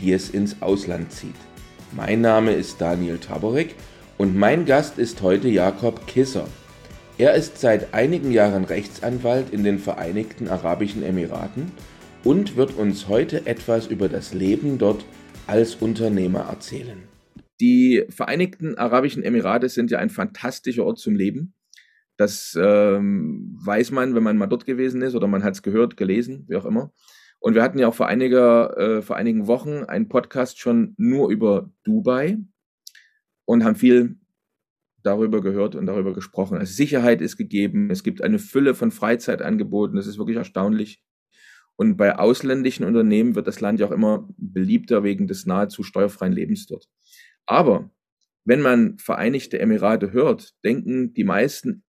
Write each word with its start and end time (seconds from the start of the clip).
die 0.00 0.12
es 0.12 0.30
ins 0.30 0.62
Ausland 0.62 1.12
zieht. 1.12 1.34
Mein 1.92 2.20
Name 2.20 2.52
ist 2.52 2.80
Daniel 2.80 3.18
Taborek 3.18 3.74
und 4.18 4.36
mein 4.36 4.64
Gast 4.64 4.98
ist 4.98 5.22
heute 5.22 5.48
Jakob 5.48 6.06
Kisser. 6.06 6.46
Er 7.18 7.34
ist 7.34 7.58
seit 7.58 7.92
einigen 7.92 8.30
Jahren 8.30 8.64
Rechtsanwalt 8.64 9.50
in 9.50 9.64
den 9.64 9.78
Vereinigten 9.78 10.48
Arabischen 10.48 11.02
Emiraten 11.02 11.72
und 12.24 12.56
wird 12.56 12.76
uns 12.76 13.08
heute 13.08 13.46
etwas 13.46 13.86
über 13.86 14.08
das 14.08 14.32
Leben 14.32 14.78
dort 14.78 15.04
als 15.46 15.74
Unternehmer 15.74 16.46
erzählen. 16.48 17.02
Die 17.60 18.06
Vereinigten 18.08 18.78
Arabischen 18.78 19.22
Emirate 19.22 19.68
sind 19.68 19.90
ja 19.90 19.98
ein 19.98 20.08
fantastischer 20.08 20.84
Ort 20.84 20.98
zum 20.98 21.14
Leben. 21.14 21.52
Das 22.16 22.56
ähm, 22.60 23.58
weiß 23.64 23.90
man, 23.90 24.14
wenn 24.14 24.22
man 24.22 24.38
mal 24.38 24.46
dort 24.46 24.64
gewesen 24.64 25.02
ist 25.02 25.14
oder 25.14 25.26
man 25.26 25.42
hat 25.42 25.54
es 25.54 25.62
gehört, 25.62 25.96
gelesen, 25.96 26.44
wie 26.48 26.56
auch 26.56 26.64
immer. 26.64 26.92
Und 27.40 27.54
wir 27.54 27.62
hatten 27.62 27.78
ja 27.78 27.88
auch 27.88 27.94
vor, 27.94 28.06
einiger, 28.06 28.76
äh, 28.76 29.02
vor 29.02 29.16
einigen 29.16 29.46
Wochen 29.46 29.84
einen 29.84 30.08
Podcast 30.08 30.58
schon 30.58 30.94
nur 30.98 31.30
über 31.30 31.72
Dubai 31.84 32.38
und 33.46 33.64
haben 33.64 33.76
viel 33.76 34.16
darüber 35.02 35.40
gehört 35.40 35.74
und 35.74 35.86
darüber 35.86 36.12
gesprochen. 36.12 36.58
Also 36.58 36.72
Sicherheit 36.74 37.22
ist 37.22 37.38
gegeben, 37.38 37.90
es 37.90 38.02
gibt 38.02 38.22
eine 38.22 38.38
Fülle 38.38 38.74
von 38.74 38.90
Freizeitangeboten, 38.90 39.96
das 39.96 40.06
ist 40.06 40.18
wirklich 40.18 40.36
erstaunlich. 40.36 41.02
Und 41.76 41.96
bei 41.96 42.18
ausländischen 42.18 42.84
Unternehmen 42.84 43.34
wird 43.34 43.46
das 43.46 43.60
Land 43.60 43.80
ja 43.80 43.86
auch 43.86 43.90
immer 43.90 44.28
beliebter 44.36 45.02
wegen 45.02 45.26
des 45.26 45.46
nahezu 45.46 45.82
steuerfreien 45.82 46.34
Lebens 46.34 46.66
dort. 46.66 46.86
Aber 47.46 47.90
wenn 48.44 48.60
man 48.60 48.98
Vereinigte 48.98 49.58
Emirate 49.58 50.12
hört, 50.12 50.52
denken 50.62 51.14
die 51.14 51.24
meisten 51.24 51.84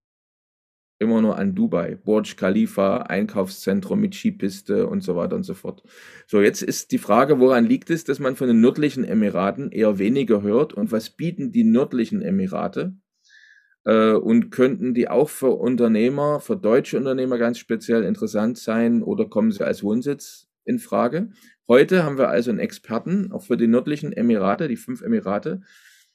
immer 1.02 1.20
nur 1.20 1.36
an 1.36 1.54
Dubai, 1.54 1.96
Burj 1.96 2.36
Khalifa, 2.36 2.98
Einkaufszentrum 2.98 4.00
mit 4.00 4.14
Skipiste 4.14 4.86
und 4.86 5.02
so 5.02 5.16
weiter 5.16 5.36
und 5.36 5.42
so 5.42 5.54
fort. 5.54 5.82
So, 6.26 6.40
jetzt 6.40 6.62
ist 6.62 6.92
die 6.92 6.98
Frage, 6.98 7.40
woran 7.40 7.66
liegt 7.66 7.90
es, 7.90 8.04
dass 8.04 8.20
man 8.20 8.36
von 8.36 8.46
den 8.46 8.60
nördlichen 8.60 9.04
Emiraten 9.04 9.70
eher 9.70 9.98
weniger 9.98 10.42
hört 10.42 10.72
und 10.72 10.92
was 10.92 11.10
bieten 11.10 11.52
die 11.52 11.64
nördlichen 11.64 12.22
Emirate? 12.22 12.94
Äh, 13.84 14.12
und 14.12 14.50
könnten 14.50 14.94
die 14.94 15.08
auch 15.08 15.28
für 15.28 15.50
Unternehmer, 15.50 16.40
für 16.40 16.56
deutsche 16.56 16.96
Unternehmer 16.96 17.36
ganz 17.36 17.58
speziell 17.58 18.04
interessant 18.04 18.56
sein 18.56 19.02
oder 19.02 19.28
kommen 19.28 19.50
sie 19.50 19.66
als 19.66 19.82
Wohnsitz 19.82 20.48
in 20.64 20.78
Frage? 20.78 21.30
Heute 21.68 22.04
haben 22.04 22.18
wir 22.18 22.28
also 22.28 22.50
einen 22.50 22.60
Experten, 22.60 23.32
auch 23.32 23.42
für 23.42 23.56
die 23.56 23.66
nördlichen 23.66 24.12
Emirate, 24.12 24.68
die 24.68 24.76
fünf 24.76 25.02
Emirate, 25.02 25.62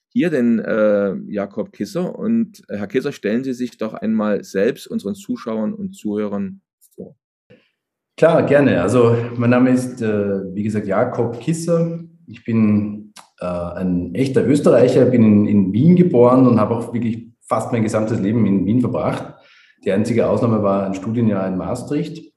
hier 0.09 0.29
den 0.29 0.59
äh, 0.59 1.15
Jakob 1.27 1.71
Kisser. 1.71 2.17
Und 2.17 2.63
äh, 2.69 2.77
Herr 2.77 2.87
Kisser, 2.87 3.11
stellen 3.11 3.43
Sie 3.43 3.53
sich 3.53 3.77
doch 3.77 3.93
einmal 3.93 4.43
selbst 4.43 4.87
unseren 4.87 5.15
Zuschauern 5.15 5.73
und 5.73 5.93
Zuhörern 5.93 6.61
vor. 6.95 7.15
Klar, 8.15 8.43
gerne. 8.43 8.81
Also 8.81 9.15
mein 9.35 9.49
Name 9.49 9.71
ist, 9.71 10.01
äh, 10.01 10.55
wie 10.55 10.63
gesagt, 10.63 10.87
Jakob 10.87 11.39
Kisser. 11.39 11.99
Ich 12.27 12.43
bin 12.43 13.13
äh, 13.39 13.45
ein 13.45 14.15
echter 14.15 14.45
Österreicher, 14.45 15.05
bin 15.05 15.23
in, 15.23 15.45
in 15.47 15.73
Wien 15.73 15.95
geboren 15.95 16.47
und 16.47 16.59
habe 16.59 16.75
auch 16.75 16.93
wirklich 16.93 17.27
fast 17.41 17.71
mein 17.71 17.83
gesamtes 17.83 18.19
Leben 18.19 18.45
in 18.45 18.65
Wien 18.65 18.81
verbracht. 18.81 19.35
Die 19.85 19.91
einzige 19.91 20.27
Ausnahme 20.27 20.63
war 20.63 20.85
ein 20.85 20.95
Studienjahr 20.95 21.47
in 21.47 21.57
Maastricht. 21.57 22.33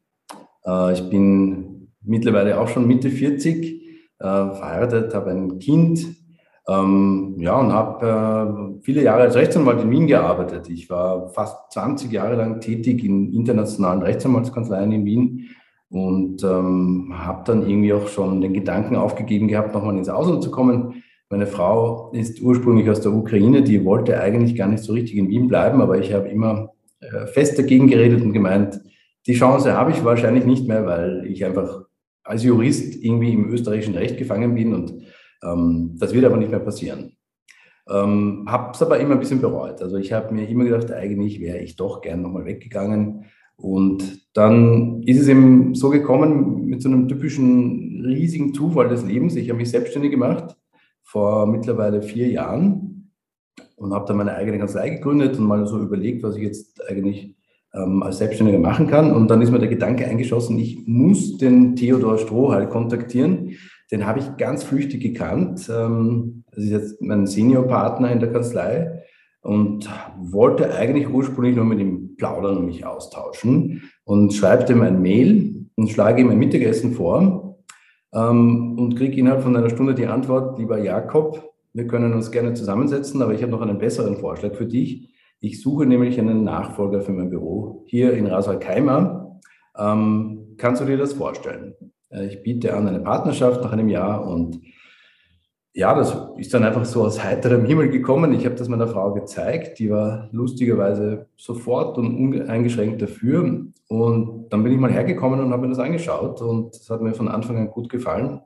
Äh, 0.65 0.93
ich 0.93 1.09
bin 1.09 1.89
mittlerweile 2.03 2.61
auch 2.61 2.69
schon 2.69 2.87
Mitte 2.87 3.11
40, 3.11 3.65
äh, 3.66 4.22
verheiratet, 4.22 5.15
habe 5.15 5.31
ein 5.31 5.59
Kind, 5.59 6.06
ähm, 6.69 7.37
ja, 7.38 7.59
und 7.59 7.72
habe 7.72 8.76
äh, 8.78 8.82
viele 8.82 9.03
Jahre 9.03 9.22
als 9.22 9.34
Rechtsanwalt 9.34 9.82
in 9.82 9.91
Wien 9.91 10.06
gearbeitet. 10.06 10.69
Ich 10.69 10.88
war 10.91 11.28
fast 11.28 11.72
20 11.72 12.12
Jahre 12.12 12.37
lang 12.37 12.60
tätig 12.60 13.04
in 13.04 13.32
internationalen 13.32 14.03
Rechtsanwaltskanzleien 14.03 14.93
in 14.93 15.04
Wien 15.04 15.48
und 15.91 16.44
ähm, 16.44 17.12
habe 17.12 17.43
dann 17.44 17.69
irgendwie 17.69 17.93
auch 17.93 18.09
schon 18.09 18.41
den 18.41 18.53
Gedanken 18.53 18.97
aufgegeben 18.97 19.48
gehabt, 19.48 19.75
nochmal 19.75 19.97
ins 19.97 20.09
Ausland 20.09 20.43
zu 20.43 20.50
kommen. 20.50 21.03
Meine 21.28 21.47
Frau 21.47 22.10
ist 22.12 22.41
ursprünglich 22.41 22.88
aus 22.91 23.00
der 23.00 23.12
Ukraine, 23.12 23.62
die 23.62 23.84
wollte 23.84 24.21
eigentlich 24.21 24.56
gar 24.56 24.69
nicht 24.69 24.82
so 24.82 24.92
richtig 24.92 25.16
in 25.16 25.28
Wien 25.28 25.48
bleiben, 25.48 25.81
aber 25.81 25.98
ich 25.98 26.12
habe 26.12 26.28
immer 26.28 26.72
äh, 27.00 27.27
fest 27.27 27.59
dagegen 27.59 27.88
geredet 27.88 28.22
und 28.22 28.32
gemeint, 28.32 28.81
die 29.27 29.34
Chance 29.34 29.77
habe 29.77 29.91
ich 29.91 30.04
wahrscheinlich 30.04 30.44
nicht 30.44 30.66
mehr, 30.66 30.87
weil 30.87 31.25
ich 31.27 31.44
einfach 31.44 31.82
als 32.22 32.44
Jurist 32.44 33.03
irgendwie 33.03 33.32
im 33.32 33.48
österreichischen 33.50 33.97
Recht 33.97 34.19
gefangen 34.19 34.54
bin 34.54 34.75
und 34.75 34.94
das 35.43 36.12
wird 36.12 36.25
aber 36.25 36.37
nicht 36.37 36.51
mehr 36.51 36.61
passieren. 36.61 37.17
Ähm, 37.89 38.45
habe 38.47 38.73
es 38.73 38.83
aber 38.83 39.01
immer 39.01 39.15
ein 39.15 39.21
bisschen 39.21 39.41
bereut. 39.41 39.83
Also 39.83 39.97
ich 39.97 40.12
habe 40.12 40.33
mir 40.34 40.49
immer 40.49 40.65
gedacht, 40.65 40.93
eigentlich 40.93 41.41
wäre 41.41 41.59
ich 41.59 41.77
doch 41.77 42.01
gern 42.01 42.23
nochmal 42.23 42.45
weggegangen. 42.45 43.25
Und 43.56 44.27
dann 44.33 45.03
ist 45.03 45.21
es 45.21 45.28
eben 45.28 45.75
so 45.75 45.91
gekommen 45.91 46.67
mit 46.67 46.83
so 46.83 46.89
einem 46.89 47.09
typischen 47.09 48.05
riesigen 48.06 48.55
Zufall 48.55 48.89
des 48.89 49.05
Lebens. 49.05 49.37
Ich 49.37 49.49
habe 49.49 49.59
mich 49.59 49.71
selbstständig 49.71 50.11
gemacht 50.11 50.56
vor 51.03 51.47
mittlerweile 51.47 52.03
vier 52.03 52.28
Jahren 52.28 53.12
und 53.77 53.93
habe 53.93 54.07
dann 54.07 54.19
meine 54.19 54.34
eigene 54.34 54.59
Kanzlei 54.59 54.91
gegründet 54.91 55.39
und 55.39 55.47
mal 55.47 55.67
so 55.67 55.78
überlegt, 55.81 56.22
was 56.22 56.37
ich 56.37 56.43
jetzt 56.43 56.81
eigentlich 56.89 57.34
ähm, 57.75 58.03
als 58.03 58.19
Selbstständiger 58.19 58.59
machen 58.59 58.87
kann. 58.87 59.12
Und 59.12 59.28
dann 59.28 59.43
ist 59.43 59.51
mir 59.51 59.59
der 59.59 59.69
Gedanke 59.69 60.07
eingeschossen, 60.07 60.59
ich 60.59 60.87
muss 60.87 61.37
den 61.39 61.77
Theodor 61.77 62.19
Strohhal 62.19 62.69
kontaktieren. 62.69 63.57
Den 63.91 64.06
habe 64.06 64.21
ich 64.21 64.37
ganz 64.37 64.65
flüchtig 64.65 65.03
gekannt. 65.03 65.69
Ähm, 65.73 66.45
das 66.51 66.65
ist 66.65 66.71
jetzt 66.71 67.03
mein 67.03 67.27
Seniorpartner 67.27 68.11
in 68.12 68.21
der 68.21 68.33
Kanzlei 68.33 69.03
und 69.43 69.89
wollte 70.19 70.75
eigentlich 70.75 71.09
ursprünglich 71.09 71.56
nur 71.56 71.65
mit 71.65 71.81
ihm 71.81 72.17
plaudern 72.17 72.59
und 72.59 72.67
mich 72.67 72.84
austauschen 72.84 73.83
und 74.05 74.33
schreibe 74.33 74.71
ihm 74.73 74.83
ein 74.83 75.01
Mail 75.01 75.67
und 75.77 75.89
schlage 75.89 76.21
ihm 76.21 76.31
ein 76.31 76.39
Mittagessen 76.39 76.93
vor 76.93 77.59
ähm, 78.12 78.78
und 78.78 78.97
kriege 78.97 79.17
innerhalb 79.17 79.43
von 79.43 79.56
einer 79.56 79.71
Stunde 79.71 79.95
die 79.95 80.07
Antwort, 80.07 80.59
lieber 80.59 80.78
Jakob, 80.78 81.51
wir 81.72 81.87
können 81.87 82.12
uns 82.12 82.31
gerne 82.31 82.55
zusammensetzen, 82.55 83.22
aber 83.22 83.33
ich 83.33 83.43
habe 83.43 83.53
noch 83.53 83.62
einen 83.62 83.78
besseren 83.78 84.17
Vorschlag 84.17 84.55
für 84.55 84.67
dich. 84.67 85.15
Ich 85.41 85.62
suche 85.62 85.87
nämlich 85.87 86.19
einen 86.19 86.45
Nachfolger 86.45 87.01
für 87.01 87.12
mein 87.12 87.31
Büro 87.31 87.84
hier 87.87 88.12
in 88.12 88.27
Rasal-Keimer. 88.27 89.41
Ähm, 89.78 90.55
kannst 90.59 90.83
du 90.83 90.87
dir 90.87 90.99
das 90.99 91.15
vorstellen? 91.15 91.75
Äh, 92.10 92.26
ich 92.26 92.43
biete 92.43 92.75
an 92.75 92.88
eine 92.88 93.00
Partnerschaft 93.00 93.62
nach 93.62 93.72
einem 93.72 93.88
Jahr 93.88 94.26
und 94.26 94.60
ja, 95.72 95.94
das 95.94 96.16
ist 96.37 96.53
dann 96.53 96.65
einfach 96.65 96.84
so 96.84 97.04
aus 97.04 97.22
heiterem 97.22 97.65
Himmel 97.65 97.91
gekommen. 97.91 98.32
Ich 98.32 98.44
habe 98.44 98.56
das 98.56 98.69
meiner 98.69 98.88
Frau 98.88 99.15
gezeigt. 99.15 99.78
Die 99.78 99.88
war 99.88 100.28
lustigerweise 100.32 101.28
sofort 101.37 101.97
und 101.97 102.16
uneingeschränkt 102.16 103.00
dafür. 103.00 103.69
Und 103.87 104.48
dann 104.50 104.65
bin 104.65 104.72
ich 104.72 104.78
mal 104.78 104.93
hergekommen 104.93 105.38
und 105.38 105.53
habe 105.53 105.62
mir 105.62 105.69
das 105.69 105.78
angeschaut. 105.78 106.43
Und 106.43 106.75
es 106.75 106.91
hat 106.91 107.03
mir 107.03 107.15
von 107.15 107.28
Anfang 107.28 107.56
an 107.56 107.71
gut 107.71 107.88
gefallen. 107.88 108.41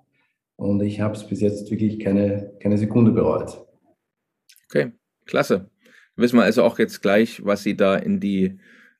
Und 0.56 0.82
ich 0.82 1.00
habe 1.00 1.14
es 1.14 1.26
bis 1.26 1.40
jetzt 1.40 1.70
wirklich 1.70 1.98
keine, 1.98 2.52
keine 2.60 2.76
Sekunde 2.76 3.10
bereut. 3.10 3.58
Okay, 4.68 4.92
klasse. 5.24 5.70
Wissen 6.16 6.36
wir 6.36 6.44
also 6.44 6.62
auch 6.62 6.78
jetzt 6.78 7.00
gleich, 7.00 7.44
was 7.44 7.62
Sie 7.62 7.74
da 7.74 7.96
in 7.96 8.20
die 8.20 8.58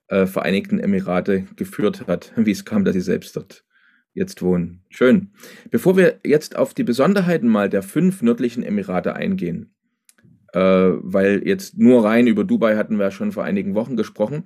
äh, 0.09 0.27
Vereinigten 0.27 0.81
Emirate 0.81 1.43
geführt 1.57 2.07
hat, 2.07 2.33
wie 2.37 2.51
es 2.51 2.65
kam, 2.65 2.87
dass 2.87 2.95
Sie 2.95 3.03
selbst 3.03 3.37
dort 3.37 3.65
jetzt 4.15 4.43
wohnen. 4.43 4.81
Schön. 4.89 5.33
Bevor 5.71 5.97
wir 5.97 6.21
jetzt 6.25 6.57
auf 6.57 6.73
die 6.73 6.85
Besonderheiten 6.85 7.49
mal 7.49 7.69
der 7.69 7.83
fünf 7.83 8.23
nördlichen 8.23 8.63
Emirate 8.63 9.15
eingehen, 9.15 9.75
äh, 10.53 10.61
weil 10.61 11.47
jetzt 11.47 11.77
nur 11.77 12.05
rein 12.05 12.27
über 12.27 12.45
Dubai 12.45 12.77
hatten 12.77 12.99
wir 12.99 13.11
schon 13.11 13.33
vor 13.33 13.45
einigen 13.45 13.75
Wochen 13.75 13.97
gesprochen, 13.97 14.45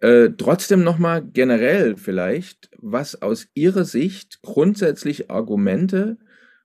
äh, 0.00 0.30
trotzdem 0.36 0.84
nochmal 0.84 1.24
generell 1.24 1.96
vielleicht, 1.96 2.70
was 2.78 3.20
aus 3.20 3.48
Ihrer 3.54 3.84
Sicht 3.84 4.42
grundsätzlich 4.42 5.30
Argumente 5.30 6.18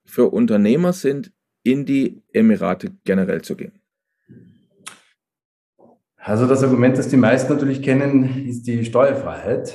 für 0.05 0.31
Unternehmer 0.31 0.93
sind, 0.93 1.31
in 1.63 1.85
die 1.85 2.21
Emirate 2.33 2.91
generell 3.05 3.41
zu 3.41 3.55
gehen. 3.55 3.71
Also 6.17 6.45
das 6.45 6.63
Argument, 6.63 6.97
das 6.97 7.09
die 7.09 7.17
meisten 7.17 7.51
natürlich 7.51 7.81
kennen, 7.81 8.47
ist 8.47 8.67
die 8.67 8.85
Steuerfreiheit 8.85 9.73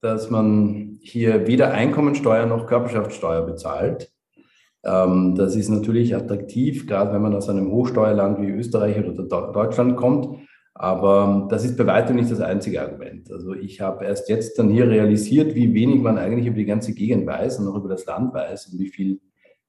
dass 0.00 0.30
man 0.30 0.98
hier 1.02 1.46
weder 1.46 1.72
Einkommensteuer 1.72 2.46
noch 2.46 2.66
Körperschaftssteuer 2.66 3.42
bezahlt. 3.42 4.10
Ähm, 4.84 5.34
das 5.36 5.56
ist 5.56 5.68
natürlich 5.68 6.14
attraktiv, 6.14 6.86
gerade 6.86 7.12
wenn 7.12 7.22
man 7.22 7.34
aus 7.34 7.48
einem 7.48 7.70
Hochsteuerland 7.70 8.40
wie 8.40 8.50
Österreich 8.50 8.98
oder 8.98 9.22
Deutschland 9.52 9.96
kommt. 9.96 10.28
Aber 10.74 11.46
das 11.50 11.64
ist 11.64 11.76
bei 11.76 11.86
weitem 11.86 12.16
nicht 12.16 12.30
das 12.30 12.40
einzige 12.40 12.80
Argument. 12.80 13.30
Also 13.30 13.52
ich 13.52 13.80
habe 13.80 14.04
erst 14.04 14.28
jetzt 14.30 14.58
dann 14.58 14.70
hier 14.70 14.88
realisiert, 14.88 15.54
wie 15.54 15.74
wenig 15.74 16.00
man 16.00 16.16
eigentlich 16.16 16.46
über 16.46 16.56
die 16.56 16.64
ganze 16.64 16.94
Gegend 16.94 17.26
weiß 17.26 17.58
und 17.58 17.68
auch 17.68 17.76
über 17.76 17.88
das 17.88 18.06
Land 18.06 18.32
weiß 18.32 18.68
und 18.68 18.78
wie 18.78 18.88
viel 18.88 19.20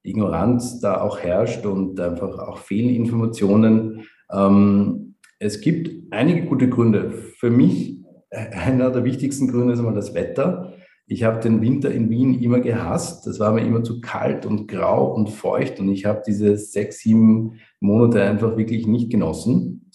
Ignoranz 0.02 0.80
da 0.80 1.00
auch 1.00 1.18
herrscht 1.18 1.66
und 1.66 2.00
einfach 2.00 2.38
auch 2.38 2.58
Fehlinformationen. 2.58 4.06
Ähm, 4.32 5.16
es 5.38 5.60
gibt 5.60 5.90
einige 6.12 6.46
gute 6.46 6.68
Gründe. 6.68 7.10
Für 7.10 7.50
mich 7.50 8.01
einer 8.32 8.90
der 8.90 9.04
wichtigsten 9.04 9.48
Gründe 9.48 9.74
ist 9.74 9.78
einmal 9.78 9.94
das 9.94 10.14
Wetter. 10.14 10.74
Ich 11.06 11.24
habe 11.24 11.40
den 11.40 11.60
Winter 11.60 11.90
in 11.90 12.08
Wien 12.08 12.40
immer 12.40 12.60
gehasst. 12.60 13.26
Das 13.26 13.38
war 13.38 13.52
mir 13.52 13.62
immer 13.62 13.82
zu 13.82 14.00
kalt 14.00 14.46
und 14.46 14.66
grau 14.66 15.12
und 15.12 15.28
feucht 15.28 15.78
und 15.80 15.88
ich 15.90 16.06
habe 16.06 16.22
diese 16.26 16.56
sechs, 16.56 17.00
sieben 17.00 17.60
Monate 17.80 18.22
einfach 18.22 18.56
wirklich 18.56 18.86
nicht 18.86 19.10
genossen. 19.10 19.90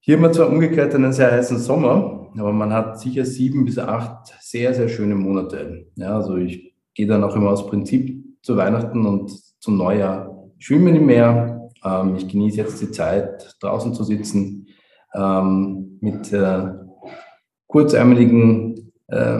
Hier 0.00 0.16
haben 0.16 0.22
wir 0.22 0.32
zwar 0.32 0.48
umgekehrt 0.48 0.94
einen 0.94 1.12
sehr 1.12 1.32
heißen 1.32 1.58
Sommer, 1.58 2.30
aber 2.38 2.52
man 2.52 2.72
hat 2.72 3.00
sicher 3.00 3.24
sieben 3.24 3.64
bis 3.64 3.78
acht 3.78 4.34
sehr, 4.40 4.72
sehr 4.72 4.88
schöne 4.88 5.16
Monate. 5.16 5.88
Ja, 5.96 6.16
also 6.16 6.36
ich 6.36 6.74
gehe 6.94 7.06
dann 7.06 7.24
auch 7.24 7.34
immer 7.34 7.50
aus 7.50 7.66
Prinzip 7.66 8.24
zu 8.42 8.56
Weihnachten 8.56 9.04
und 9.04 9.30
zum 9.58 9.76
Neujahr 9.76 10.48
schwimmen 10.58 10.94
im 10.94 11.06
Meer. 11.06 11.70
Ähm, 11.84 12.14
ich 12.16 12.28
genieße 12.28 12.58
jetzt 12.58 12.80
die 12.80 12.92
Zeit, 12.92 13.56
draußen 13.60 13.92
zu 13.92 14.04
sitzen, 14.04 14.68
ähm, 15.14 15.98
mit 16.00 16.32
äh, 16.32 16.68
kurzärmeligen 17.76 18.90
äh, 19.08 19.38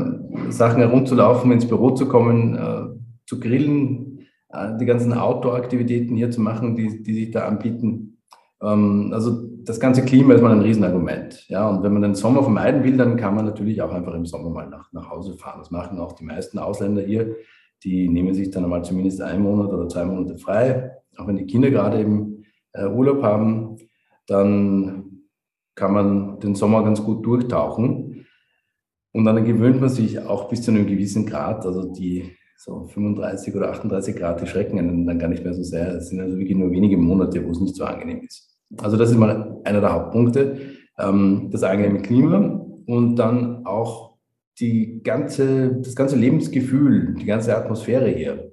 Sachen 0.50 0.80
herumzulaufen, 0.80 1.50
ins 1.52 1.66
Büro 1.66 1.92
zu 1.92 2.06
kommen, 2.06 2.54
äh, 2.54 2.98
zu 3.24 3.40
grillen, 3.40 4.26
äh, 4.50 4.76
die 4.78 4.84
ganzen 4.84 5.14
Outdoor-Aktivitäten 5.14 6.14
hier 6.16 6.30
zu 6.30 6.42
machen, 6.42 6.76
die, 6.76 7.02
die 7.02 7.14
sich 7.14 7.30
da 7.30 7.48
anbieten. 7.48 8.18
Ähm, 8.60 9.08
also 9.14 9.42
das 9.64 9.80
ganze 9.80 10.04
Klima 10.04 10.34
ist 10.34 10.42
mal 10.42 10.52
ein 10.52 10.60
Riesenargument. 10.60 11.48
Ja, 11.48 11.66
und 11.66 11.82
wenn 11.82 11.94
man 11.94 12.02
den 12.02 12.14
Sommer 12.14 12.42
vermeiden 12.42 12.84
will, 12.84 12.98
dann 12.98 13.16
kann 13.16 13.34
man 13.34 13.46
natürlich 13.46 13.80
auch 13.80 13.90
einfach 13.90 14.12
im 14.12 14.26
Sommer 14.26 14.50
mal 14.50 14.68
nach, 14.68 14.92
nach 14.92 15.08
Hause 15.08 15.32
fahren. 15.38 15.60
Das 15.60 15.70
machen 15.70 15.98
auch 15.98 16.12
die 16.12 16.24
meisten 16.24 16.58
Ausländer 16.58 17.00
hier. 17.00 17.36
Die 17.84 18.06
nehmen 18.06 18.34
sich 18.34 18.50
dann 18.50 18.64
einmal 18.64 18.84
zumindest 18.84 19.22
einen 19.22 19.44
Monat 19.44 19.72
oder 19.72 19.88
zwei 19.88 20.04
Monate 20.04 20.36
frei. 20.36 20.90
Auch 21.16 21.26
wenn 21.26 21.36
die 21.36 21.46
Kinder 21.46 21.70
gerade 21.70 22.00
eben 22.00 22.42
äh, 22.74 22.86
Urlaub 22.86 23.22
haben, 23.22 23.78
dann 24.26 25.22
kann 25.74 25.94
man 25.94 26.40
den 26.40 26.54
Sommer 26.54 26.84
ganz 26.84 27.02
gut 27.02 27.24
durchtauchen. 27.24 28.05
Und 29.16 29.24
dann 29.24 29.46
gewöhnt 29.46 29.80
man 29.80 29.88
sich 29.88 30.20
auch 30.20 30.50
bis 30.50 30.60
zu 30.60 30.70
einem 30.70 30.86
gewissen 30.86 31.24
Grad, 31.24 31.64
also 31.64 31.90
die 31.90 32.36
so 32.58 32.84
35 32.84 33.54
oder 33.56 33.70
38 33.70 34.14
Grad, 34.14 34.42
die 34.42 34.46
schrecken 34.46 34.78
einen 34.78 35.06
dann 35.06 35.18
gar 35.18 35.28
nicht 35.28 35.42
mehr 35.42 35.54
so 35.54 35.62
sehr. 35.62 35.94
Es 35.94 36.10
sind 36.10 36.20
also 36.20 36.36
wirklich 36.36 36.54
nur 36.54 36.70
wenige 36.70 36.98
Monate, 36.98 37.42
wo 37.42 37.50
es 37.50 37.58
nicht 37.58 37.76
so 37.76 37.84
angenehm 37.84 38.20
ist. 38.20 38.54
Also 38.76 38.98
das 38.98 39.10
ist 39.10 39.16
mal 39.16 39.58
einer 39.64 39.80
der 39.80 39.94
Hauptpunkte, 39.94 40.58
ähm, 40.98 41.48
das 41.50 41.62
angenehme 41.62 42.02
Klima 42.02 42.60
und 42.84 43.16
dann 43.16 43.64
auch 43.64 44.18
die 44.60 45.00
ganze, 45.02 45.76
das 45.76 45.96
ganze 45.96 46.16
Lebensgefühl, 46.16 47.14
die 47.14 47.24
ganze 47.24 47.56
Atmosphäre 47.56 48.10
hier. 48.10 48.52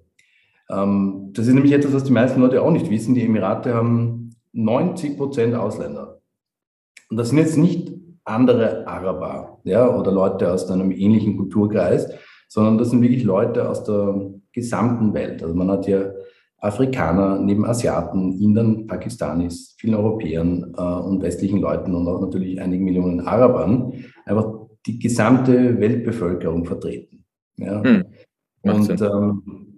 Ähm, 0.69 1.31
das 1.33 1.45
ist 1.47 1.53
nämlich 1.55 1.73
etwas, 1.73 1.93
was 1.93 2.05
die 2.05 2.13
meisten 2.13 2.39
Leute 2.39 2.61
auch 2.61 2.71
nicht 2.71 2.89
wissen. 2.89 3.15
Die 3.15 3.23
Emirate 3.23 3.73
haben 3.73 4.33
90 4.53 5.17
Prozent 5.17 5.55
Ausländer. 5.55 6.21
Und 7.09 7.17
das 7.17 7.31
sind 7.31 7.39
jetzt 7.39 7.57
nicht 7.57 8.02
andere 8.25 8.87
Araber 8.87 9.59
ja, 9.63 9.87
oder 9.93 10.11
Leute 10.11 10.51
aus 10.51 10.69
einem 10.69 10.91
ähnlichen 10.91 11.37
Kulturkreis, 11.37 12.09
sondern 12.47 12.77
das 12.77 12.89
sind 12.89 13.01
wirklich 13.01 13.23
Leute 13.23 13.69
aus 13.69 13.83
der 13.83 14.31
gesamten 14.51 15.13
Welt. 15.13 15.41
Also 15.43 15.55
man 15.55 15.71
hat 15.71 15.85
hier 15.85 16.15
Afrikaner, 16.59 17.39
neben 17.39 17.65
Asiaten, 17.65 18.39
Indern, 18.39 18.87
Pakistanis, 18.87 19.75
vielen 19.77 19.95
Europäern 19.95 20.73
äh, 20.77 20.81
und 20.81 21.21
westlichen 21.21 21.59
Leuten 21.59 21.93
und 21.93 22.07
auch 22.07 22.21
natürlich 22.21 22.61
einigen 22.61 22.85
Millionen 22.85 23.19
Arabern 23.21 23.93
einfach 24.25 24.53
die 24.85 24.97
gesamte 24.97 25.79
Weltbevölkerung 25.79 26.65
vertreten. 26.65 27.25
Ja. 27.57 27.83
Hm. 27.83 28.03
Und 28.61 29.01
ähm, 29.01 29.73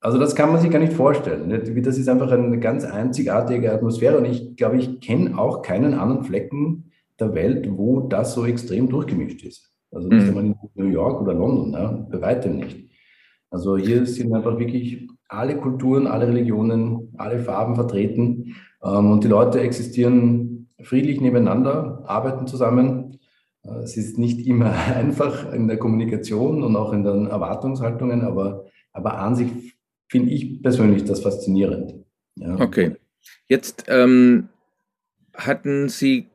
also 0.00 0.18
das 0.18 0.34
kann 0.34 0.50
man 0.50 0.60
sich 0.60 0.70
gar 0.70 0.78
nicht 0.78 0.92
vorstellen. 0.94 1.50
Das 1.82 1.98
ist 1.98 2.08
einfach 2.08 2.30
eine 2.30 2.58
ganz 2.58 2.84
einzigartige 2.84 3.72
Atmosphäre 3.72 4.18
und 4.18 4.24
ich 4.24 4.56
glaube, 4.56 4.76
ich 4.76 5.00
kenne 5.00 5.38
auch 5.38 5.62
keinen 5.62 5.94
anderen 5.94 6.24
Flecken 6.24 6.90
der 7.20 7.34
Welt, 7.34 7.68
wo 7.70 8.00
das 8.00 8.34
so 8.34 8.44
extrem 8.44 8.88
durchgemischt 8.88 9.44
ist. 9.44 9.72
Also 9.90 10.08
nicht 10.08 10.22
hm. 10.22 10.28
einmal 10.28 10.44
in 10.44 10.56
New 10.74 10.90
York 10.90 11.22
oder 11.22 11.34
London, 11.34 11.72
ja, 11.72 11.88
bei 12.10 12.20
weitem 12.20 12.56
nicht. 12.56 12.90
Also 13.50 13.76
hier 13.76 14.04
sind 14.06 14.34
einfach 14.34 14.58
wirklich 14.58 15.08
alle 15.28 15.56
Kulturen, 15.56 16.08
alle 16.08 16.26
Religionen, 16.26 17.14
alle 17.16 17.38
Farben 17.38 17.76
vertreten 17.76 18.56
ähm, 18.82 19.12
und 19.12 19.22
die 19.22 19.28
Leute 19.28 19.60
existieren 19.60 20.68
friedlich 20.82 21.20
nebeneinander, 21.20 22.02
arbeiten 22.06 22.46
zusammen. 22.46 23.20
Äh, 23.62 23.82
es 23.84 23.96
ist 23.96 24.18
nicht 24.18 24.46
immer 24.46 24.72
einfach 24.96 25.52
in 25.52 25.68
der 25.68 25.78
Kommunikation 25.78 26.62
und 26.62 26.74
auch 26.76 26.92
in 26.92 27.04
den 27.04 27.26
Erwartungshaltungen, 27.28 28.22
aber, 28.22 28.66
aber 28.92 29.18
an 29.18 29.36
sich 29.36 29.48
finde 30.08 30.30
ich 30.30 30.62
persönlich 30.62 31.04
das 31.04 31.20
faszinierend. 31.20 31.94
Ja. 32.36 32.58
Okay. 32.60 32.96
Jetzt 33.48 33.84
ähm, 33.88 34.48
hatten 35.34 35.88
Sie 35.88 36.28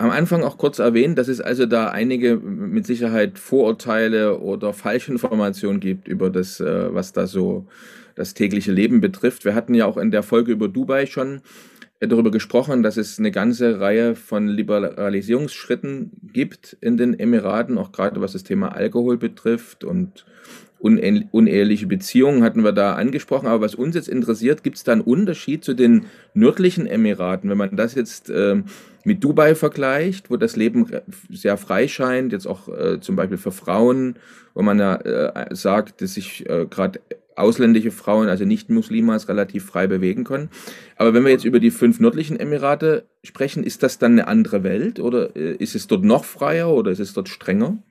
am 0.00 0.10
Anfang 0.10 0.42
auch 0.44 0.56
kurz 0.56 0.78
erwähnt, 0.78 1.18
dass 1.18 1.28
es 1.28 1.42
also 1.42 1.66
da 1.66 1.90
einige 1.90 2.36
mit 2.36 2.86
Sicherheit 2.86 3.38
Vorurteile 3.38 4.38
oder 4.38 4.72
Falschinformationen 4.72 5.78
gibt 5.78 6.08
über 6.08 6.30
das, 6.30 6.58
äh, 6.58 6.94
was 6.94 7.12
da 7.12 7.26
so 7.26 7.66
das 8.14 8.32
tägliche 8.32 8.72
Leben 8.72 9.02
betrifft. 9.02 9.44
Wir 9.44 9.54
hatten 9.54 9.74
ja 9.74 9.84
auch 9.84 9.98
in 9.98 10.10
der 10.10 10.22
Folge 10.22 10.52
über 10.52 10.68
Dubai 10.68 11.04
schon 11.04 11.42
äh, 12.00 12.08
darüber 12.08 12.30
gesprochen, 12.30 12.82
dass 12.82 12.96
es 12.96 13.18
eine 13.18 13.30
ganze 13.30 13.78
Reihe 13.78 14.14
von 14.14 14.48
Liberalisierungsschritten 14.48 16.12
gibt 16.32 16.78
in 16.80 16.96
den 16.96 17.18
Emiraten, 17.18 17.76
auch 17.76 17.92
gerade 17.92 18.22
was 18.22 18.32
das 18.32 18.42
Thema 18.42 18.74
Alkohol 18.74 19.18
betrifft 19.18 19.84
und 19.84 20.24
uneheliche 20.80 21.86
Beziehungen 21.86 22.42
hatten 22.42 22.64
wir 22.64 22.72
da 22.72 22.94
angesprochen. 22.94 23.46
Aber 23.46 23.60
was 23.60 23.74
uns 23.74 23.94
jetzt 23.94 24.08
interessiert, 24.08 24.62
gibt 24.62 24.76
es 24.76 24.84
da 24.84 24.92
einen 24.92 25.00
Unterschied 25.02 25.64
zu 25.64 25.74
den 25.74 26.06
nördlichen 26.34 26.86
Emiraten, 26.86 27.50
wenn 27.50 27.58
man 27.58 27.76
das 27.76 27.94
jetzt 27.94 28.30
äh, 28.30 28.62
mit 29.04 29.22
Dubai 29.22 29.54
vergleicht, 29.54 30.30
wo 30.30 30.36
das 30.36 30.56
Leben 30.56 30.86
sehr 31.30 31.56
frei 31.56 31.88
scheint, 31.88 32.32
jetzt 32.32 32.46
auch 32.46 32.68
äh, 32.68 33.00
zum 33.00 33.16
Beispiel 33.16 33.38
für 33.38 33.52
Frauen, 33.52 34.16
wo 34.54 34.62
man 34.62 34.78
ja 34.78 34.96
äh, 34.96 35.54
sagt, 35.54 36.02
dass 36.02 36.14
sich 36.14 36.48
äh, 36.48 36.66
gerade 36.68 37.00
ausländische 37.36 37.90
Frauen, 37.90 38.28
also 38.28 38.44
Nicht-Muslimas, 38.44 39.28
relativ 39.28 39.64
frei 39.64 39.86
bewegen 39.86 40.24
können. 40.24 40.50
Aber 40.96 41.14
wenn 41.14 41.24
wir 41.24 41.30
jetzt 41.30 41.44
über 41.44 41.60
die 41.60 41.70
fünf 41.70 42.00
nördlichen 42.00 42.38
Emirate 42.38 43.04
sprechen, 43.22 43.64
ist 43.64 43.82
das 43.82 43.98
dann 43.98 44.12
eine 44.12 44.28
andere 44.28 44.62
Welt 44.62 45.00
oder 45.00 45.34
äh, 45.36 45.54
ist 45.54 45.74
es 45.74 45.86
dort 45.86 46.04
noch 46.04 46.24
freier 46.24 46.70
oder 46.70 46.90
ist 46.90 47.00
es 47.00 47.14
dort 47.14 47.28
strenger? 47.28 47.82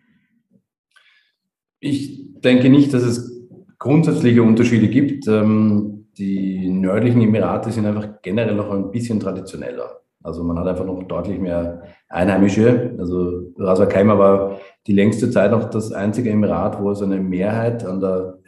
Ich 1.79 2.41
denke 2.41 2.69
nicht, 2.69 2.93
dass 2.93 3.03
es 3.03 3.47
grundsätzliche 3.77 4.43
Unterschiede 4.43 4.89
gibt. 4.89 5.27
Ähm, 5.27 6.07
die 6.17 6.69
nördlichen 6.69 7.21
Emirate 7.21 7.71
sind 7.71 7.85
einfach 7.85 8.21
generell 8.21 8.55
noch 8.55 8.71
ein 8.71 8.91
bisschen 8.91 9.19
traditioneller. 9.19 10.01
Also 10.21 10.43
man 10.43 10.59
hat 10.59 10.67
einfach 10.67 10.85
noch 10.85 11.01
deutlich 11.03 11.39
mehr 11.39 11.83
Einheimische. 12.09 12.95
Also 12.99 13.53
Ras 13.57 13.79
Al 13.79 13.87
Khaimah 13.87 14.19
war 14.19 14.59
die 14.85 14.93
längste 14.93 15.31
Zeit 15.31 15.51
noch 15.51 15.69
das 15.69 15.93
einzige 15.93 16.29
Emirat, 16.29 16.81
wo 16.81 16.91
es 16.91 17.01
eine 17.01 17.19
Mehrheit 17.19 17.85
an 17.85 18.01
der 18.01 18.39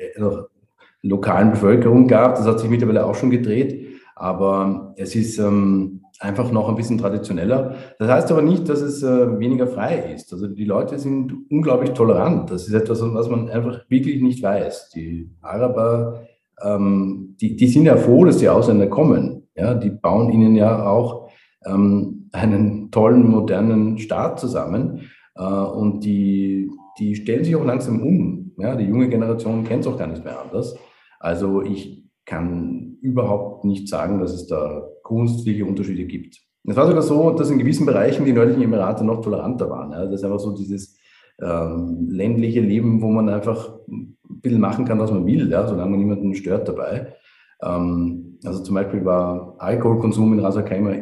lokalen 1.02 1.52
Bevölkerung 1.52 2.08
gab. 2.08 2.36
Das 2.36 2.46
hat 2.46 2.60
sich 2.60 2.70
mittlerweile 2.70 3.06
auch 3.06 3.16
schon 3.16 3.32
gedreht, 3.32 4.00
aber 4.16 4.94
es 4.98 5.16
ist 5.16 5.38
ähm, 5.40 6.01
einfach 6.22 6.52
noch 6.52 6.70
ein 6.70 6.76
bisschen 6.76 7.00
traditioneller. 7.00 7.76
Das 7.98 8.10
heißt 8.10 8.32
aber 8.32 8.44
nicht, 8.44 8.70
dass 8.70 8.82
es 8.82 9.02
äh, 9.02 9.40
weniger 9.40 9.68
frei 9.68 10.14
ist. 10.16 10.32
Also 10.32 10.48
die 10.48 10.66
Leute 10.66 11.00
sind 11.00 11.34
unglaublich 11.50 11.92
tolerant. 11.92 12.52
Das 12.52 12.68
ist 12.68 12.74
etwas, 12.74 13.02
was 13.02 13.30
man 13.30 13.50
einfach 13.50 13.82
wirklich 13.90 14.22
nicht 14.22 14.44
weiß. 14.44 14.90
Die 14.90 15.32
Araber, 15.42 16.22
ähm, 16.62 17.36
die, 17.42 17.56
die 17.56 17.68
sind 17.68 17.86
ja 17.86 17.98
froh, 17.98 18.24
dass 18.26 18.38
die 18.38 18.50
Ausländer 18.50 18.88
kommen. 18.88 19.48
Ja, 19.56 19.74
die 19.74 19.90
bauen 19.90 20.32
ihnen 20.32 20.56
ja 20.56 20.86
auch 20.86 21.30
ähm, 21.66 22.30
einen 22.32 22.92
tollen, 22.92 23.28
modernen 23.28 23.98
Staat 23.98 24.40
zusammen. 24.40 25.10
Äh, 25.36 25.44
und 25.44 26.02
die, 26.02 26.70
die 27.00 27.16
stellen 27.16 27.44
sich 27.44 27.56
auch 27.56 27.66
langsam 27.66 28.02
um. 28.02 28.54
Ja, 28.58 28.76
die 28.76 28.86
junge 28.86 29.10
Generation 29.10 29.64
kennt 29.64 29.86
es 29.86 29.92
auch 29.92 29.98
gar 29.98 30.08
nicht 30.08 30.24
mehr 30.24 30.40
anders. 30.40 30.76
Also 31.20 31.64
ich 31.64 32.06
kann 32.26 32.98
überhaupt 33.02 33.66
nicht 33.66 33.90
sagen, 33.90 34.20
dass 34.20 34.34
es 34.34 34.46
da 34.46 34.88
grundsätzliche 35.12 35.66
Unterschiede 35.66 36.06
gibt. 36.06 36.40
Es 36.64 36.76
war 36.76 36.88
sogar 36.88 37.02
so, 37.02 37.32
dass 37.32 37.50
in 37.50 37.60
gewissen 37.60 37.86
Bereichen 37.86 38.26
die 38.26 38.34
nördlichen 38.34 38.64
Emirate 38.64 39.04
noch 39.04 39.22
toleranter 39.22 39.70
waren. 39.70 39.92
Ja. 39.92 40.06
Das 40.06 40.16
ist 40.16 40.24
einfach 40.24 40.40
so 40.40 40.56
dieses 40.56 40.98
ähm, 41.42 42.08
ländliche 42.10 42.62
Leben, 42.62 43.02
wo 43.02 43.10
man 43.12 43.30
einfach 43.30 43.74
ein 43.90 44.16
bisschen 44.42 44.62
machen 44.62 44.86
kann, 44.86 45.00
was 45.00 45.12
man 45.12 45.26
will, 45.26 45.50
ja, 45.50 45.68
solange 45.68 45.92
man 45.92 46.00
niemanden 46.00 46.36
stört 46.36 46.68
dabei. 46.68 47.14
Ähm, 47.62 48.38
also 48.46 48.64
zum 48.64 48.76
Beispiel 48.76 49.04
war 49.04 49.56
Alkoholkonsum 49.58 50.34
in 50.34 50.40
Ras 50.40 50.56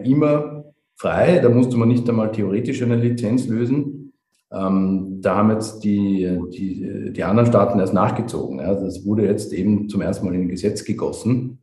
immer 0.05 0.63
frei. 0.95 1.39
Da 1.39 1.49
musste 1.49 1.77
man 1.77 1.89
nicht 1.89 2.09
einmal 2.09 2.31
theoretisch 2.31 2.81
eine 2.81 2.95
Lizenz 2.95 3.47
lösen. 3.47 4.13
Ähm, 4.51 5.19
da 5.21 5.35
haben 5.35 5.51
jetzt 5.51 5.83
die, 5.83 6.39
die, 6.53 7.13
die 7.13 7.23
anderen 7.23 7.47
Staaten 7.47 7.79
erst 7.79 7.93
nachgezogen. 7.93 8.59
Ja. 8.59 8.73
Das 8.73 9.05
wurde 9.05 9.25
jetzt 9.25 9.53
eben 9.53 9.89
zum 9.89 10.01
ersten 10.01 10.25
Mal 10.25 10.35
in 10.35 10.41
ein 10.43 10.49
Gesetz 10.49 10.85
gegossen. 10.85 11.59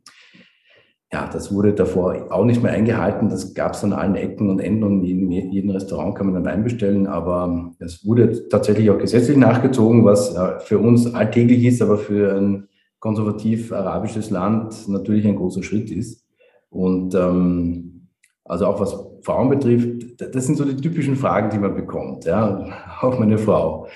Ja, 1.11 1.29
das 1.31 1.53
wurde 1.53 1.73
davor 1.73 2.27
auch 2.31 2.43
nicht 2.43 2.61
mehr 2.61 2.73
eingehalten. 2.73 3.29
Das 3.29 3.53
gab 3.53 3.73
es 3.73 3.83
an 3.83 3.93
allen 3.93 4.15
Ecken 4.15 4.49
und 4.49 4.59
Enden 4.59 4.83
und 4.83 5.05
in 5.05 5.31
jedem 5.31 5.69
Restaurant 5.69 6.15
kann 6.15 6.27
man 6.27 6.35
dann 6.35 6.45
Wein 6.45 6.63
bestellen. 6.65 7.07
Aber 7.07 7.71
es 7.79 8.05
wurde 8.05 8.49
tatsächlich 8.49 8.89
auch 8.89 8.97
gesetzlich 8.97 9.37
nachgezogen, 9.37 10.03
was 10.03 10.35
für 10.65 10.79
uns 10.79 11.13
alltäglich 11.13 11.63
ist, 11.63 11.81
aber 11.81 11.97
für 11.97 12.35
ein 12.35 12.67
konservativ-arabisches 12.99 14.31
Land 14.31 14.89
natürlich 14.89 15.25
ein 15.25 15.37
großer 15.37 15.63
Schritt 15.63 15.91
ist. 15.91 16.25
Und 16.69 17.15
ähm, 17.15 18.09
also 18.43 18.65
auch 18.65 18.79
was 18.79 18.95
Frauen 19.21 19.49
betrifft, 19.49 20.19
das 20.19 20.45
sind 20.45 20.57
so 20.57 20.65
die 20.65 20.75
typischen 20.75 21.15
Fragen, 21.15 21.49
die 21.49 21.59
man 21.59 21.75
bekommt, 21.75 22.25
ja, 22.25 22.65
auch 23.01 23.17
meine 23.19 23.37
Frau. 23.37 23.87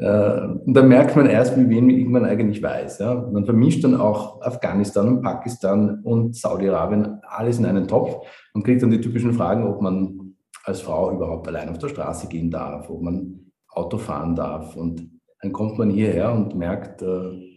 Äh, 0.00 0.40
und 0.64 0.74
da 0.74 0.82
merkt 0.82 1.14
man 1.14 1.26
erst, 1.26 1.56
wie 1.58 1.68
wenig 1.68 2.06
man 2.08 2.24
eigentlich 2.24 2.62
weiß. 2.62 3.00
Man 3.00 3.44
vermischt 3.44 3.84
dann 3.84 4.00
auch 4.00 4.40
Afghanistan 4.40 5.08
und 5.08 5.22
Pakistan 5.22 6.00
und 6.02 6.34
Saudi-Arabien 6.34 7.20
alles 7.22 7.58
in 7.58 7.66
einen 7.66 7.86
Topf 7.86 8.16
und 8.54 8.64
kriegt 8.64 8.82
dann 8.82 8.90
die 8.90 9.00
typischen 9.00 9.34
Fragen, 9.34 9.66
ob 9.66 9.82
man 9.82 10.34
als 10.64 10.80
Frau 10.80 11.12
überhaupt 11.12 11.46
allein 11.48 11.68
auf 11.68 11.78
der 11.78 11.88
Straße 11.88 12.28
gehen 12.28 12.50
darf, 12.50 12.88
ob 12.88 13.02
man 13.02 13.52
Auto 13.68 13.98
fahren 13.98 14.34
darf. 14.34 14.74
Und 14.74 15.10
dann 15.42 15.52
kommt 15.52 15.78
man 15.78 15.90
hierher 15.90 16.32
und 16.32 16.54
merkt, 16.56 17.02
äh, 17.02 17.50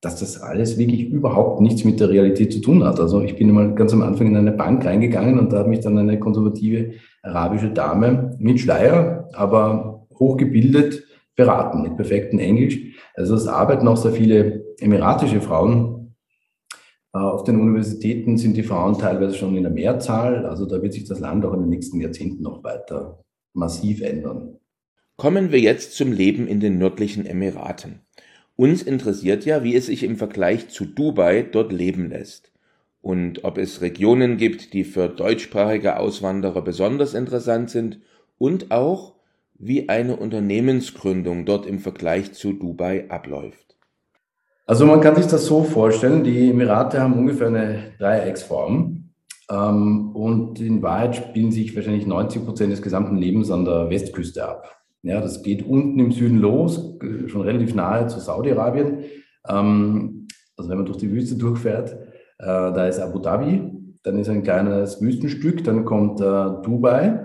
dass 0.00 0.20
das 0.20 0.40
alles 0.40 0.78
wirklich 0.78 1.08
überhaupt 1.08 1.60
nichts 1.60 1.84
mit 1.84 2.00
der 2.00 2.10
Realität 2.10 2.52
zu 2.52 2.60
tun 2.60 2.84
hat. 2.84 3.00
Also 3.00 3.22
ich 3.22 3.36
bin 3.36 3.52
mal 3.52 3.74
ganz 3.74 3.92
am 3.92 4.02
Anfang 4.02 4.26
in 4.26 4.36
eine 4.36 4.52
Bank 4.52 4.84
reingegangen 4.84 5.38
und 5.38 5.52
da 5.52 5.60
hat 5.60 5.68
mich 5.68 5.80
dann 5.80 5.96
eine 5.96 6.18
konservative 6.18 6.92
arabische 7.22 7.70
Dame 7.70 8.36
mit 8.38 8.60
Schleier, 8.60 9.28
aber 9.32 10.06
hochgebildet 10.18 11.02
beraten, 11.36 11.82
mit 11.82 11.96
perfektem 11.96 12.38
Englisch. 12.38 12.78
Also 13.14 13.34
es 13.34 13.46
arbeiten 13.46 13.88
auch 13.88 13.96
sehr 13.96 14.12
viele 14.12 14.64
emiratische 14.78 15.40
Frauen. 15.40 16.14
Äh, 17.12 17.18
auf 17.18 17.44
den 17.44 17.60
Universitäten 17.60 18.36
sind 18.38 18.56
die 18.56 18.62
Frauen 18.62 18.98
teilweise 18.98 19.34
schon 19.34 19.56
in 19.56 19.62
der 19.62 19.72
Mehrzahl. 19.72 20.46
Also 20.46 20.66
da 20.66 20.82
wird 20.82 20.92
sich 20.92 21.04
das 21.04 21.20
Land 21.20 21.44
auch 21.44 21.54
in 21.54 21.60
den 21.60 21.70
nächsten 21.70 22.00
Jahrzehnten 22.00 22.42
noch 22.42 22.62
weiter 22.64 23.24
massiv 23.52 24.00
ändern. 24.02 24.58
Kommen 25.16 25.52
wir 25.52 25.60
jetzt 25.60 25.94
zum 25.96 26.12
Leben 26.12 26.48
in 26.48 26.60
den 26.60 26.78
nördlichen 26.78 27.24
Emiraten. 27.24 28.00
Uns 28.56 28.82
interessiert 28.82 29.44
ja, 29.44 29.64
wie 29.64 29.74
es 29.76 29.86
sich 29.86 30.02
im 30.02 30.16
Vergleich 30.16 30.68
zu 30.68 30.84
Dubai 30.84 31.42
dort 31.42 31.72
leben 31.72 32.10
lässt 32.10 32.54
und 33.04 33.44
ob 33.44 33.58
es 33.58 33.82
Regionen 33.82 34.38
gibt, 34.38 34.72
die 34.72 34.82
für 34.82 35.08
deutschsprachige 35.08 35.98
Auswanderer 35.98 36.62
besonders 36.62 37.12
interessant 37.12 37.68
sind 37.68 38.00
und 38.38 38.70
auch, 38.70 39.13
wie 39.54 39.88
eine 39.88 40.16
Unternehmensgründung 40.16 41.44
dort 41.44 41.66
im 41.66 41.78
Vergleich 41.78 42.32
zu 42.32 42.52
Dubai 42.52 43.08
abläuft. 43.08 43.76
Also 44.66 44.86
man 44.86 45.00
kann 45.00 45.16
sich 45.16 45.26
das 45.26 45.44
so 45.46 45.62
vorstellen, 45.62 46.24
die 46.24 46.50
Emirate 46.50 47.00
haben 47.00 47.14
ungefähr 47.14 47.48
eine 47.48 47.92
Dreiecksform 47.98 49.10
ähm, 49.50 50.10
und 50.14 50.60
in 50.60 50.82
Wahrheit 50.82 51.16
spielen 51.16 51.52
sich 51.52 51.76
wahrscheinlich 51.76 52.06
90 52.06 52.44
Prozent 52.44 52.72
des 52.72 52.80
gesamten 52.80 53.16
Lebens 53.16 53.50
an 53.50 53.64
der 53.64 53.90
Westküste 53.90 54.46
ab. 54.48 54.70
Ja, 55.02 55.20
das 55.20 55.42
geht 55.42 55.66
unten 55.66 55.98
im 55.98 56.12
Süden 56.12 56.38
los, 56.38 56.96
schon 57.26 57.42
relativ 57.42 57.74
nahe 57.74 58.06
zu 58.06 58.20
Saudi-Arabien. 58.20 59.00
Ähm, 59.46 60.28
also 60.56 60.70
wenn 60.70 60.78
man 60.78 60.86
durch 60.86 60.98
die 60.98 61.10
Wüste 61.10 61.36
durchfährt, 61.36 61.92
äh, 62.38 62.46
da 62.46 62.86
ist 62.86 63.00
Abu 63.00 63.18
Dhabi, 63.18 63.70
dann 64.02 64.18
ist 64.18 64.28
ein 64.28 64.42
kleines 64.42 65.00
Wüstenstück, 65.02 65.62
dann 65.64 65.84
kommt 65.84 66.20
äh, 66.20 66.62
Dubai. 66.62 67.23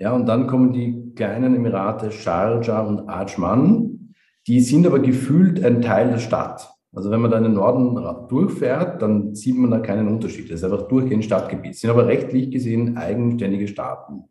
Ja, 0.00 0.12
und 0.12 0.26
dann 0.26 0.46
kommen 0.46 0.72
die 0.72 1.12
kleinen 1.14 1.54
Emirate 1.54 2.10
Sharjah 2.10 2.80
und 2.80 3.10
Ajman. 3.10 4.14
Die 4.46 4.60
sind 4.60 4.86
aber 4.86 4.98
gefühlt 4.98 5.62
ein 5.62 5.82
Teil 5.82 6.08
der 6.08 6.18
Stadt. 6.18 6.70
Also 6.94 7.10
wenn 7.10 7.20
man 7.20 7.30
da 7.30 7.36
in 7.36 7.44
den 7.44 7.52
Norden 7.52 7.94
durchfährt, 8.28 9.02
dann 9.02 9.34
sieht 9.34 9.58
man 9.58 9.70
da 9.70 9.78
keinen 9.78 10.08
Unterschied. 10.08 10.50
Das 10.50 10.60
ist 10.60 10.64
einfach 10.64 10.88
durchgehend 10.88 11.26
Stadtgebiet. 11.26 11.76
Sind 11.76 11.90
aber 11.90 12.06
rechtlich 12.06 12.50
gesehen 12.50 12.96
eigenständige 12.96 13.68
Staaten. 13.68 14.24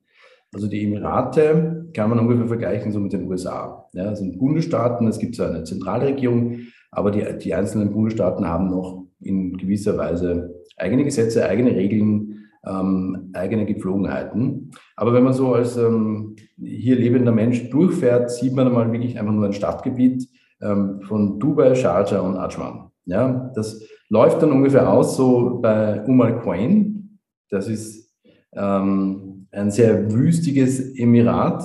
Also 0.51 0.67
die 0.67 0.83
Emirate 0.83 1.85
kann 1.93 2.09
man 2.09 2.17
ungefähr 2.17 2.47
vergleichen 2.47 2.91
so 2.91 2.99
mit 2.99 3.13
den 3.13 3.27
USA. 3.27 3.85
Ja, 3.93 4.05
das 4.05 4.19
sind 4.19 4.39
Bundesstaaten, 4.39 5.07
es 5.07 5.19
gibt 5.19 5.35
so 5.35 5.43
eine 5.43 5.63
Zentralregierung, 5.65 6.61
aber 6.89 7.11
die, 7.11 7.23
die 7.37 7.53
einzelnen 7.53 7.91
Bundesstaaten 7.91 8.47
haben 8.47 8.71
noch 8.71 9.05
in 9.21 9.55
gewisser 9.55 9.95
Weise 9.99 10.55
eigene 10.77 11.03
Gesetze, 11.03 11.47
eigene 11.47 11.75
Regeln, 11.75 12.39
ähm, 12.65 13.29
eigene 13.33 13.65
Gepflogenheiten. 13.65 14.71
Aber 14.99 15.13
wenn 15.13 15.23
man 15.23 15.31
so 15.31 15.53
als 15.53 15.77
ähm, 15.77 16.35
hier 16.61 16.97
lebender 16.97 17.31
Mensch 17.31 17.69
durchfährt, 17.69 18.29
sieht 18.31 18.53
man 18.53 18.67
einmal 18.67 18.91
wirklich 18.91 19.17
einfach 19.17 19.31
nur 19.31 19.45
ein 19.45 19.53
Stadtgebiet 19.53 20.27
ähm, 20.61 20.99
von 21.03 21.39
Dubai, 21.39 21.73
Sharjah 21.73 22.19
und 22.19 22.35
Ajman. 22.35 22.91
Ja, 23.05 23.49
das 23.55 23.81
läuft 24.09 24.41
dann 24.41 24.51
ungefähr 24.51 24.91
aus 24.91 25.15
so 25.15 25.59
bei 25.61 26.03
Umal 26.03 26.41
Quain. 26.41 27.17
Das 27.49 27.69
ist 27.69 28.13
ähm, 28.51 29.47
ein 29.53 29.71
sehr 29.71 30.11
wüstiges 30.11 30.93
Emirat. 30.99 31.63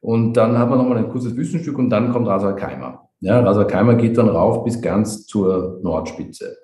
Und 0.00 0.34
dann 0.34 0.56
hat 0.56 0.70
man 0.70 0.78
nochmal 0.78 0.98
ein 0.98 1.08
kurzes 1.08 1.34
Wüstenstück 1.34 1.76
und 1.78 1.90
dann 1.90 2.12
kommt 2.12 2.28
Ras 2.28 2.44
Al 2.44 2.54
Khaimah. 2.54 3.08
Ja, 3.18 3.40
Ras 3.40 3.56
Al 3.56 3.66
Khaimah 3.66 3.94
geht 3.94 4.16
dann 4.16 4.28
rauf 4.28 4.62
bis 4.62 4.80
ganz 4.80 5.26
zur 5.26 5.80
Nordspitze. 5.82 6.56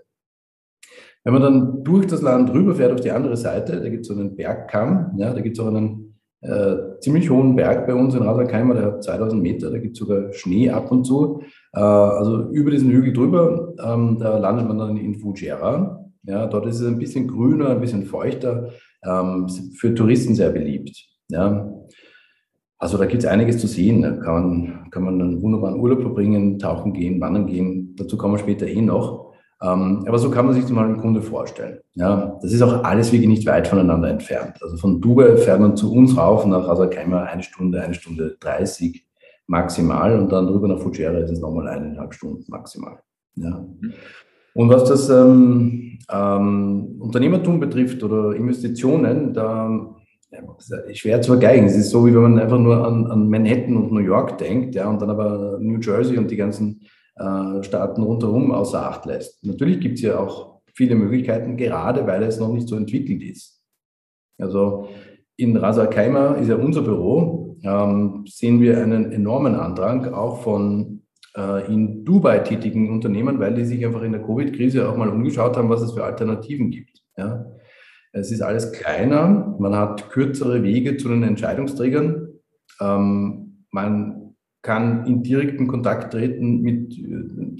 Wenn 1.25 1.33
man 1.33 1.43
dann 1.43 1.83
durch 1.83 2.07
das 2.07 2.23
Land 2.23 2.55
rüberfährt 2.55 2.93
auf 2.93 3.00
die 3.00 3.11
andere 3.11 3.37
Seite, 3.37 3.81
da 3.81 3.88
gibt 3.88 4.02
es 4.02 4.07
so 4.09 4.14
einen 4.14 4.37
Bergkamm, 4.37 5.14
ja, 5.17 5.35
da 5.35 5.41
gibt 5.41 5.59
es 5.59 5.64
auch 5.64 5.69
einen 5.69 6.01
äh, 6.42 6.99
ziemlich 7.00 7.30
hohen 7.30 7.56
Berg 7.56 7.87
bei 7.87 7.94
uns 7.94 8.14
in 8.14 8.22
Ras 8.22 8.37
Al 8.37 8.46
Khaimah, 8.46 8.75
der 8.75 8.84
hat 8.87 9.04
2000 9.04 9.40
Meter, 9.40 9.70
da 9.70 9.78
gibt 9.78 9.94
es 9.94 9.99
sogar 10.00 10.32
Schnee 10.32 10.70
ab 10.70 10.90
und 10.90 11.04
zu. 11.04 11.42
Äh, 11.72 11.80
also 11.80 12.50
über 12.50 12.70
diesen 12.70 12.90
Hügel 12.90 13.12
drüber, 13.12 13.72
ähm, 13.82 14.18
da 14.18 14.38
landet 14.38 14.66
man 14.66 14.78
dann 14.78 14.96
in 14.96 15.14
Fujairah. 15.14 15.99
Ja, 16.25 16.46
dort 16.46 16.66
ist 16.66 16.80
es 16.80 16.87
ein 16.87 16.99
bisschen 16.99 17.26
grüner, 17.28 17.70
ein 17.70 17.80
bisschen 17.80 18.04
feuchter 18.04 18.70
ähm, 19.04 19.49
für 19.76 19.94
Touristen 19.94 20.34
sehr 20.34 20.50
beliebt. 20.50 21.04
Ja. 21.28 21.72
Also 22.78 22.99
da 22.99 23.06
gibt 23.06 23.22
es 23.22 23.28
einiges 23.28 23.58
zu 23.58 23.68
sehen. 23.68 24.02
Da 24.02 24.11
kann 24.11 24.34
man, 24.34 24.90
kann 24.90 25.04
man 25.04 25.20
einen 25.20 25.42
wunderbaren 25.42 25.78
Urlaub 25.78 26.00
verbringen, 26.00 26.58
tauchen 26.58 26.92
gehen, 26.92 27.20
wandern 27.20 27.46
gehen. 27.46 27.94
Dazu 27.96 28.16
kommen 28.16 28.34
wir 28.34 28.38
später 28.38 28.66
eh 28.66 28.80
noch. 28.80 29.22
Ähm, 29.62 30.04
aber 30.09 30.19
so 30.19 30.31
kann 30.31 30.47
man 30.47 30.54
sich 30.54 30.64
das 30.64 30.73
mal 30.73 30.88
im 30.88 30.99
Grunde 30.99 31.23
vorstellen. 31.23 31.78
Ja, 31.95 32.38
das 32.42 32.52
ist 32.52 32.62
auch 32.62 32.83
alles 32.83 33.12
wirklich 33.12 33.28
nicht 33.28 33.47
weit 33.47 33.69
voneinander 33.69 34.09
entfernt. 34.09 34.59
Also 34.61 34.76
von 34.76 35.00
Dubai 35.00 35.37
fährt 35.37 35.61
man 35.61 35.76
zu 35.76 35.92
uns 35.92 36.16
rauf 36.16 36.45
nach 36.47 36.66
Rasakaimer 36.66 37.23
eine 37.23 37.42
Stunde, 37.45 37.81
eine 37.81 37.95
Stunde 37.95 38.37
30 38.40 39.07
maximal 39.47 40.19
und 40.19 40.33
dann 40.33 40.47
drüber 40.47 40.66
nach 40.66 40.81
Fujairah 40.81 41.19
ist 41.19 41.31
es 41.31 41.40
nochmal 41.40 41.69
eineinhalb 41.69 42.12
Stunden 42.12 42.45
maximal. 42.49 42.99
Ja. 43.37 43.64
Und 44.54 44.69
was 44.69 44.85
das 44.85 45.09
ähm, 45.09 45.99
ähm, 46.11 46.97
Unternehmertum 46.99 47.61
betrifft 47.61 48.02
oder 48.02 48.35
Investitionen, 48.35 49.33
da 49.33 49.95
ist 50.88 50.99
schwer 50.99 51.21
zu 51.21 51.33
vergleichen. 51.33 51.66
Es 51.66 51.76
ist 51.76 51.90
so, 51.90 52.07
wie 52.07 52.14
wenn 52.14 52.23
man 52.23 52.38
einfach 52.38 52.59
nur 52.59 52.87
an, 52.87 53.07
an 53.07 53.28
Manhattan 53.28 53.76
und 53.76 53.92
New 53.92 54.00
York 54.00 54.38
denkt, 54.38 54.75
ja, 54.75 54.88
und 54.88 55.00
dann 55.00 55.11
aber 55.11 55.59
New 55.61 55.78
Jersey 55.78 56.19
und 56.19 56.31
die 56.31 56.37
ganzen 56.37 56.81
äh, 57.16 57.62
Staaten 57.62 58.02
rundherum 58.02 58.52
außer 58.52 58.87
Acht 58.87 59.07
lässt. 59.07 59.45
Natürlich 59.45 59.81
gibt 59.81 59.97
es 59.97 60.02
ja 60.02 60.19
auch 60.19 60.61
viele 60.75 60.95
Möglichkeiten, 60.95 61.57
gerade 61.57 62.07
weil 62.07 62.23
es 62.23 62.38
noch 62.38 62.52
nicht 62.52 62.69
so 62.69 62.76
entwickelt 62.76 63.23
ist. 63.23 63.62
Also 64.38 64.88
in 65.37 65.57
Rasa 65.57 65.87
Kaimer 65.87 66.37
ist 66.38 66.49
ja 66.49 66.57
unser 66.57 66.83
Büro, 66.83 67.57
ähm, 67.62 68.25
sehen 68.26 68.61
wir 68.61 68.83
einen 68.83 69.12
enormen 69.12 69.54
Andrang 69.54 70.12
auch 70.12 70.42
von 70.42 71.02
äh, 71.37 71.73
in 71.73 72.04
Dubai 72.04 72.40
tätigen 72.40 72.90
Unternehmen, 72.90 73.38
weil 73.38 73.54
die 73.54 73.64
sich 73.64 73.85
einfach 73.85 74.02
in 74.02 74.12
der 74.12 74.23
Covid-Krise 74.23 74.88
auch 74.88 74.97
mal 74.97 75.09
umgeschaut 75.09 75.57
haben, 75.57 75.69
was 75.69 75.83
es 75.83 75.92
für 75.92 76.04
Alternativen 76.04 76.71
gibt. 76.71 77.02
Ja. 77.16 77.47
Es 78.12 78.31
ist 78.31 78.42
alles 78.42 78.73
kleiner, 78.73 79.57
man 79.59 79.75
hat 79.75 80.11
kürzere 80.11 80.62
Wege 80.62 80.99
zu 80.99 81.09
den 81.09 81.23
Entscheidungsträgern, 81.23 82.28
ähm, 82.81 83.64
man 83.71 84.22
kann 84.62 85.07
in 85.07 85.23
direkten 85.23 85.66
Kontakt 85.66 86.12
treten 86.12 86.62
mit 86.62 86.92
äh, 86.92 87.04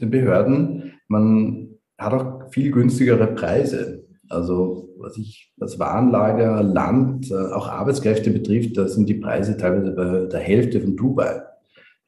den 0.00 0.11
Behörden, 0.11 0.94
man 1.09 1.68
hat 1.99 2.12
auch 2.14 2.52
viel 2.52 2.71
günstigere 2.71 3.26
Preise. 3.35 4.04
Also 4.28 4.88
was 4.99 5.18
ich, 5.18 5.52
was 5.56 5.78
Warenlager, 5.78 6.62
Land, 6.62 7.30
äh, 7.30 7.35
auch 7.35 7.68
Arbeitskräfte 7.68 8.30
betrifft, 8.30 8.76
da 8.76 8.88
sind 8.88 9.09
die 9.09 9.14
Preise 9.14 9.56
teilweise 9.56 9.92
bei 9.92 10.26
der 10.26 10.40
Hälfte 10.40 10.80
von 10.80 10.97
Dubai. 10.97 11.42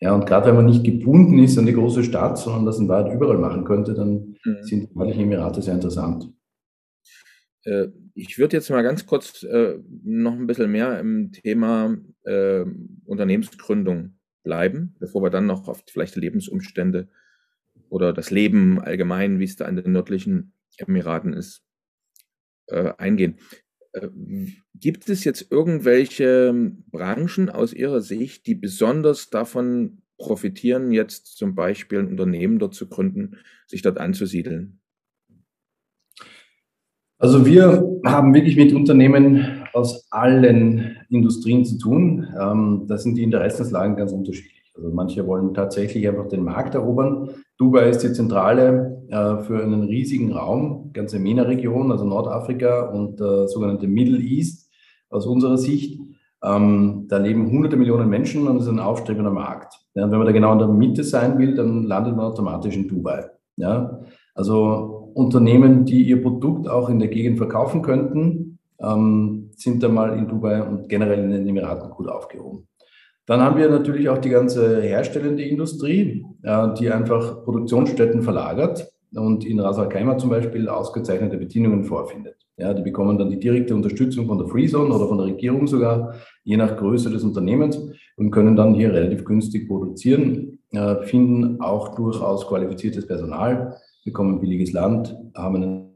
Ja, 0.01 0.15
und 0.15 0.27
gerade 0.27 0.47
wenn 0.47 0.57
man 0.57 0.67
nicht 0.67 0.85
gebunden 0.85 1.39
ist 1.39 1.59
an 1.59 1.67
die 1.67 1.73
große 1.73 2.05
Stadt, 2.05 2.39
sondern 2.39 2.67
das 2.67 2.79
in 2.79 2.89
Wahrheit 2.89 3.13
überall 3.13 3.39
machen 3.39 3.65
könnte, 3.65 3.95
dann 3.95 4.37
mhm. 4.45 4.63
sind 4.63 4.91
die 4.91 4.99
nördlichen 4.99 5.25
Emirate 5.25 5.61
sehr 5.61 5.75
interessant. 5.75 6.31
Äh, 7.65 7.89
ich 8.15 8.39
würde 8.39 8.57
jetzt 8.57 8.71
mal 8.71 8.83
ganz 8.83 9.07
kurz 9.07 9.45
noch 10.05 10.35
ein 10.35 10.47
bisschen 10.47 10.71
mehr 10.71 11.01
im 11.01 11.33
Thema 11.33 11.97
Unternehmensgründung 13.07 14.15
bleiben, 14.45 14.95
bevor 15.01 15.23
wir 15.23 15.31
dann 15.31 15.47
noch 15.47 15.67
auf 15.67 15.83
vielleicht 15.89 16.15
Lebensumstände 16.15 17.09
oder 17.89 18.13
das 18.13 18.31
Leben 18.31 18.81
allgemein, 18.81 19.41
wie 19.41 19.45
es 19.45 19.57
da 19.57 19.67
in 19.67 19.75
den 19.75 19.91
nördlichen 19.91 20.53
Emiraten 20.77 21.33
ist, 21.33 21.65
eingehen. 22.69 23.39
Gibt 24.75 25.09
es 25.09 25.25
jetzt 25.25 25.51
irgendwelche 25.51 26.73
Branchen 26.91 27.51
aus 27.51 27.73
Ihrer 27.73 28.01
Sicht, 28.01 28.47
die 28.47 28.55
besonders 28.55 29.31
davon 29.31 30.03
profitieren, 30.19 30.93
jetzt 30.93 31.37
zum 31.37 31.55
Beispiel 31.55 31.99
ein 31.99 32.09
Unternehmen 32.09 32.59
dort 32.59 32.75
zu 32.75 32.89
gründen, 32.89 33.39
sich 33.67 33.83
dort 33.83 33.99
anzusiedeln? 33.99 34.81
Also 37.19 37.47
wir 37.47 38.01
haben 38.05 38.35
wirklich 38.35 38.57
mit 38.57 38.73
Unternehmen 38.73 39.64
aus 39.75 40.07
allen 40.11 40.97
Industrien 41.11 41.65
zu 41.65 41.79
tun. 41.79 42.27
Ähm, 42.41 42.85
da 42.87 42.97
sind 42.97 43.17
die 43.17 43.23
Interessenslagen 43.23 43.97
ganz 43.97 44.13
unterschiedlich. 44.13 44.73
Also 44.77 44.91
manche 44.91 45.27
wollen 45.27 45.55
tatsächlich 45.55 46.09
einfach 46.09 46.29
den 46.29 46.43
Markt 46.43 46.75
erobern. 46.75 47.31
Dubai 47.59 47.89
ist 47.91 48.03
die 48.03 48.13
Zentrale 48.13 49.03
äh, 49.09 49.37
für 49.43 49.63
einen 49.63 49.85
riesigen 49.85 50.33
Raum, 50.33 50.91
ganze 50.93 51.19
MENA-Region, 51.19 51.93
also 51.93 52.05
Nordafrika 52.05 52.91
und 52.91 53.21
äh, 53.21 53.47
sogenannte 53.47 53.87
Middle 53.87 54.19
East 54.19 54.71
aus 55.11 55.27
unserer 55.27 55.59
Sicht. 55.59 56.01
Ähm, 56.43 57.07
da 57.09 57.19
leben 57.19 57.51
hunderte 57.51 57.77
Millionen 57.77 58.09
Menschen 58.09 58.49
und 58.49 58.57
es 58.57 58.65
ist 58.65 58.69
ein 58.69 58.81
aufstrebender 58.81 59.31
Markt. 59.31 59.81
Ja, 59.95 60.11
wenn 60.11 60.19
man 60.19 60.27
da 60.27 60.33
genau 60.33 60.53
in 60.53 60.59
der 60.59 60.69
Mitte 60.69 61.05
sein 61.05 61.39
will, 61.39 61.55
dann 61.55 61.85
landet 61.85 62.17
man 62.17 62.27
automatisch 62.27 62.77
in 62.77 62.89
Dubai. 62.89 63.27
Ja, 63.57 64.01
also 64.35 65.13
Unternehmen, 65.15 65.85
die 65.85 66.03
ihr 66.03 66.21
Produkt 66.21 66.69
auch 66.69 66.89
in 66.89 66.99
der 66.99 67.09
Gegend 67.09 67.39
verkaufen 67.39 67.83
könnten, 67.83 68.59
ähm, 68.81 69.44
sind 69.59 69.83
da 69.83 69.89
mal 69.89 70.17
in 70.19 70.29
Dubai 70.29 70.63
und 70.63 70.89
generell 70.89 71.21
in 71.21 71.31
den 71.31 71.49
Emiraten 71.49 71.91
gut 71.91 72.09
aufgehoben. 72.09 72.69
Dann 73.27 73.41
haben 73.41 73.57
wir 73.57 73.71
natürlich 73.71 74.09
auch 74.09 74.19
die 74.19 74.29
ganze 74.29 74.83
herstellende 74.83 75.43
Industrie, 75.43 76.27
äh, 76.43 76.75
die 76.79 76.91
einfach 76.91 77.43
Produktionsstätten 77.45 78.23
verlagert 78.23 78.87
und 79.15 79.47
in 79.47 79.61
Ras 79.61 79.79
Al 79.79 79.89
Khaimah 79.89 80.19
zum 80.19 80.31
Beispiel 80.31 80.69
ausgezeichnete 80.69 81.39
Bedingungen 81.39 81.85
vorfindet. 81.85 82.37
Ja, 82.57 82.73
die 82.73 82.83
bekommen 82.83 83.19
dann 83.19 83.31
die 83.31 83.41
direkte 83.41 83.75
Unterstützung 83.75 84.27
von 84.27 84.39
der 84.39 84.47
Free 84.47 84.67
Zone 84.67 84.95
oder 84.95 85.09
von 85.09 85.19
der 85.19 85.27
Regierung 85.27 85.67
sogar, 85.67 86.15
je 86.45 86.57
nach 86.57 86.77
Größe 86.77 87.11
des 87.11 87.25
Unternehmens 87.25 87.81
und 88.17 88.31
können 88.31 88.55
dann 88.55 88.75
hier 88.75 88.93
relativ 88.93 89.25
günstig 89.25 89.67
produzieren, 89.67 90.59
äh, 90.71 91.03
finden 91.05 91.61
auch 91.61 91.95
durchaus 91.95 92.47
qualifiziertes 92.47 93.07
Personal, 93.07 93.77
bekommen 94.05 94.41
billiges 94.41 94.73
Land, 94.73 95.17
haben 95.35 95.57
einen, 95.57 95.91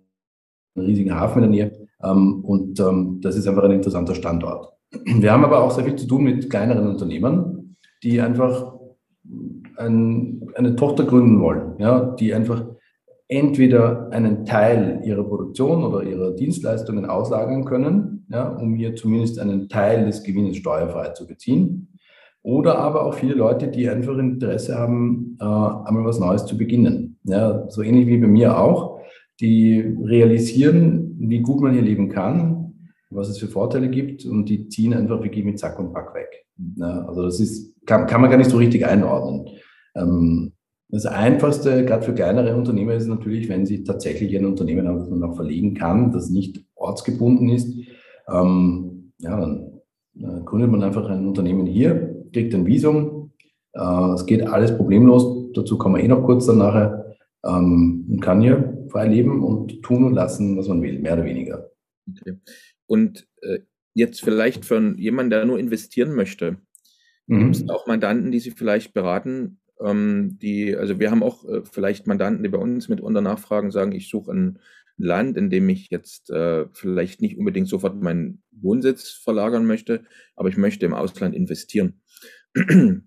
riesigen 0.77 1.15
Hafen 1.15 1.43
in 1.43 1.53
der 1.53 1.69
Nähe 1.71 1.88
und 2.01 2.79
ähm, 2.81 3.21
das 3.23 3.37
ist 3.37 3.47
einfach 3.49 3.65
ein 3.65 3.73
interessanter 3.73 4.15
Standort. 4.15 4.73
Wir 5.05 5.33
haben 5.33 5.45
aber 5.45 5.63
auch 5.63 5.71
sehr 5.71 5.85
viel 5.85 5.97
zu 5.97 6.07
tun 6.07 6.25
mit 6.25 6.49
kleineren 6.49 6.89
Unternehmen, 6.89 7.77
die 8.03 8.21
einfach 8.21 8.75
ein, 9.77 10.49
eine 10.55 10.77
Tochter 10.77 11.05
gründen 11.05 11.41
wollen, 11.41 11.75
ja, 11.79 12.15
die 12.19 12.33
einfach 12.33 12.65
entweder 13.29 14.09
einen 14.11 14.47
Teil 14.47 15.03
ihrer 15.05 15.25
Produktion 15.25 15.85
oder 15.85 16.03
ihrer 16.03 16.33
Dienstleistungen 16.33 17.05
auslagern 17.05 17.65
können, 17.65 18.27
ja, 18.31 18.49
um 18.49 18.75
hier 18.75 18.97
zumindest 18.97 19.39
einen 19.39 19.69
Teil 19.69 20.07
des 20.07 20.23
Gewinnes 20.23 20.57
steuerfrei 20.57 21.11
zu 21.11 21.27
beziehen. 21.27 21.89
Oder 22.43 22.79
aber 22.79 23.05
auch 23.05 23.15
viele 23.15 23.35
Leute, 23.35 23.69
die 23.69 23.89
einfach 23.91 24.17
Interesse 24.17 24.79
haben, 24.79 25.37
äh, 25.41 25.45
einmal 25.45 26.05
was 26.05 26.19
Neues 26.19 26.47
zu 26.47 26.57
beginnen. 26.57 27.19
Ja, 27.25 27.69
so 27.69 27.83
ähnlich 27.83 28.07
wie 28.07 28.19
bei 28.19 28.27
mir 28.27 28.59
auch, 28.59 29.01
die 29.41 29.81
realisieren, 30.03 31.08
wie 31.19 31.41
gut 31.41 31.61
man 31.61 31.73
hier 31.73 31.83
leben 31.83 32.09
kann, 32.09 32.91
was 33.11 33.29
es 33.29 33.39
für 33.39 33.49
Vorteile 33.49 33.89
gibt 33.89 34.25
und 34.25 34.49
die 34.49 34.69
ziehen 34.69 34.95
einfach 34.95 35.23
wirklich 35.23 35.45
mit 35.45 35.59
Zack 35.59 35.79
und 35.79 35.93
Pack 35.93 36.15
weg. 36.15 36.47
Ja, 36.77 37.07
also 37.07 37.23
das 37.23 37.41
ist, 37.41 37.75
kann, 37.87 38.07
kann 38.07 38.21
man 38.21 38.31
gar 38.31 38.37
nicht 38.37 38.51
so 38.51 38.57
richtig 38.57 38.87
einordnen. 38.87 39.49
Ähm, 39.95 40.53
das 40.91 41.05
Einfachste, 41.05 41.85
gerade 41.85 42.05
für 42.05 42.15
kleinere 42.15 42.57
Unternehmer, 42.57 42.95
ist 42.95 43.09
natürlich, 43.09 43.49
wenn 43.49 43.67
sie 43.67 43.85
tatsächlich 43.85 44.35
ein 44.37 44.47
Unternehmen 44.47 44.89
haben, 44.89 45.35
verlegen 45.35 45.75
kann, 45.75 46.13
das 46.13 46.31
nicht 46.31 46.65
ortsgebunden 46.77 47.51
ist. 47.51 47.75
Ähm, 48.31 49.13
ja, 49.19 49.39
dann 49.39 49.81
äh, 50.17 50.43
gründet 50.45 50.71
man 50.71 50.83
einfach 50.83 51.09
ein 51.11 51.27
Unternehmen 51.27 51.67
hier, 51.67 52.25
kriegt 52.33 52.55
ein 52.55 52.67
Visum. 52.67 53.33
Äh, 53.75 54.13
es 54.15 54.25
geht 54.25 54.47
alles 54.47 54.77
problemlos. 54.77 55.53
Dazu 55.53 55.77
kommen 55.77 55.97
wir 55.97 56.05
eh 56.05 56.09
noch 56.09 56.25
kurz 56.25 56.47
dann 56.47 56.59
nachher. 56.59 57.17
Ähm, 57.45 58.07
und 58.11 58.21
kann 58.21 58.41
hier 58.41 58.78
frei 58.91 59.09
leben 59.09 59.43
und 59.43 59.83
tun 59.83 60.05
und 60.05 60.15
lassen, 60.15 60.57
was 60.57 60.69
man 60.69 60.83
will, 60.83 60.99
mehr 60.99 61.15
oder 61.15 61.25
weniger. 61.25 61.71
Okay. 62.11 62.39
Und 62.87 63.29
äh, 63.43 63.61
jetzt 63.95 64.23
vielleicht 64.23 64.65
für 64.65 64.95
jemanden, 64.97 65.31
der 65.31 65.45
nur 65.45 65.59
investieren 65.59 66.15
möchte, 66.15 66.59
mhm. 67.27 67.39
gibt 67.39 67.57
es 67.57 67.69
auch 67.69 67.87
Mandanten, 67.87 68.31
die 68.31 68.41
Sie 68.41 68.51
vielleicht 68.51 68.95
beraten, 68.95 69.61
ähm, 69.81 70.39
die, 70.41 70.77
also 70.77 70.99
wir 70.99 71.11
haben 71.11 71.23
auch 71.23 71.45
äh, 71.49 71.63
vielleicht 71.65 72.07
Mandanten, 72.07 72.43
die 72.43 72.49
bei 72.49 72.59
uns 72.59 72.89
mitunter 72.89 73.21
nachfragen, 73.21 73.71
sagen, 73.71 73.93
ich 73.93 74.09
suche 74.09 74.33
ein 74.33 74.59
Land, 74.97 75.37
in 75.37 75.49
dem 75.49 75.69
ich 75.69 75.91
jetzt 75.91 76.31
äh, 76.31 76.67
vielleicht 76.73 77.21
nicht 77.21 77.39
unbedingt 77.39 77.69
sofort 77.69 78.01
meinen 78.03 78.43
Wohnsitz 78.51 79.11
verlagern 79.11 79.65
möchte, 79.65 80.05
aber 80.35 80.49
ich 80.49 80.57
möchte 80.57 80.87
im 80.87 80.95
Ausland 80.95 81.35
investieren. 81.35 82.01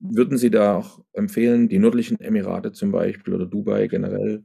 Würden 0.00 0.38
Sie 0.38 0.50
da 0.50 0.76
auch 0.76 1.04
empfehlen, 1.12 1.68
die 1.68 1.80
nördlichen 1.80 2.20
Emirate 2.20 2.70
zum 2.70 2.92
Beispiel 2.92 3.34
oder 3.34 3.46
Dubai 3.46 3.88
generell 3.88 4.44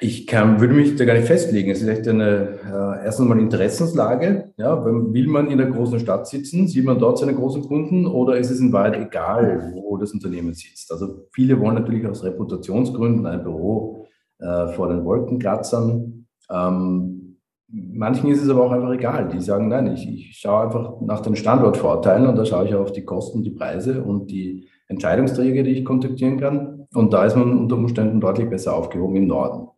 ich 0.00 0.26
kann, 0.26 0.60
würde 0.60 0.74
mich 0.74 0.96
da 0.96 1.04
gar 1.04 1.14
nicht 1.14 1.26
festlegen. 1.26 1.70
Es 1.70 1.80
ist 1.80 1.88
echt 1.88 2.06
eine, 2.06 2.58
äh, 2.62 3.04
erstens 3.04 3.26
mal 3.26 3.38
Interessenslage. 3.38 4.52
Ja, 4.58 4.84
will 4.84 5.26
man 5.26 5.50
in 5.50 5.58
der 5.58 5.70
großen 5.70 5.98
Stadt 5.98 6.26
sitzen, 6.26 6.68
sieht 6.68 6.84
man 6.84 6.98
dort 6.98 7.18
seine 7.18 7.34
großen 7.34 7.62
Kunden 7.62 8.06
oder 8.06 8.36
ist 8.36 8.50
es 8.50 8.60
in 8.60 8.72
Wahrheit 8.72 8.98
egal, 9.00 9.72
wo 9.74 9.96
das 9.96 10.12
Unternehmen 10.12 10.52
sitzt? 10.52 10.92
Also 10.92 11.26
viele 11.32 11.58
wollen 11.58 11.74
natürlich 11.74 12.06
aus 12.06 12.22
Reputationsgründen 12.22 13.26
ein 13.26 13.42
Büro 13.42 14.06
äh, 14.40 14.68
vor 14.68 14.88
den 14.88 15.04
Wolkenkratzern. 15.04 16.26
Ähm, 16.50 17.38
manchen 17.68 18.30
ist 18.30 18.42
es 18.42 18.50
aber 18.50 18.64
auch 18.64 18.72
einfach 18.72 18.92
egal. 18.92 19.28
Die 19.28 19.40
sagen, 19.40 19.68
nein, 19.68 19.86
ich, 19.94 20.06
ich 20.06 20.36
schaue 20.36 20.64
einfach 20.64 21.00
nach 21.00 21.20
den 21.20 21.34
Standortvorteilen 21.34 22.26
und 22.26 22.36
da 22.36 22.44
schaue 22.44 22.66
ich 22.66 22.74
auf 22.74 22.92
die 22.92 23.06
Kosten, 23.06 23.42
die 23.42 23.50
Preise 23.50 24.04
und 24.04 24.30
die 24.30 24.68
Entscheidungsträger, 24.88 25.62
die 25.62 25.78
ich 25.78 25.84
kontaktieren 25.86 26.38
kann. 26.38 26.81
Und 26.94 27.12
da 27.12 27.24
ist 27.24 27.36
man 27.36 27.58
unter 27.58 27.76
Umständen 27.76 28.20
deutlich 28.20 28.48
besser 28.48 28.76
aufgehoben 28.76 29.16
im 29.16 29.26
Norden. 29.26 29.68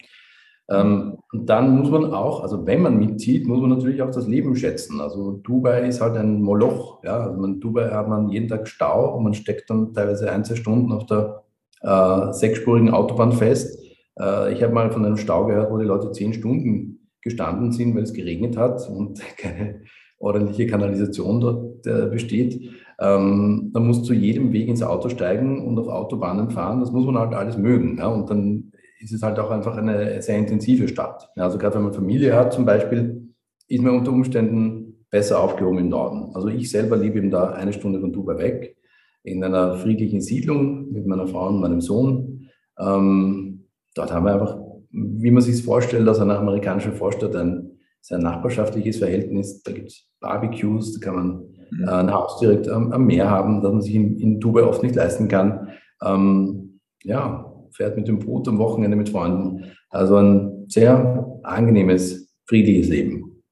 Ähm, 0.71 1.19
dann 1.33 1.79
muss 1.79 1.91
man 1.91 2.13
auch, 2.15 2.43
also 2.43 2.67
wenn 2.67 2.81
man 2.81 2.99
mitzieht, 2.99 3.47
muss 3.47 3.61
man 3.61 3.71
natürlich 3.71 4.01
auch 4.01 4.11
das 4.11 4.27
Leben 4.27 4.57
schätzen. 4.57 5.01
Also 5.01 5.33
Dubai 5.33 5.87
ist 5.87 6.01
halt 6.01 6.17
ein 6.17 6.41
Moloch. 6.41 7.03
Ja? 7.05 7.19
Also 7.21 7.41
man, 7.41 7.61
Dubai 7.61 7.91
hat 7.91 8.09
man 8.09 8.31
jeden 8.31 8.49
Tag 8.49 8.67
Stau 8.67 9.15
und 9.17 9.25
man 9.25 9.35
steckt 9.35 9.69
dann 9.69 9.93
teilweise 9.93 10.31
ein, 10.31 10.45
zwei 10.45 10.55
Stunden 10.55 10.93
auf 10.93 11.07
der 11.07 11.45
äh, 11.83 12.33
sechsspurigen 12.33 12.91
Autobahn 12.91 13.33
fest. 13.33 13.79
Äh, 14.19 14.55
ich 14.55 14.63
habe 14.63 14.73
mal 14.73 14.91
von 14.91 15.05
einem 15.05 15.19
Stau 15.19 15.47
gehört, 15.47 15.71
wo 15.71 15.77
die 15.77 15.85
Leute 15.85 16.13
zehn 16.13 16.33
Stunden 16.33 17.11
gestanden 17.21 17.73
sind, 17.73 17.95
weil 17.95 18.03
es 18.05 18.15
geregnet 18.15 18.57
hat 18.57 18.89
und 18.89 19.21
keine 19.37 19.83
ordentliche 20.19 20.67
Kanalisation 20.67 21.41
dort 21.41 21.87
äh, 21.87 22.07
besteht. 22.07 22.71
Ähm, 23.01 23.71
man 23.73 23.87
muss 23.87 24.03
zu 24.05 24.15
jedem 24.15 24.53
Weg 24.53 24.69
ins 24.69 24.83
Auto 24.83 25.09
steigen 25.09 25.67
und 25.67 25.79
auf 25.79 25.89
Autobahnen 25.89 26.51
fahren. 26.51 26.81
Das 26.81 26.93
muss 26.93 27.07
man 27.07 27.19
halt 27.19 27.35
alles 27.35 27.57
mögen. 27.57 27.99
Ja? 27.99 28.09
Und 28.09 28.31
dann 28.31 28.73
ist 29.01 29.13
es 29.13 29.23
halt 29.23 29.39
auch 29.39 29.51
einfach 29.51 29.77
eine 29.77 30.23
sehr 30.23 30.39
intensive 30.39 30.89
Stadt. 30.89 31.31
Ja, 31.37 31.45
also 31.45 31.59
gerade 31.59 31.77
wenn 31.77 31.83
man 31.83 31.93
Familie 31.93 32.35
hat 32.35 32.53
zum 32.53 32.65
Beispiel, 32.65 33.35
ist 33.69 33.83
man 33.83 33.97
unter 33.97 34.13
Umständen 34.13 35.07
besser 35.11 35.41
aufgehoben 35.41 35.79
im 35.79 35.89
Norden. 35.91 36.35
Also 36.35 36.49
ich 36.49 36.71
selber 36.71 36.97
lebe 36.97 37.19
eben 37.19 37.31
da 37.31 37.51
eine 37.51 37.73
Stunde 37.73 38.01
von 38.01 38.13
Dubai 38.13 38.39
weg, 38.39 38.77
in 39.23 39.43
einer 39.43 39.77
friedlichen 39.77 40.21
Siedlung 40.21 40.93
mit 40.93 41.07
meiner 41.07 41.27
Frau 41.27 41.49
und 41.49 41.61
meinem 41.61 41.81
Sohn. 41.81 42.51
Ähm, 42.79 43.67
dort 43.95 44.13
haben 44.13 44.27
wir 44.27 44.35
einfach, 44.35 44.59
wie 44.91 45.31
man 45.31 45.43
sich 45.43 45.63
vorstellt, 45.63 46.09
aus 46.09 46.21
einer 46.21 46.39
amerikanischen 46.39 46.93
Vorstadt 46.93 47.35
ein 47.37 47.79
sehr 48.01 48.19
nachbarschaftliches 48.19 48.99
Verhältnis. 48.99 49.63
Da 49.63 49.73
gibt 49.73 49.89
es 49.89 50.09
Barbecues, 50.21 50.93
da 50.93 51.05
kann 51.05 51.15
man 51.15 51.54
äh, 51.81 51.91
ein 51.91 52.13
Haus 52.13 52.39
direkt 52.39 52.69
am, 52.69 52.93
am, 52.93 53.07
Meer 53.07 53.31
haben, 53.31 53.63
das 53.63 53.73
man 53.73 53.83
sich 53.83 53.95
in, 53.95 54.19
in 54.19 54.41
Dubai 54.41 54.65
oft 54.65 54.83
nicht 54.83 54.95
leisten 54.95 55.29
kann. 55.29 55.69
Ähm, 56.03 56.81
ja, 57.03 57.53
fährt 57.73 57.97
mit 57.97 58.09
dem 58.09 58.19
Boot 58.19 58.49
am 58.49 58.59
Wochenende 58.59 58.97
mit 58.97 59.09
Freunden. 59.09 59.65
Also 59.91 60.17
ein 60.17 60.67
sehr 60.69 61.41
angenehmes, 61.43 62.35
friedliches 62.47 62.89
Leben. 62.89 63.43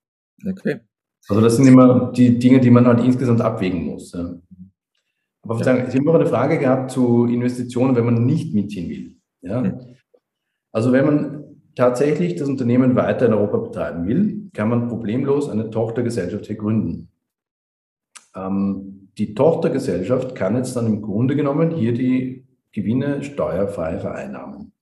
Okay. 0.48 0.80
Also 1.28 1.40
das 1.40 1.56
sind 1.56 1.66
immer 1.66 2.12
die 2.12 2.38
Dinge, 2.38 2.60
die 2.60 2.70
man 2.70 2.86
halt 2.86 3.00
insgesamt 3.00 3.40
abwägen 3.40 3.84
muss. 3.84 4.12
Ja. 4.12 4.34
Aber 5.42 5.58
ja. 5.58 5.64
sagen, 5.64 5.90
Sie 5.90 5.98
haben 5.98 6.04
noch 6.04 6.14
eine 6.14 6.26
Frage 6.26 6.58
gehabt 6.58 6.90
zu 6.90 7.26
Investitionen, 7.26 7.96
wenn 7.96 8.04
man 8.04 8.24
nicht 8.26 8.54
mitziehen 8.54 8.90
will. 8.90 9.16
Ja? 9.40 9.62
Hm. 9.62 9.78
Also 10.72 10.92
wenn 10.92 11.04
man 11.04 11.44
tatsächlich 11.74 12.36
das 12.36 12.48
Unternehmen 12.48 12.96
weiter 12.96 13.26
in 13.26 13.34
Europa 13.34 13.58
betreiben 13.58 14.06
will, 14.06 14.50
kann 14.52 14.68
man 14.68 14.88
problemlos 14.88 15.48
eine 15.48 15.70
Tochtergesellschaft 15.70 16.46
hier 16.46 16.56
gründen. 16.56 17.08
Ähm, 18.34 19.10
die 19.18 19.34
Tochtergesellschaft 19.34 20.34
kann 20.34 20.56
jetzt 20.56 20.74
dann 20.74 20.86
im 20.86 21.02
Grunde 21.02 21.36
genommen 21.36 21.70
hier 21.72 21.92
die 21.92 22.46
Gewinne 22.72 23.22
steuerfrei 23.22 23.98
vereinnahmen. 23.98 24.72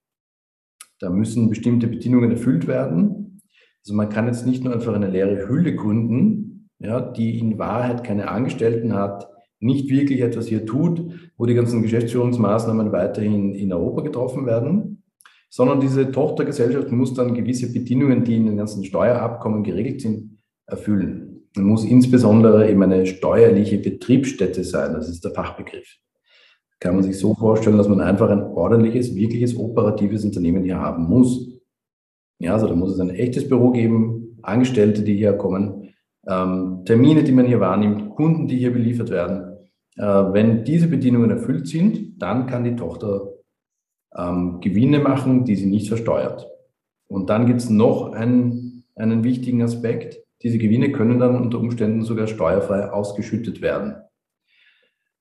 Da 1.00 1.10
müssen 1.10 1.48
bestimmte 1.48 1.88
Bedingungen 1.88 2.30
erfüllt 2.30 2.68
werden. 2.68 3.40
Also 3.82 3.94
man 3.94 4.08
kann 4.08 4.26
jetzt 4.26 4.46
nicht 4.46 4.62
nur 4.62 4.74
einfach 4.74 4.94
eine 4.94 5.08
leere 5.08 5.48
Hülle 5.48 5.74
gründen, 5.74 6.68
ja, 6.78 7.00
die 7.00 7.38
in 7.38 7.58
Wahrheit 7.58 8.04
keine 8.04 8.28
Angestellten 8.28 8.94
hat, 8.94 9.28
nicht 9.58 9.90
wirklich 9.90 10.20
etwas 10.20 10.46
hier 10.46 10.64
tut, 10.64 11.32
wo 11.36 11.46
die 11.46 11.54
ganzen 11.54 11.82
Geschäftsführungsmaßnahmen 11.82 12.92
weiterhin 12.92 13.54
in 13.54 13.72
Europa 13.72 14.02
getroffen 14.02 14.46
werden, 14.46 15.02
sondern 15.50 15.80
diese 15.80 16.12
Tochtergesellschaft 16.12 16.92
muss 16.92 17.14
dann 17.14 17.34
gewisse 17.34 17.72
Bedingungen, 17.72 18.24
die 18.24 18.36
in 18.36 18.46
den 18.46 18.56
ganzen 18.56 18.84
Steuerabkommen 18.84 19.64
geregelt 19.64 20.00
sind, 20.00 20.38
erfüllen 20.66 21.29
muss 21.56 21.84
insbesondere 21.84 22.70
eben 22.70 22.82
eine 22.82 23.06
steuerliche 23.06 23.78
Betriebsstätte 23.78 24.64
sein. 24.64 24.92
Das 24.94 25.08
ist 25.08 25.24
der 25.24 25.32
Fachbegriff. 25.32 25.96
Kann 26.78 26.94
man 26.94 27.04
sich 27.04 27.18
so 27.18 27.34
vorstellen, 27.34 27.76
dass 27.76 27.88
man 27.88 28.00
einfach 28.00 28.30
ein 28.30 28.42
ordentliches, 28.42 29.14
wirkliches 29.14 29.56
operatives 29.56 30.24
Unternehmen 30.24 30.64
hier 30.64 30.78
haben 30.78 31.04
muss. 31.04 31.60
Ja, 32.38 32.54
also 32.54 32.68
da 32.68 32.74
muss 32.74 32.92
es 32.92 33.00
ein 33.00 33.10
echtes 33.10 33.48
Büro 33.48 33.70
geben, 33.70 34.38
Angestellte, 34.42 35.02
die 35.02 35.16
hier 35.16 35.34
kommen, 35.34 35.90
ähm, 36.26 36.82
Termine, 36.86 37.22
die 37.22 37.32
man 37.32 37.46
hier 37.46 37.60
wahrnimmt, 37.60 38.10
Kunden, 38.10 38.48
die 38.48 38.56
hier 38.56 38.72
beliefert 38.72 39.10
werden. 39.10 39.58
Äh, 39.96 40.02
wenn 40.02 40.64
diese 40.64 40.88
Bedingungen 40.88 41.30
erfüllt 41.30 41.66
sind, 41.66 42.20
dann 42.22 42.46
kann 42.46 42.64
die 42.64 42.76
Tochter 42.76 43.28
ähm, 44.16 44.60
Gewinne 44.60 45.00
machen, 45.00 45.44
die 45.44 45.56
sie 45.56 45.66
nicht 45.66 45.88
versteuert. 45.88 46.46
Und 47.08 47.28
dann 47.28 47.46
gibt 47.46 47.60
es 47.60 47.68
noch 47.68 48.12
einen, 48.12 48.84
einen 48.94 49.24
wichtigen 49.24 49.62
Aspekt. 49.62 50.20
Diese 50.42 50.58
Gewinne 50.58 50.92
können 50.92 51.18
dann 51.18 51.36
unter 51.36 51.58
Umständen 51.58 52.02
sogar 52.02 52.26
steuerfrei 52.26 52.90
ausgeschüttet 52.90 53.60
werden. 53.60 53.96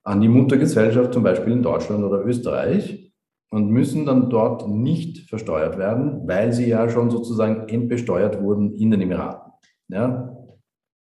An 0.03 0.21
die 0.21 0.29
Muttergesellschaft 0.29 1.13
zum 1.13 1.23
Beispiel 1.23 1.53
in 1.53 1.63
Deutschland 1.63 2.03
oder 2.03 2.25
Österreich 2.25 3.13
und 3.49 3.69
müssen 3.69 4.05
dann 4.05 4.29
dort 4.29 4.67
nicht 4.67 5.29
versteuert 5.29 5.77
werden, 5.77 6.27
weil 6.27 6.53
sie 6.53 6.67
ja 6.67 6.89
schon 6.89 7.11
sozusagen 7.11 7.67
entbesteuert 7.67 8.41
wurden 8.41 8.75
in 8.75 8.91
den 8.91 9.01
Emiraten. 9.01 9.51
Ja? 9.89 10.35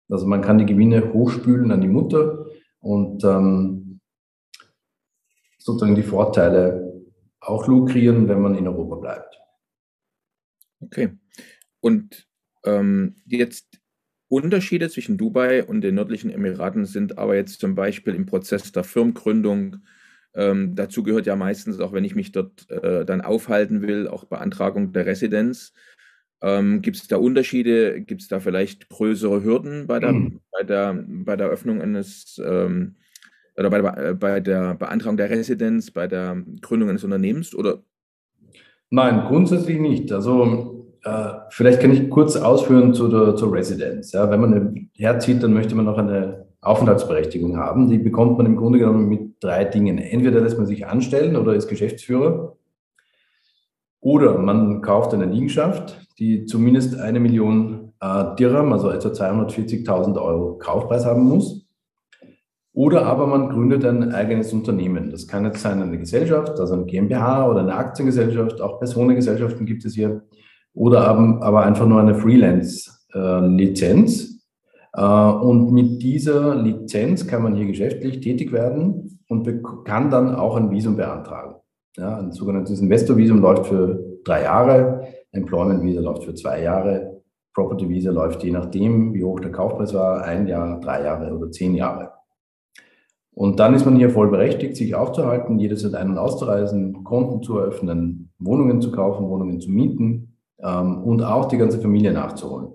Also 0.10 0.28
man 0.28 0.42
kann 0.42 0.60
die 0.60 0.66
Gewinne 0.66 1.14
hochspülen 1.14 1.72
an 1.72 1.82
die 1.82 1.88
Mutter 1.88 2.46
und 2.80 3.24
ähm, 3.24 4.00
sozusagen 5.58 5.96
die 5.96 6.04
Vorteile 6.04 7.04
auch 7.40 7.68
lukrieren, 7.68 8.28
wenn 8.28 8.42
man 8.42 8.56
in 8.56 8.68
Europa 8.68 8.96
bleibt. 8.96 9.40
Okay. 10.82 11.18
Und 11.80 12.28
ähm, 12.64 13.16
jetzt 13.26 13.80
Unterschiede 14.28 14.90
zwischen 14.90 15.18
Dubai 15.18 15.64
und 15.64 15.82
den 15.82 15.96
nördlichen 15.96 16.32
Emiraten 16.32 16.86
sind 16.86 17.18
aber 17.18 17.36
jetzt 17.36 17.60
zum 17.60 17.76
Beispiel 17.76 18.16
im 18.16 18.26
Prozess 18.26 18.72
der 18.72 18.84
Firmengründung. 18.84 19.78
Ähm, 20.34 20.76
dazu 20.76 21.04
gehört 21.04 21.28
ja 21.28 21.36
meistens, 21.36 21.80
auch 21.80 21.94
wenn 21.94 22.04
ich 22.04 22.16
mich 22.16 22.32
dort 22.32 22.70
äh, 22.70 23.06
dann 23.06 23.22
aufhalten 23.22 23.82
will, 23.82 24.08
auch 24.08 24.26
Beantragung 24.26 24.92
der 24.92 25.06
Residenz. 25.06 25.74
Ähm, 26.42 26.82
Gibt 26.82 26.98
es 26.98 27.08
da 27.08 27.18
Unterschiede? 27.18 28.02
Gibt 28.02 28.22
es 28.22 28.28
da 28.28 28.40
vielleicht 28.40 28.90
größere 28.90 29.44
Hürden 29.44 29.88
bei 29.88 30.00
der, 30.00 30.12
mhm. 30.12 30.42
bei 30.52 30.64
der, 30.64 31.06
bei 31.08 31.36
der 31.36 31.48
Öffnung 31.48 31.82
eines 31.82 32.42
ähm, 32.44 32.96
oder 33.58 33.70
bei 33.70 33.82
der, 33.82 34.14
bei 34.16 34.40
der 34.42 34.76
Beantragung 34.76 35.18
der 35.18 35.30
Residenz, 35.30 35.92
bei 35.92 36.08
der 36.08 36.44
Gründung 36.62 36.90
eines 36.90 37.04
Unternehmens? 37.04 37.56
Oder? 37.56 37.84
Nein, 38.90 39.28
grundsätzlich 39.28 39.80
nicht. 39.80 40.12
Also 40.12 40.75
äh, 41.06 41.34
vielleicht 41.50 41.82
kann 41.82 41.92
ich 41.92 42.10
kurz 42.10 42.36
ausführen 42.36 42.94
zu 42.94 43.08
der, 43.08 43.36
zur 43.36 43.54
Residenz. 43.54 44.12
Ja, 44.12 44.30
wenn 44.32 44.42
man 44.42 44.90
herzieht, 44.98 45.44
dann 45.44 45.54
möchte 45.54 45.76
man 45.76 45.86
noch 45.86 46.00
eine 46.00 46.48
Aufenthaltsberechtigung 46.62 47.58
haben. 47.58 47.90
Die 47.90 48.00
bekommt 48.00 48.38
man 48.38 48.48
im 48.48 48.56
Grunde 48.56 48.80
genommen 48.80 49.08
mit 49.08 49.36
drei 49.40 49.66
Dingen. 49.66 50.00
Entweder 50.00 50.42
lässt 50.42 50.58
man 50.58 50.66
sich 50.66 50.88
anstellen 50.88 51.36
oder 51.36 51.54
ist 51.54 51.68
Geschäftsführer. 51.68 52.58
Oder 54.00 54.40
man 54.40 54.82
kauft 54.82 55.14
eine 55.14 55.26
Liegenschaft, 55.26 56.00
die 56.18 56.46
zumindest 56.46 57.00
eine 57.00 57.20
Million 57.20 57.94
äh, 58.02 58.36
Dirham, 58.40 58.74
also 58.74 58.90
etwa 58.90 59.10
240.000 59.10 60.20
Euro 60.20 60.58
Kaufpreis 60.58 61.06
haben 61.06 61.24
muss. 61.24 61.68
Oder 62.74 63.06
aber 63.06 63.28
man 63.28 63.50
gründet 63.50 63.86
ein 63.86 64.12
eigenes 64.12 64.52
Unternehmen. 64.54 65.12
Das 65.12 65.28
kann 65.28 65.46
jetzt 65.46 65.62
sein 65.62 65.82
eine 65.82 66.00
Gesellschaft, 66.00 66.60
also 66.60 66.74
eine 66.74 66.86
GmbH 66.86 67.48
oder 67.48 67.60
eine 67.60 67.76
Aktiengesellschaft, 67.76 68.60
auch 68.60 68.80
Personengesellschaften 68.80 69.68
gibt 69.68 69.86
es 69.86 69.94
hier. 69.94 70.24
Oder 70.76 71.08
aber 71.08 71.64
einfach 71.64 71.88
nur 71.88 72.00
eine 72.02 72.16
Freelance-Lizenz. 72.16 74.44
Äh, 74.94 75.02
und 75.02 75.72
mit 75.72 76.04
dieser 76.04 76.56
Lizenz 76.56 77.26
kann 77.26 77.44
man 77.44 77.56
hier 77.56 77.66
geschäftlich 77.66 78.20
tätig 78.20 78.52
werden 78.52 79.22
und 79.30 79.50
kann 79.86 80.12
dann 80.12 80.36
auch 80.36 80.58
ein 80.58 80.70
Visum 80.70 80.98
beantragen. 80.98 81.56
Ja, 81.98 82.18
ein 82.18 82.34
sogenanntes 82.34 82.82
Investor-Visum 82.82 83.40
läuft 83.40 83.68
für 83.68 84.04
drei 84.26 84.44
Jahre, 84.44 85.08
Employment 85.32 85.82
Visa 85.82 86.02
läuft 86.02 86.26
für 86.26 86.36
zwei 86.36 86.62
Jahre, 86.62 87.22
Property 87.54 87.88
Visa 87.88 88.12
läuft 88.12 88.44
je 88.44 88.52
nachdem, 88.52 89.14
wie 89.14 89.24
hoch 89.24 89.40
der 89.40 89.54
Kaufpreis 89.54 89.94
war, 89.94 90.26
ein 90.26 90.46
Jahr, 90.46 90.82
drei 90.82 91.04
Jahre 91.04 91.34
oder 91.34 91.50
zehn 91.52 91.74
Jahre. 91.74 92.12
Und 93.34 93.62
dann 93.62 93.74
ist 93.74 93.86
man 93.86 93.96
hier 93.96 94.10
voll 94.10 94.30
berechtigt, 94.30 94.76
sich 94.76 94.94
aufzuhalten, 94.94 95.58
jederzeit 95.58 95.96
ein- 95.96 96.10
und 96.10 96.18
auszureisen, 96.18 97.06
Konten 97.06 97.44
zu 97.44 97.60
eröffnen, 97.60 98.34
Wohnungen 98.40 98.82
zu 98.82 98.92
kaufen, 98.92 99.30
Wohnungen 99.30 99.62
zu 99.62 99.72
mieten 99.72 100.35
ähm, 100.60 101.04
und 101.04 101.22
auch 101.22 101.48
die 101.48 101.58
ganze 101.58 101.80
Familie 101.80 102.12
nachzuholen. 102.12 102.74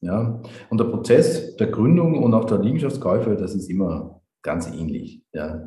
Ja, 0.00 0.42
und 0.68 0.78
der 0.78 0.84
Prozess 0.84 1.56
der 1.56 1.68
Gründung 1.68 2.22
und 2.22 2.34
auch 2.34 2.44
der 2.44 2.58
Liegenschaftskäufe, 2.58 3.36
das 3.36 3.54
ist 3.54 3.70
immer 3.70 4.20
ganz 4.42 4.66
ähnlich. 4.68 5.22
Ja. 5.32 5.66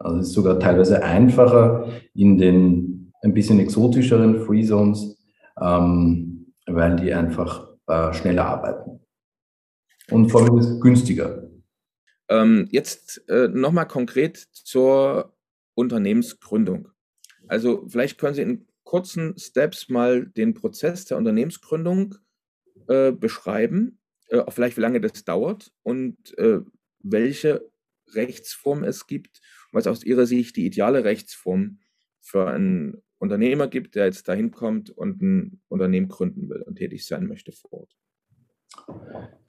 Also 0.00 0.18
es 0.18 0.28
ist 0.28 0.34
sogar 0.34 0.58
teilweise 0.58 1.02
einfacher 1.02 1.88
in 2.14 2.38
den 2.38 3.12
ein 3.22 3.34
bisschen 3.34 3.58
exotischeren 3.60 4.44
Free 4.44 4.64
Zones, 4.64 5.16
ähm, 5.60 6.54
weil 6.66 6.96
die 6.96 7.12
einfach 7.12 7.68
äh, 7.86 8.12
schneller 8.12 8.46
arbeiten. 8.46 9.00
Und 10.10 10.30
vor 10.30 10.42
allem 10.42 10.58
ist 10.58 10.80
günstiger. 10.80 11.48
Ähm, 12.28 12.68
jetzt 12.70 13.28
äh, 13.28 13.48
nochmal 13.48 13.86
konkret 13.86 14.36
zur 14.36 15.36
Unternehmensgründung. 15.74 16.88
Also 17.46 17.86
vielleicht 17.88 18.18
können 18.18 18.34
Sie 18.34 18.42
in 18.42 18.66
kurzen 18.88 19.36
Steps 19.36 19.90
mal 19.90 20.24
den 20.24 20.54
Prozess 20.54 21.04
der 21.04 21.18
Unternehmensgründung 21.18 22.14
äh, 22.88 23.12
beschreiben, 23.12 24.00
äh, 24.28 24.42
vielleicht 24.48 24.78
wie 24.78 24.80
lange 24.80 25.02
das 25.02 25.26
dauert 25.26 25.70
und 25.82 26.16
äh, 26.38 26.60
welche 27.00 27.70
Rechtsform 28.14 28.84
es 28.84 29.06
gibt, 29.06 29.42
was 29.72 29.86
aus 29.86 30.04
Ihrer 30.04 30.24
Sicht 30.24 30.56
die 30.56 30.64
ideale 30.64 31.04
Rechtsform 31.04 31.80
für 32.22 32.48
einen 32.48 33.02
Unternehmer 33.18 33.68
gibt, 33.68 33.94
der 33.94 34.06
jetzt 34.06 34.26
dahin 34.26 34.52
kommt 34.52 34.88
und 34.88 35.20
ein 35.20 35.60
Unternehmen 35.68 36.08
gründen 36.08 36.48
will 36.48 36.62
und 36.62 36.76
tätig 36.76 37.04
sein 37.06 37.26
möchte 37.26 37.52
vor 37.52 37.80
Ort. 37.80 37.94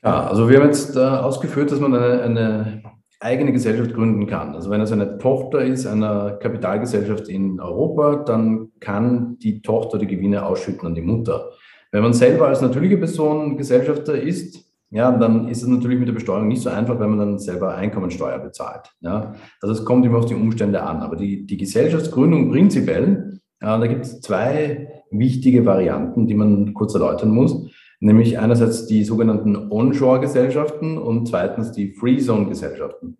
Ja, 0.03 0.27
also 0.27 0.49
wir 0.49 0.59
haben 0.59 0.67
jetzt 0.67 0.97
äh, 0.97 0.99
ausgeführt, 0.99 1.71
dass 1.71 1.79
man 1.79 1.95
eine, 1.95 2.21
eine, 2.23 2.83
eigene 3.19 3.51
Gesellschaft 3.51 3.93
gründen 3.93 4.27
kann. 4.27 4.55
Also 4.55 4.69
wenn 4.69 4.81
es 4.81 4.91
eine 4.91 5.17
Tochter 5.17 5.61
ist 5.61 5.85
einer 5.85 6.31
Kapitalgesellschaft 6.31 7.27
in 7.27 7.59
Europa, 7.59 8.23
dann 8.23 8.69
kann 8.79 9.37
die 9.39 9.61
Tochter 9.61 9.97
die 9.97 10.07
Gewinne 10.07 10.45
ausschütten 10.45 10.87
an 10.87 10.95
die 10.95 11.01
Mutter. 11.01 11.49
Wenn 11.91 12.03
man 12.03 12.13
selber 12.13 12.47
als 12.47 12.61
natürliche 12.61 12.97
Person 12.97 13.57
Gesellschafter 13.57 14.15
ist, 14.15 14.65
ja, 14.91 15.11
dann 15.11 15.47
ist 15.49 15.61
es 15.61 15.67
natürlich 15.67 15.99
mit 15.99 16.07
der 16.07 16.13
Besteuerung 16.13 16.47
nicht 16.47 16.61
so 16.61 16.69
einfach, 16.69 16.99
wenn 16.99 17.09
man 17.09 17.19
dann 17.19 17.39
selber 17.39 17.75
Einkommensteuer 17.75 18.39
bezahlt. 18.39 18.91
Ja, 19.01 19.35
also 19.61 19.73
es 19.73 19.85
kommt 19.85 20.05
immer 20.05 20.17
auf 20.19 20.25
die 20.25 20.35
Umstände 20.35 20.81
an. 20.81 21.01
Aber 21.01 21.15
die, 21.15 21.45
die 21.45 21.57
Gesellschaftsgründung 21.57 22.49
prinzipiell, 22.49 23.39
ja, 23.61 23.77
da 23.77 23.87
gibt 23.87 24.05
es 24.05 24.21
zwei 24.21 25.03
wichtige 25.11 25.65
Varianten, 25.65 26.25
die 26.25 26.33
man 26.33 26.73
kurz 26.73 26.93
erläutern 26.93 27.29
muss 27.29 27.69
nämlich 27.99 28.39
einerseits 28.39 28.87
die 28.87 29.03
sogenannten 29.03 29.71
Onshore-Gesellschaften 29.71 30.97
und 30.97 31.27
zweitens 31.27 31.71
die 31.71 31.93
Free-Zone-Gesellschaften. 31.93 33.17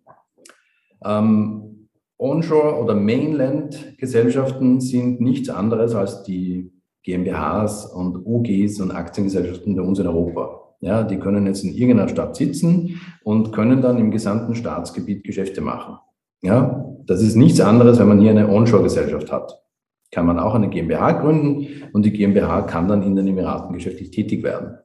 Ähm, 1.04 1.88
Onshore- 2.18 2.78
oder 2.82 2.94
Mainland-Gesellschaften 2.94 4.80
sind 4.80 5.20
nichts 5.20 5.48
anderes 5.48 5.94
als 5.94 6.22
die 6.22 6.72
GmbHs 7.02 7.86
und 7.86 8.26
UGs 8.26 8.80
und 8.80 8.90
Aktiengesellschaften 8.90 9.74
bei 9.74 9.82
uns 9.82 9.98
in 9.98 10.06
Europa. 10.06 10.74
Ja, 10.80 11.02
die 11.02 11.18
können 11.18 11.46
jetzt 11.46 11.64
in 11.64 11.74
irgendeiner 11.74 12.08
Stadt 12.08 12.36
sitzen 12.36 13.00
und 13.24 13.52
können 13.52 13.80
dann 13.80 13.98
im 13.98 14.10
gesamten 14.10 14.54
Staatsgebiet 14.54 15.24
Geschäfte 15.24 15.60
machen. 15.60 15.98
Ja, 16.42 16.86
das 17.06 17.22
ist 17.22 17.36
nichts 17.36 17.60
anderes, 17.60 17.98
wenn 17.98 18.08
man 18.08 18.20
hier 18.20 18.30
eine 18.30 18.48
Onshore-Gesellschaft 18.48 19.30
hat 19.30 19.62
kann 20.10 20.26
man 20.26 20.38
auch 20.38 20.54
eine 20.54 20.68
GmbH 20.68 21.12
gründen 21.12 21.84
und 21.92 22.04
die 22.04 22.12
GmbH 22.12 22.62
kann 22.62 22.88
dann 22.88 23.02
in 23.02 23.16
den 23.16 23.28
Emiraten 23.28 23.72
geschäftlich 23.72 24.10
tätig 24.10 24.42
werden. 24.42 24.78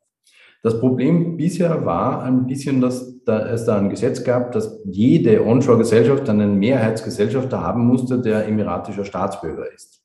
Das 0.61 0.79
Problem 0.79 1.37
bisher 1.37 1.85
war 1.85 2.23
ein 2.23 2.47
bisschen, 2.47 2.81
dass 2.81 3.23
da 3.23 3.47
es 3.49 3.65
da 3.65 3.77
ein 3.77 3.89
Gesetz 3.89 4.23
gab, 4.23 4.51
dass 4.51 4.79
jede 4.83 5.45
Onshore-Gesellschaft 5.45 6.27
einen 6.29 6.57
Mehrheitsgesellschafter 6.57 7.61
haben 7.61 7.85
musste, 7.85 8.19
der 8.19 8.47
emiratischer 8.47 9.05
Staatsbürger 9.05 9.71
ist. 9.71 10.01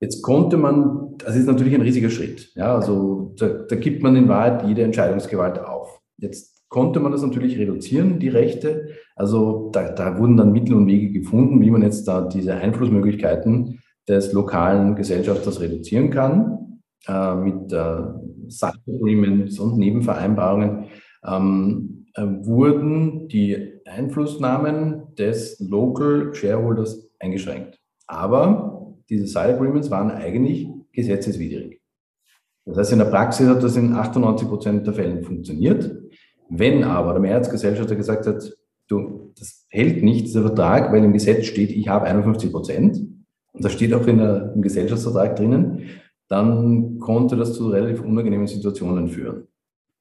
Jetzt 0.00 0.22
konnte 0.22 0.56
man, 0.56 1.14
das 1.18 1.36
ist 1.36 1.46
natürlich 1.46 1.74
ein 1.74 1.82
riesiger 1.82 2.10
Schritt, 2.10 2.52
ja, 2.56 2.74
also 2.74 3.32
da, 3.38 3.48
da 3.48 3.76
gibt 3.76 4.02
man 4.02 4.16
in 4.16 4.28
Wahrheit 4.28 4.66
jede 4.66 4.82
Entscheidungsgewalt 4.82 5.60
auf. 5.60 6.00
Jetzt 6.18 6.68
konnte 6.68 6.98
man 6.98 7.12
das 7.12 7.22
natürlich 7.22 7.56
reduzieren, 7.58 8.18
die 8.18 8.28
Rechte. 8.28 8.88
Also 9.16 9.70
da, 9.72 9.90
da 9.90 10.18
wurden 10.18 10.36
dann 10.36 10.52
Mittel 10.52 10.74
und 10.74 10.86
Wege 10.86 11.10
gefunden, 11.10 11.60
wie 11.60 11.70
man 11.70 11.82
jetzt 11.82 12.08
da 12.08 12.22
diese 12.22 12.54
Einflussmöglichkeiten 12.54 13.80
des 14.08 14.32
lokalen 14.32 14.96
Gesellschafters 14.96 15.60
reduzieren 15.60 16.10
kann, 16.10 16.80
äh, 17.06 17.34
mit 17.34 17.72
äh, 17.72 18.02
Sub-Agreements 18.48 19.58
und 19.58 19.78
Nebenvereinbarungen, 19.78 20.86
ähm, 21.24 22.06
äh, 22.14 22.22
wurden 22.22 23.28
die 23.28 23.80
Einflussnahmen 23.86 25.14
des 25.16 25.60
Local 25.60 26.34
Shareholders 26.34 27.10
eingeschränkt. 27.20 27.80
Aber 28.06 28.94
diese 29.08 29.26
Side 29.26 29.54
Agreements 29.54 29.90
waren 29.90 30.10
eigentlich 30.10 30.68
gesetzeswidrig. 30.92 31.80
Das 32.64 32.76
heißt, 32.78 32.92
in 32.92 32.98
der 32.98 33.06
Praxis 33.06 33.48
hat 33.48 33.62
das 33.62 33.76
in 33.76 33.92
98 33.92 34.48
Prozent 34.48 34.86
der 34.86 34.94
Fällen 34.94 35.24
funktioniert. 35.24 35.90
Wenn 36.48 36.84
aber 36.84 37.12
der 37.12 37.20
Mehrheitsgesellschafter 37.20 37.96
gesagt 37.96 38.26
hat, 38.26 38.52
du, 38.88 39.32
das 39.38 39.66
hält 39.70 40.02
nicht, 40.02 40.26
dieser 40.26 40.42
Vertrag, 40.42 40.92
weil 40.92 41.04
im 41.04 41.12
Gesetz 41.12 41.46
steht, 41.46 41.70
ich 41.70 41.88
habe 41.88 42.06
51 42.06 42.52
Prozent, 42.52 42.96
und 43.52 43.64
das 43.64 43.72
steht 43.72 43.92
auch 43.94 44.06
in 44.06 44.18
der, 44.18 44.52
im 44.54 44.62
Gesellschaftsvertrag 44.62 45.36
drinnen, 45.36 45.82
dann 46.28 46.98
konnte 46.98 47.36
das 47.36 47.54
zu 47.54 47.68
relativ 47.68 48.02
unangenehmen 48.02 48.46
Situationen 48.46 49.08
führen. 49.08 49.48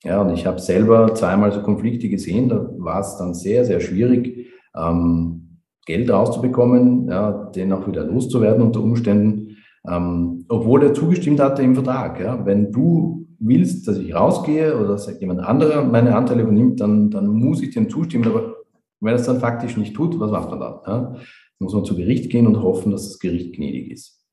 Ja, 0.04 0.22
und 0.22 0.34
ich 0.34 0.46
habe 0.48 0.60
selber 0.60 1.13
zweimal 1.13 1.52
so 1.52 1.62
Konflikte 1.62 2.10
gesehen, 2.10 2.50
da 2.50 2.70
war 2.78 3.02
es 3.02 3.17
dann 3.17 3.34
sehr, 3.34 3.65
sehr 3.65 3.80
schwierig, 3.80 4.48
ähm, 4.76 5.60
Geld 5.86 6.10
rauszubekommen, 6.10 7.08
ja, 7.08 7.32
den 7.56 7.74
auch 7.74 7.88
wieder 7.88 8.06
loszuwerden 8.06 8.62
unter 8.63 8.82
Umständen, 8.82 9.58
ähm, 9.88 10.46
obwohl 10.48 10.84
er 10.84 10.94
zugestimmt 10.94 11.39
hatte 11.39 11.63
im 11.63 11.76
Vertrag. 11.76 12.20
Ja. 12.20 12.46
Wenn 12.46 12.72
du 12.72 13.28
willst, 13.39 13.88
dass 13.88 13.98
ich 13.98 14.13
rausgehe 14.13 14.78
oder 14.78 14.89
dass 14.89 15.20
jemand 15.20 15.39
anderer 15.41 15.84
meine 15.84 16.15
Anteile 16.15 16.44
übernimmt, 16.44 16.80
dann, 16.80 17.10
dann 17.10 17.28
muss 17.28 17.62
ich 17.62 17.74
dem 17.74 17.89
zustimmen. 17.89 18.28
Aber 18.28 18.56
wenn 19.02 19.14
er 19.14 19.20
es 19.20 19.26
dann 19.26 19.40
faktisch 19.40 19.78
nicht 19.78 19.96
tut, 19.96 20.20
was 20.20 20.32
macht 20.32 20.50
man 20.50 20.60
dann? 20.60 20.80
Ja? 20.88 21.16
Muss 21.60 21.74
man 21.74 21.86
zu 21.86 21.96
Gericht 21.96 22.32
gehen 22.32 22.48
und 22.48 22.62
hoffen, 22.62 22.92
dass 22.92 23.08
das 23.08 23.20
Gericht 23.20 23.56
gnädig 23.56 23.92
ist. 23.92 24.26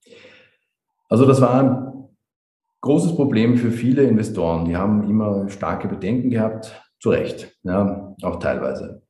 Also 1.09 1.27
das 1.27 1.41
war 1.41 1.55
ein 1.55 2.09
großes 2.81 3.17
Problem 3.17 3.57
für 3.57 3.71
viele 3.71 4.03
Investoren. 4.03 4.67
Die 4.67 4.77
haben 4.77 5.09
immer 5.09 5.49
starke 5.49 5.89
Bedenken 5.89 6.31
gehabt, 6.31 6.81
zu 7.01 7.11
Recht, 7.11 7.57
ja, 7.63 8.15
auch 8.23 8.39
teilweise. 8.39 9.03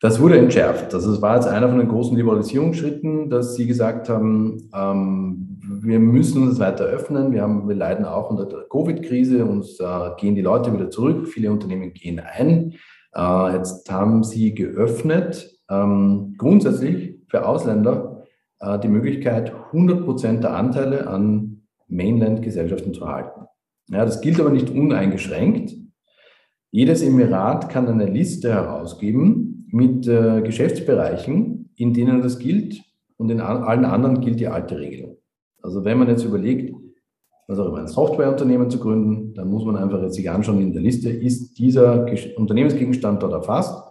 Das 0.00 0.20
wurde 0.20 0.38
entschärft. 0.38 0.94
Also 0.94 1.12
es 1.12 1.20
war 1.20 1.34
jetzt 1.34 1.48
einer 1.48 1.68
von 1.68 1.78
den 1.78 1.88
großen 1.88 2.16
Liberalisierungsschritten, 2.16 3.30
dass 3.30 3.56
sie 3.56 3.66
gesagt 3.66 4.08
haben, 4.08 4.70
ähm, 4.72 5.58
wir 5.82 5.98
müssen 5.98 6.42
uns 6.44 6.60
weiter 6.60 6.84
öffnen. 6.84 7.32
Wir, 7.32 7.42
haben, 7.42 7.68
wir 7.68 7.74
leiden 7.74 8.04
auch 8.04 8.30
unter 8.30 8.46
der 8.46 8.66
Covid-Krise. 8.70 9.44
Uns 9.44 9.80
äh, 9.80 10.10
gehen 10.16 10.36
die 10.36 10.42
Leute 10.42 10.72
wieder 10.72 10.90
zurück. 10.90 11.26
Viele 11.26 11.50
Unternehmen 11.50 11.92
gehen 11.94 12.20
ein. 12.20 12.74
Äh, 13.18 13.56
jetzt 13.56 13.90
haben 13.90 14.22
sie 14.22 14.54
geöffnet, 14.54 15.58
ähm, 15.68 16.34
grundsätzlich 16.38 17.16
für 17.26 17.46
Ausländer 17.46 18.24
äh, 18.60 18.78
die 18.78 18.88
Möglichkeit, 18.88 19.52
100 19.72 20.04
Prozent 20.04 20.44
der 20.44 20.54
Anteile 20.54 21.08
an 21.08 21.62
Mainland-Gesellschaften 21.88 22.94
zu 22.94 23.04
erhalten. 23.04 23.46
Ja, 23.90 24.04
das 24.04 24.20
gilt 24.20 24.38
aber 24.38 24.50
nicht 24.50 24.70
uneingeschränkt. 24.70 25.74
Jedes 26.70 27.02
Emirat 27.02 27.70
kann 27.70 27.88
eine 27.88 28.06
Liste 28.06 28.52
herausgeben, 28.52 29.66
mit 29.70 30.06
äh, 30.06 30.42
Geschäftsbereichen, 30.42 31.70
in 31.76 31.94
denen 31.94 32.22
das 32.22 32.38
gilt 32.38 32.82
und 33.16 33.30
in 33.30 33.40
allen 33.40 33.84
anderen 33.84 34.20
gilt 34.20 34.40
die 34.40 34.48
alte 34.48 34.78
Regelung. 34.78 35.18
Also 35.60 35.84
wenn 35.84 35.98
man 35.98 36.08
jetzt 36.08 36.24
überlegt, 36.24 36.74
was 37.48 37.58
auch 37.58 37.66
immer, 37.66 37.78
ein 37.78 37.88
Softwareunternehmen 37.88 38.70
zu 38.70 38.78
gründen, 38.78 39.34
dann 39.34 39.48
muss 39.48 39.64
man 39.64 39.76
einfach 39.76 40.02
jetzt 40.02 40.14
sich 40.14 40.30
anschauen 40.30 40.60
in 40.60 40.72
der 40.72 40.82
Liste, 40.82 41.10
ist 41.10 41.58
dieser 41.58 42.06
Unternehmensgegenstand 42.36 43.22
dort 43.22 43.32
erfasst? 43.32 43.82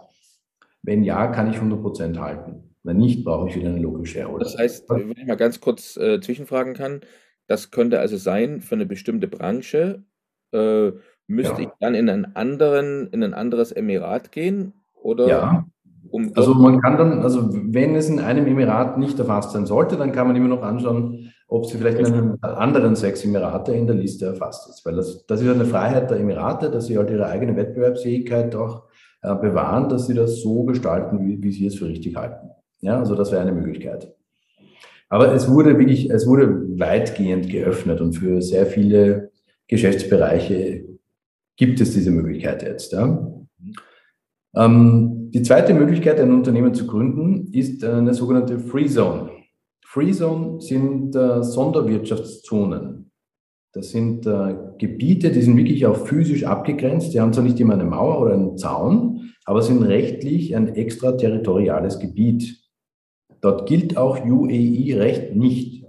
Wenn 0.82 1.02
ja, 1.02 1.26
kann 1.26 1.50
ich 1.50 1.56
100% 1.56 2.18
halten. 2.18 2.74
Wenn 2.84 2.98
nicht, 2.98 3.24
brauche 3.24 3.48
ich 3.48 3.56
wieder 3.56 3.68
eine 3.68 3.80
Local 3.80 4.06
Shareholder. 4.06 4.44
Das 4.44 4.56
heißt, 4.56 4.88
wenn 4.88 5.10
ich 5.10 5.26
mal 5.26 5.36
ganz 5.36 5.60
kurz 5.60 5.96
äh, 5.96 6.20
zwischenfragen 6.20 6.74
kann, 6.74 7.00
das 7.48 7.72
könnte 7.72 7.98
also 7.98 8.16
sein, 8.16 8.60
für 8.60 8.76
eine 8.76 8.86
bestimmte 8.86 9.26
Branche 9.26 10.04
äh, 10.52 10.92
müsste 11.26 11.62
ja. 11.62 11.68
ich 11.68 11.74
dann 11.80 11.94
in, 11.94 12.08
einen 12.08 12.36
anderen, 12.36 13.08
in 13.08 13.24
ein 13.24 13.34
anderes 13.34 13.72
Emirat 13.72 14.30
gehen 14.30 14.72
oder 14.94 15.28
ja. 15.28 15.66
Um 16.10 16.32
also 16.34 16.54
man 16.54 16.80
kann 16.80 16.96
dann, 16.96 17.20
also 17.20 17.50
wenn 17.52 17.94
es 17.94 18.08
in 18.08 18.20
einem 18.20 18.46
Emirat 18.46 18.98
nicht 18.98 19.18
erfasst 19.18 19.52
sein 19.52 19.66
sollte, 19.66 19.96
dann 19.96 20.12
kann 20.12 20.26
man 20.26 20.36
immer 20.36 20.48
noch 20.48 20.62
anschauen, 20.62 21.32
ob 21.48 21.66
sie 21.66 21.78
vielleicht 21.78 21.98
in 21.98 22.06
einem 22.06 22.38
anderen 22.42 22.94
sechs 22.94 23.24
Emirate 23.24 23.72
in 23.72 23.86
der 23.86 23.96
Liste 23.96 24.26
erfasst 24.26 24.68
ist. 24.68 24.84
Weil 24.84 24.96
das, 24.96 25.26
das 25.26 25.40
ist 25.40 25.48
eine 25.48 25.64
Freiheit 25.64 26.10
der 26.10 26.18
Emirate, 26.18 26.70
dass 26.70 26.86
sie 26.86 26.98
halt 26.98 27.10
ihre 27.10 27.26
eigene 27.26 27.56
Wettbewerbsfähigkeit 27.56 28.54
auch 28.54 28.84
äh, 29.22 29.34
bewahren, 29.34 29.88
dass 29.88 30.06
sie 30.06 30.14
das 30.14 30.42
so 30.42 30.64
gestalten, 30.64 31.26
wie, 31.26 31.42
wie 31.42 31.50
sie 31.50 31.66
es 31.66 31.76
für 31.76 31.86
richtig 31.86 32.16
halten. 32.16 32.50
Ja, 32.80 32.98
also 32.98 33.14
das 33.14 33.32
wäre 33.32 33.42
eine 33.42 33.52
Möglichkeit. 33.52 34.14
Aber 35.08 35.32
es 35.32 35.50
wurde 35.50 35.78
wirklich, 35.78 36.10
es 36.10 36.26
wurde 36.26 36.78
weitgehend 36.78 37.48
geöffnet 37.48 38.02
und 38.02 38.12
für 38.12 38.42
sehr 38.42 38.66
viele 38.66 39.30
Geschäftsbereiche 39.66 40.84
gibt 41.56 41.80
es 41.80 41.94
diese 41.94 42.10
Möglichkeit 42.10 42.62
jetzt. 42.62 42.92
Ja. 42.92 43.26
Ähm, 44.54 45.30
die 45.32 45.42
zweite 45.42 45.72
Möglichkeit, 45.72 46.20
ein 46.20 46.32
Unternehmen 46.32 46.74
zu 46.74 46.86
gründen, 46.86 47.48
ist 47.52 47.82
eine 47.84 48.12
sogenannte 48.12 48.58
Free 48.58 48.86
Zone. 48.86 49.30
Free 49.98 50.12
Zone 50.12 50.60
sind 50.60 51.16
äh, 51.16 51.42
Sonderwirtschaftszonen. 51.42 53.10
Das 53.72 53.90
sind 53.90 54.28
äh, 54.28 54.54
Gebiete, 54.78 55.32
die 55.32 55.42
sind 55.42 55.56
wirklich 55.56 55.86
auch 55.86 56.06
physisch 56.06 56.44
abgegrenzt. 56.44 57.12
Die 57.12 57.20
haben 57.20 57.32
zwar 57.32 57.42
nicht 57.42 57.58
immer 57.58 57.74
eine 57.74 57.84
Mauer 57.84 58.20
oder 58.20 58.34
einen 58.34 58.56
Zaun, 58.56 59.32
aber 59.44 59.60
sind 59.60 59.82
rechtlich 59.82 60.54
ein 60.54 60.68
extraterritoriales 60.68 61.98
Gebiet. 61.98 62.60
Dort 63.40 63.68
gilt 63.68 63.96
auch 63.96 64.24
UAE-Recht 64.24 65.34
nicht, 65.34 65.84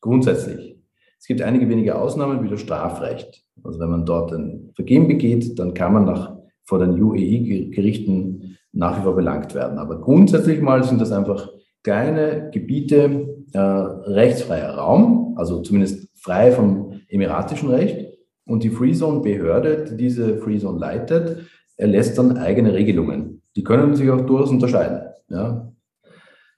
grundsätzlich. 0.00 0.78
Es 1.18 1.26
gibt 1.26 1.42
einige 1.42 1.68
wenige 1.68 2.00
Ausnahmen 2.00 2.44
wie 2.44 2.48
das 2.48 2.60
Strafrecht. 2.60 3.44
Also 3.64 3.80
wenn 3.80 3.90
man 3.90 4.06
dort 4.06 4.32
ein 4.32 4.70
Vergehen 4.76 5.08
begeht, 5.08 5.58
dann 5.58 5.74
kann 5.74 5.94
man 5.94 6.04
nach 6.04 6.36
vor 6.64 6.78
den 6.78 7.02
UEI-Gerichten 7.02 8.56
nach 8.70 9.00
wie 9.00 9.02
vor 9.02 9.16
belangt 9.16 9.56
werden. 9.56 9.78
Aber 9.78 10.00
grundsätzlich 10.00 10.60
mal 10.60 10.84
sind 10.84 11.00
das 11.00 11.10
einfach 11.10 11.50
kleine 11.82 12.50
Gebiete, 12.52 13.37
äh, 13.52 13.58
rechtsfreier 13.58 14.74
Raum, 14.74 15.34
also 15.36 15.60
zumindest 15.62 16.08
frei 16.14 16.52
vom 16.52 17.00
emiratischen 17.08 17.70
Recht. 17.70 18.06
Und 18.46 18.62
die 18.62 18.70
Freezone-Behörde, 18.70 19.84
die 19.90 19.96
diese 19.96 20.38
Freezone 20.38 20.78
leitet, 20.78 21.46
erlässt 21.76 22.18
dann 22.18 22.38
eigene 22.38 22.72
Regelungen. 22.74 23.42
Die 23.56 23.62
können 23.62 23.94
sich 23.94 24.10
auch 24.10 24.22
durchaus 24.22 24.50
unterscheiden. 24.50 25.00
Ja. 25.28 25.72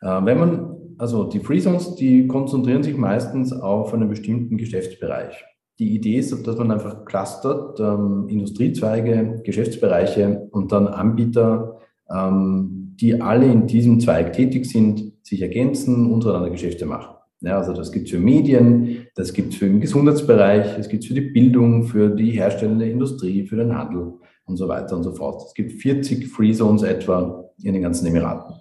Äh, 0.00 0.24
wenn 0.24 0.38
man, 0.38 0.76
also 0.98 1.24
die 1.24 1.40
Freezones, 1.40 1.94
die 1.96 2.26
konzentrieren 2.26 2.82
sich 2.82 2.96
meistens 2.96 3.52
auf 3.52 3.92
einen 3.92 4.08
bestimmten 4.08 4.56
Geschäftsbereich. 4.56 5.44
Die 5.78 5.94
Idee 5.94 6.18
ist, 6.18 6.46
dass 6.46 6.58
man 6.58 6.70
einfach 6.70 7.06
clustert, 7.06 7.80
ähm, 7.80 8.28
Industriezweige, 8.28 9.40
Geschäftsbereiche 9.42 10.48
und 10.52 10.72
dann 10.72 10.86
Anbieter, 10.86 11.78
ähm, 12.14 12.94
die 13.00 13.20
alle 13.20 13.46
in 13.46 13.66
diesem 13.66 13.98
Zweig 13.98 14.34
tätig 14.34 14.66
sind, 14.66 15.09
sich 15.22 15.42
ergänzen, 15.42 16.10
untereinander 16.10 16.50
Geschäfte 16.50 16.86
machen. 16.86 17.16
Ja, 17.42 17.58
also 17.58 17.72
das 17.72 17.90
gibt 17.90 18.06
es 18.06 18.10
für 18.10 18.18
Medien, 18.18 19.06
das 19.14 19.32
gibt 19.32 19.54
es 19.54 19.58
für 19.58 19.66
den 19.66 19.80
Gesundheitsbereich, 19.80 20.78
es 20.78 20.88
gibt 20.88 21.04
es 21.04 21.08
für 21.08 21.14
die 21.14 21.22
Bildung, 21.22 21.84
für 21.84 22.10
die 22.10 22.32
herstellende 22.32 22.88
Industrie, 22.88 23.46
für 23.46 23.56
den 23.56 23.74
Handel 23.74 24.14
und 24.44 24.56
so 24.56 24.68
weiter 24.68 24.96
und 24.96 25.04
so 25.04 25.12
fort. 25.12 25.42
Es 25.46 25.54
gibt 25.54 25.72
40 25.72 26.28
Free 26.28 26.52
Zones 26.52 26.82
etwa 26.82 27.50
in 27.62 27.72
den 27.72 27.82
ganzen 27.82 28.06
Emiraten. 28.06 28.56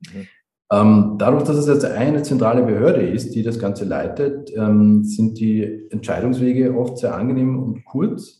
Mhm. 0.00 0.26
Ähm, 0.72 1.16
dadurch, 1.18 1.42
dass 1.42 1.56
es 1.56 1.66
jetzt 1.66 1.84
eine 1.84 2.22
zentrale 2.22 2.62
Behörde 2.62 3.02
ist, 3.02 3.34
die 3.34 3.42
das 3.42 3.58
Ganze 3.58 3.84
leitet, 3.84 4.52
ähm, 4.56 5.02
sind 5.02 5.38
die 5.40 5.88
Entscheidungswege 5.90 6.76
oft 6.76 6.98
sehr 6.98 7.14
angenehm 7.14 7.58
und 7.58 7.84
kurz. 7.84 8.39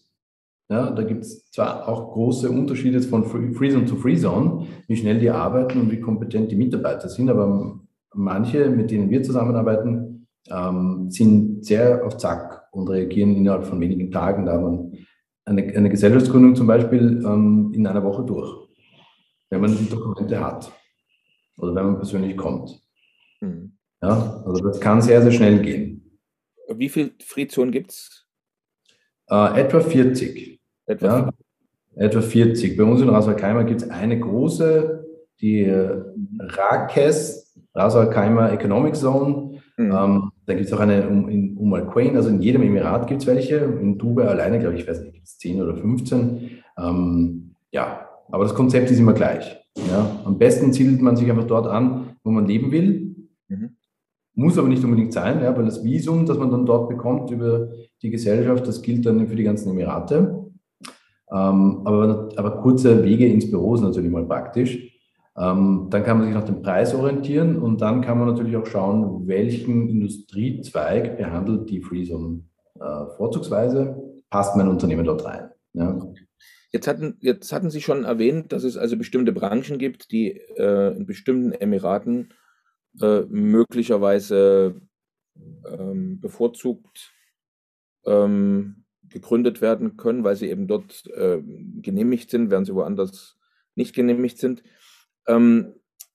Ja, 0.70 0.92
da 0.92 1.02
gibt 1.02 1.24
es 1.24 1.50
zwar 1.50 1.88
auch 1.88 2.12
große 2.12 2.48
Unterschiede 2.48 3.02
von 3.02 3.24
Freezone 3.24 3.86
zu 3.86 3.96
Freezone, 3.96 4.68
wie 4.86 4.96
schnell 4.96 5.18
die 5.18 5.28
arbeiten 5.28 5.80
und 5.80 5.90
wie 5.90 5.98
kompetent 5.98 6.52
die 6.52 6.56
Mitarbeiter 6.56 7.08
sind, 7.08 7.28
aber 7.28 7.80
manche, 8.14 8.70
mit 8.70 8.92
denen 8.92 9.10
wir 9.10 9.20
zusammenarbeiten, 9.24 10.28
ähm, 10.48 11.10
sind 11.10 11.64
sehr 11.64 12.06
auf 12.06 12.18
Zack 12.18 12.68
und 12.70 12.88
reagieren 12.88 13.34
innerhalb 13.34 13.66
von 13.66 13.80
wenigen 13.80 14.12
Tagen. 14.12 14.46
Da 14.46 14.60
man 14.60 14.92
eine, 15.44 15.62
eine 15.74 15.90
Gesellschaftsgründung 15.90 16.54
zum 16.54 16.68
Beispiel 16.68 17.20
ähm, 17.26 17.72
in 17.74 17.84
einer 17.84 18.04
Woche 18.04 18.24
durch, 18.24 18.68
wenn 19.50 19.62
man 19.62 19.76
die 19.76 19.90
Dokumente 19.90 20.38
hat 20.38 20.70
oder 21.58 21.74
wenn 21.74 21.86
man 21.86 21.96
persönlich 21.96 22.36
kommt. 22.36 22.80
Mhm. 23.40 23.72
Ja, 24.00 24.42
also 24.46 24.62
das 24.62 24.78
kann 24.78 25.02
sehr, 25.02 25.20
sehr 25.20 25.32
schnell 25.32 25.60
gehen. 25.62 26.18
Wie 26.72 26.88
viele 26.88 27.10
Frizonen 27.24 27.72
gibt 27.72 27.90
es? 27.90 28.28
Äh, 29.28 29.60
etwa 29.60 29.80
40. 29.80 30.59
Etwa, 30.90 31.06
ja, 31.06 31.30
etwa 32.04 32.20
40. 32.20 32.76
Bei 32.76 32.82
uns 32.82 33.00
in 33.00 33.08
Rasalkeimer 33.08 33.62
gibt 33.62 33.82
es 33.82 33.90
eine 33.90 34.18
große, 34.18 35.06
die 35.40 35.60
äh, 35.62 36.02
RAKES, 36.40 37.54
Rasalkeimer 37.74 38.52
Economic 38.52 38.96
Zone. 38.96 39.60
Mhm. 39.76 39.92
Ähm, 39.92 40.30
da 40.46 40.54
gibt 40.54 40.66
es 40.66 40.72
auch 40.72 40.80
eine 40.80 41.08
um, 41.08 41.28
in 41.28 41.56
Umm 41.56 41.74
Al-Quain, 41.74 42.16
also 42.16 42.28
in 42.28 42.42
jedem 42.42 42.62
Emirat 42.62 43.06
gibt 43.06 43.22
es 43.22 43.28
welche. 43.28 43.58
In 43.58 43.98
Dubai 43.98 44.26
alleine, 44.26 44.58
glaube 44.58 44.74
ich, 44.74 44.88
weiß 44.88 45.00
nicht, 45.02 45.14
gibt 45.14 45.26
es 45.26 45.38
10 45.38 45.62
oder 45.62 45.76
15. 45.76 46.62
Ähm, 46.76 47.54
ja, 47.70 48.08
aber 48.32 48.42
das 48.42 48.54
Konzept 48.54 48.90
ist 48.90 48.98
immer 48.98 49.12
gleich. 49.12 49.56
Ja, 49.88 50.22
am 50.24 50.38
besten 50.38 50.72
zielt 50.72 51.00
man 51.00 51.16
sich 51.16 51.30
einfach 51.30 51.46
dort 51.46 51.68
an, 51.68 52.16
wo 52.24 52.32
man 52.32 52.46
leben 52.46 52.72
will. 52.72 53.14
Mhm. 53.46 53.76
Muss 54.34 54.58
aber 54.58 54.68
nicht 54.68 54.82
unbedingt 54.82 55.12
sein, 55.12 55.40
ja, 55.40 55.56
weil 55.56 55.66
das 55.66 55.84
Visum, 55.84 56.26
das 56.26 56.38
man 56.38 56.50
dann 56.50 56.66
dort 56.66 56.88
bekommt 56.88 57.30
über 57.30 57.68
die 58.02 58.10
Gesellschaft, 58.10 58.66
das 58.66 58.82
gilt 58.82 59.06
dann 59.06 59.26
für 59.28 59.36
die 59.36 59.44
ganzen 59.44 59.70
Emirate. 59.70 60.39
Ähm, 61.32 61.82
aber, 61.84 62.28
aber 62.36 62.62
kurze 62.62 63.04
Wege 63.04 63.26
ins 63.26 63.50
Büro 63.50 63.74
ist 63.74 63.82
natürlich 63.82 64.10
mal 64.10 64.26
praktisch. 64.26 64.78
Ähm, 65.36 65.86
dann 65.90 66.02
kann 66.02 66.18
man 66.18 66.26
sich 66.26 66.34
nach 66.34 66.44
dem 66.44 66.60
Preis 66.60 66.94
orientieren 66.94 67.56
und 67.56 67.80
dann 67.80 68.00
kann 68.00 68.18
man 68.18 68.28
natürlich 68.28 68.56
auch 68.56 68.66
schauen, 68.66 69.26
welchen 69.28 69.88
Industriezweig 69.88 71.16
behandelt 71.16 71.70
die 71.70 71.80
Freezone 71.80 72.42
äh, 72.78 73.06
vorzugsweise. 73.16 73.96
Passt 74.28 74.56
mein 74.56 74.68
Unternehmen 74.68 75.04
dort 75.04 75.24
rein? 75.24 75.50
Ja. 75.72 75.98
Jetzt 76.72 76.86
hatten, 76.86 77.16
jetzt 77.20 77.52
hatten 77.52 77.70
Sie 77.70 77.80
schon 77.80 78.04
erwähnt, 78.04 78.52
dass 78.52 78.64
es 78.64 78.76
also 78.76 78.96
bestimmte 78.96 79.32
Branchen 79.32 79.78
gibt, 79.78 80.12
die 80.12 80.32
äh, 80.56 80.96
in 80.96 81.06
bestimmten 81.06 81.52
Emiraten 81.52 82.32
äh, 83.00 83.22
möglicherweise 83.28 84.80
ähm, 85.66 86.20
bevorzugt 86.20 87.12
ähm, 88.04 88.79
gegründet 89.10 89.60
werden 89.60 89.96
können, 89.96 90.24
weil 90.24 90.36
sie 90.36 90.48
eben 90.48 90.66
dort 90.66 91.06
äh, 91.14 91.42
genehmigt 91.82 92.30
sind, 92.30 92.50
während 92.50 92.66
sie 92.66 92.74
woanders 92.74 93.36
nicht 93.74 93.94
genehmigt 93.94 94.38
sind. 94.38 94.62
Ähm, 95.26 95.74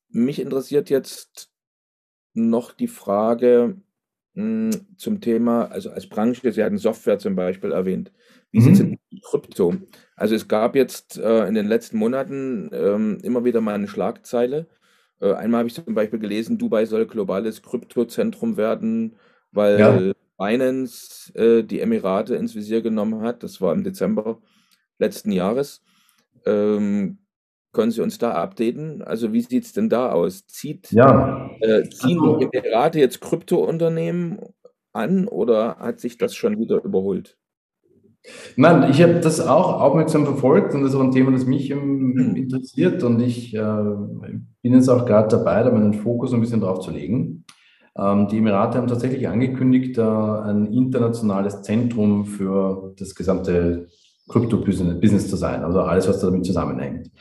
mich 0.10 0.40
interessiert 0.40 0.90
jetzt 0.90 1.52
noch 2.34 2.74
die 2.74 2.88
Frage 2.88 3.78
mh, 4.34 4.74
hm, 4.74 4.98
zum 4.98 5.22
Thema, 5.22 5.66
also 5.66 5.90
als 5.90 6.08
Branche, 6.08 6.52
Sie 6.52 6.64
hatten 6.64 6.78
Software 6.78 7.20
zum 7.20 7.36
Beispiel 7.36 7.72
erwähnt. 7.72 8.12
Wie 8.52 8.60
mhm. 8.60 8.64
sieht 8.64 8.74
es 8.74 8.80
in 8.80 9.22
Krypto? 9.22 9.76
Also 10.16 10.36
es 10.36 10.48
gab 10.48 10.76
jetzt 10.76 11.18
äh, 11.18 11.48
in 11.48 11.56
den 11.56 11.68
letzten 11.68 11.98
Monaten 11.98 12.70
ähm, 12.74 13.18
immer 13.24 13.44
wieder 13.44 13.62
mal 13.62 13.76
eine 13.76 13.88
Schlagzeile. 13.88 14.68
Äh, 15.20 15.34
einmal 15.34 15.60
habe 15.60 15.68
ich 15.68 15.76
zum 15.76 15.94
Beispiel 15.94 16.20
gelesen, 16.20 16.58
Dubai 16.58 16.86
soll 16.86 17.06
globales 17.06 17.62
Kryptozentrum 17.62 18.58
werden, 18.58 19.16
weil 19.52 19.80
ja. 19.80 20.14
Binance 20.38 21.34
äh, 21.36 21.64
die 21.64 21.80
Emirate 21.80 22.36
ins 22.36 22.56
Visier 22.56 22.82
genommen 22.82 23.22
hat. 23.22 23.44
Das 23.44 23.62
war 23.62 23.74
im 23.74 23.84
Dezember 23.84 24.40
letzten 24.98 25.32
Jahres. 25.32 25.82
Ähm, 26.46 27.20
können 27.72 27.92
Sie 27.92 28.02
uns 28.02 28.18
da 28.18 28.32
updaten? 28.32 29.02
Also 29.02 29.34
wie 29.34 29.42
sieht 29.42 29.66
es 29.66 29.74
denn 29.74 29.90
da 29.90 30.12
aus? 30.12 30.48
Zieht, 30.48 30.92
ja. 30.92 31.52
äh, 31.60 31.84
ziehen 31.90 32.20
also, 32.20 32.38
die 32.38 32.58
Emirate 32.58 33.00
jetzt 33.00 33.22
Kryptounternehmen 33.22 34.40
an 34.94 35.28
oder 35.28 35.78
hat 35.78 36.00
sich 36.00 36.18
das 36.18 36.34
schon 36.36 36.58
wieder 36.58 36.84
überholt? 36.84 37.38
Nein, 38.56 38.90
ich 38.90 39.04
habe 39.04 39.20
das 39.20 39.40
auch 39.40 39.82
aufmerksam 39.82 40.26
verfolgt 40.26 40.74
und 40.74 40.82
das 40.82 40.92
ist 40.92 40.96
auch 40.96 41.04
ein 41.04 41.12
Thema, 41.12 41.32
das 41.32 41.46
mich 41.46 41.70
hm. 41.70 42.36
interessiert 42.36 43.04
und 43.04 43.22
ich 43.22 43.54
äh, 43.54 43.60
bin 43.60 44.74
jetzt 44.74 44.90
auch 44.90 45.06
gerade 45.06 45.28
dabei, 45.28 45.62
da 45.62 45.72
meinen 45.72 45.94
Fokus 45.94 46.34
ein 46.34 46.42
bisschen 46.42 46.62
drauf 46.62 46.80
zu 46.80 46.92
legen. 46.92 47.46
Ähm, 47.98 48.28
die 48.28 48.38
Emirate 48.38 48.78
haben 48.78 48.88
tatsächlich 48.88 49.28
angekündigt, 49.28 49.98
äh, 49.98 50.02
ein 50.02 50.72
internationales 50.74 51.62
Zentrum 51.62 52.26
für 52.26 52.94
das 52.98 53.16
gesamte 53.16 53.88
Krypto-Business 54.28 55.30
zu 55.30 55.36
sein, 55.36 55.64
also 55.64 55.82
alles, 55.82 56.08
was 56.08 56.20
damit 56.20 56.46
zusammenhängt. 56.46 57.12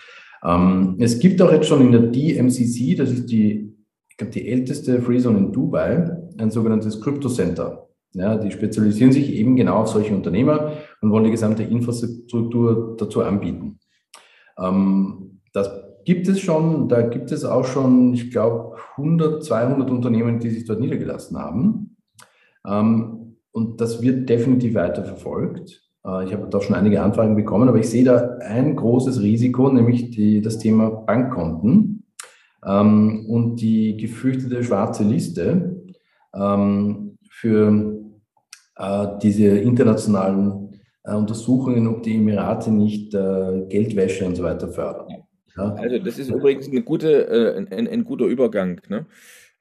Ähm, 0.43 0.97
es 0.99 1.19
gibt 1.19 1.41
auch 1.43 1.53
jetzt 1.53 1.69
schon 1.69 1.81
in 1.83 1.93
der 1.93 2.03
DMCC, 2.03 2.97
das 2.97 3.11
ist 3.11 3.31
die, 3.31 3.75
ich 4.09 4.17
glaube, 4.17 4.33
die 4.33 4.49
älteste 4.49 5.01
Free 5.01 5.19
Zone 5.19 5.39
in 5.39 5.53
Dubai, 5.53 6.17
ein 6.39 6.51
sogenanntes 6.51 7.01
Crypto 7.01 7.29
Center. 7.29 7.89
Ja, 8.13 8.37
die 8.37 8.53
spezialisieren 8.53 9.11
sich 9.11 9.33
eben 9.33 9.57
genau 9.57 9.79
auf 9.79 9.89
solche 9.89 10.15
Unternehmer 10.15 10.75
und 11.01 11.11
wollen 11.11 11.25
die 11.25 11.33
gesamte 11.33 11.65
Infrastruktur 11.65 12.97
dazu 12.97 13.23
anbieten. 13.23 13.81
Ähm, 14.57 15.41
das 15.53 15.69
gibt 16.05 16.29
es 16.29 16.40
schon, 16.40 16.88
da 16.88 17.03
gibt 17.03 17.33
es 17.33 17.45
auch 17.45 17.64
schon, 17.64 18.14
ich 18.14 18.31
glaube, 18.31 18.77
100, 18.97 19.45
200 19.45 19.90
Unternehmen, 19.90 20.38
die 20.38 20.51
sich 20.51 20.64
dort 20.64 20.81
niedergelassen 20.81 21.38
haben. 21.38 21.97
Ähm, 22.67 23.37
und 23.53 23.81
das 23.81 24.03
wird 24.03 24.29
definitiv 24.29 24.75
weiter 24.75 25.05
verfolgt. 25.05 25.83
Äh, 26.05 26.25
ich 26.25 26.33
habe 26.33 26.49
da 26.49 26.61
schon 26.61 26.77
einige 26.77 27.03
Anfragen 27.03 27.37
bekommen, 27.37 27.69
aber 27.69 27.79
ich 27.79 27.88
sehe 27.88 28.05
da 28.05 28.37
ein 28.40 28.77
großes 28.77 29.21
Risiko, 29.23 29.71
nämlich 29.71 30.11
die, 30.11 30.40
das 30.40 30.59
Thema 30.59 30.90
Bankkonten 30.90 32.05
ähm, 32.64 33.27
und 33.29 33.61
die 33.61 33.97
gefürchtete 33.97 34.62
schwarze 34.64 35.05
Liste 35.05 35.85
ähm, 36.35 37.19
für 37.31 38.01
äh, 38.77 39.07
diese 39.23 39.47
internationalen 39.47 40.81
äh, 41.05 41.14
Untersuchungen, 41.14 41.87
ob 41.87 42.03
die 42.03 42.17
Emirate 42.17 42.71
nicht 42.71 43.12
Geldwäsche 43.12 44.27
und 44.27 44.37
so 44.37 44.43
weiter 44.43 44.69
fördern. 44.69 45.13
Ja. 45.57 45.75
Also 45.75 45.99
das 45.99 46.19
ist 46.19 46.31
übrigens 46.31 46.69
eine 46.69 46.83
gute, 46.83 47.57
ein, 47.57 47.88
ein, 47.88 48.05
guter 48.05 48.27
Übergang. 48.27 48.81
Ne? 48.88 49.07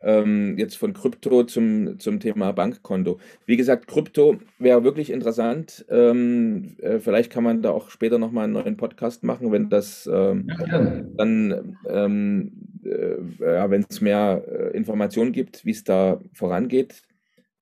ähm, 0.03 0.57
jetzt 0.57 0.75
von 0.75 0.93
Krypto 0.93 1.43
zum, 1.43 1.97
zum 1.99 2.19
Thema 2.19 2.51
Bankkonto. 2.51 3.19
Wie 3.45 3.57
gesagt, 3.57 3.87
Krypto 3.87 4.37
wäre 4.59 4.83
wirklich 4.83 5.09
interessant. 5.09 5.85
Ähm, 5.89 6.75
äh, 6.79 6.99
vielleicht 6.99 7.31
kann 7.31 7.43
man 7.43 7.61
da 7.61 7.71
auch 7.71 7.89
später 7.89 8.19
nochmal 8.19 8.45
einen 8.45 8.53
neuen 8.53 8.77
Podcast 8.77 9.23
machen, 9.23 9.51
wenn 9.51 9.69
das 9.69 10.09
ähm, 10.11 10.47
ja, 10.59 11.03
dann, 11.17 11.77
ähm, 11.87 12.51
äh, 12.83 13.15
ja, 13.39 13.69
wenn 13.71 13.85
es 13.89 14.01
mehr 14.01 14.43
äh, 14.47 14.77
Informationen 14.77 15.31
gibt, 15.31 15.65
wie 15.65 15.71
es 15.71 15.83
da 15.83 16.19
vorangeht. 16.33 17.01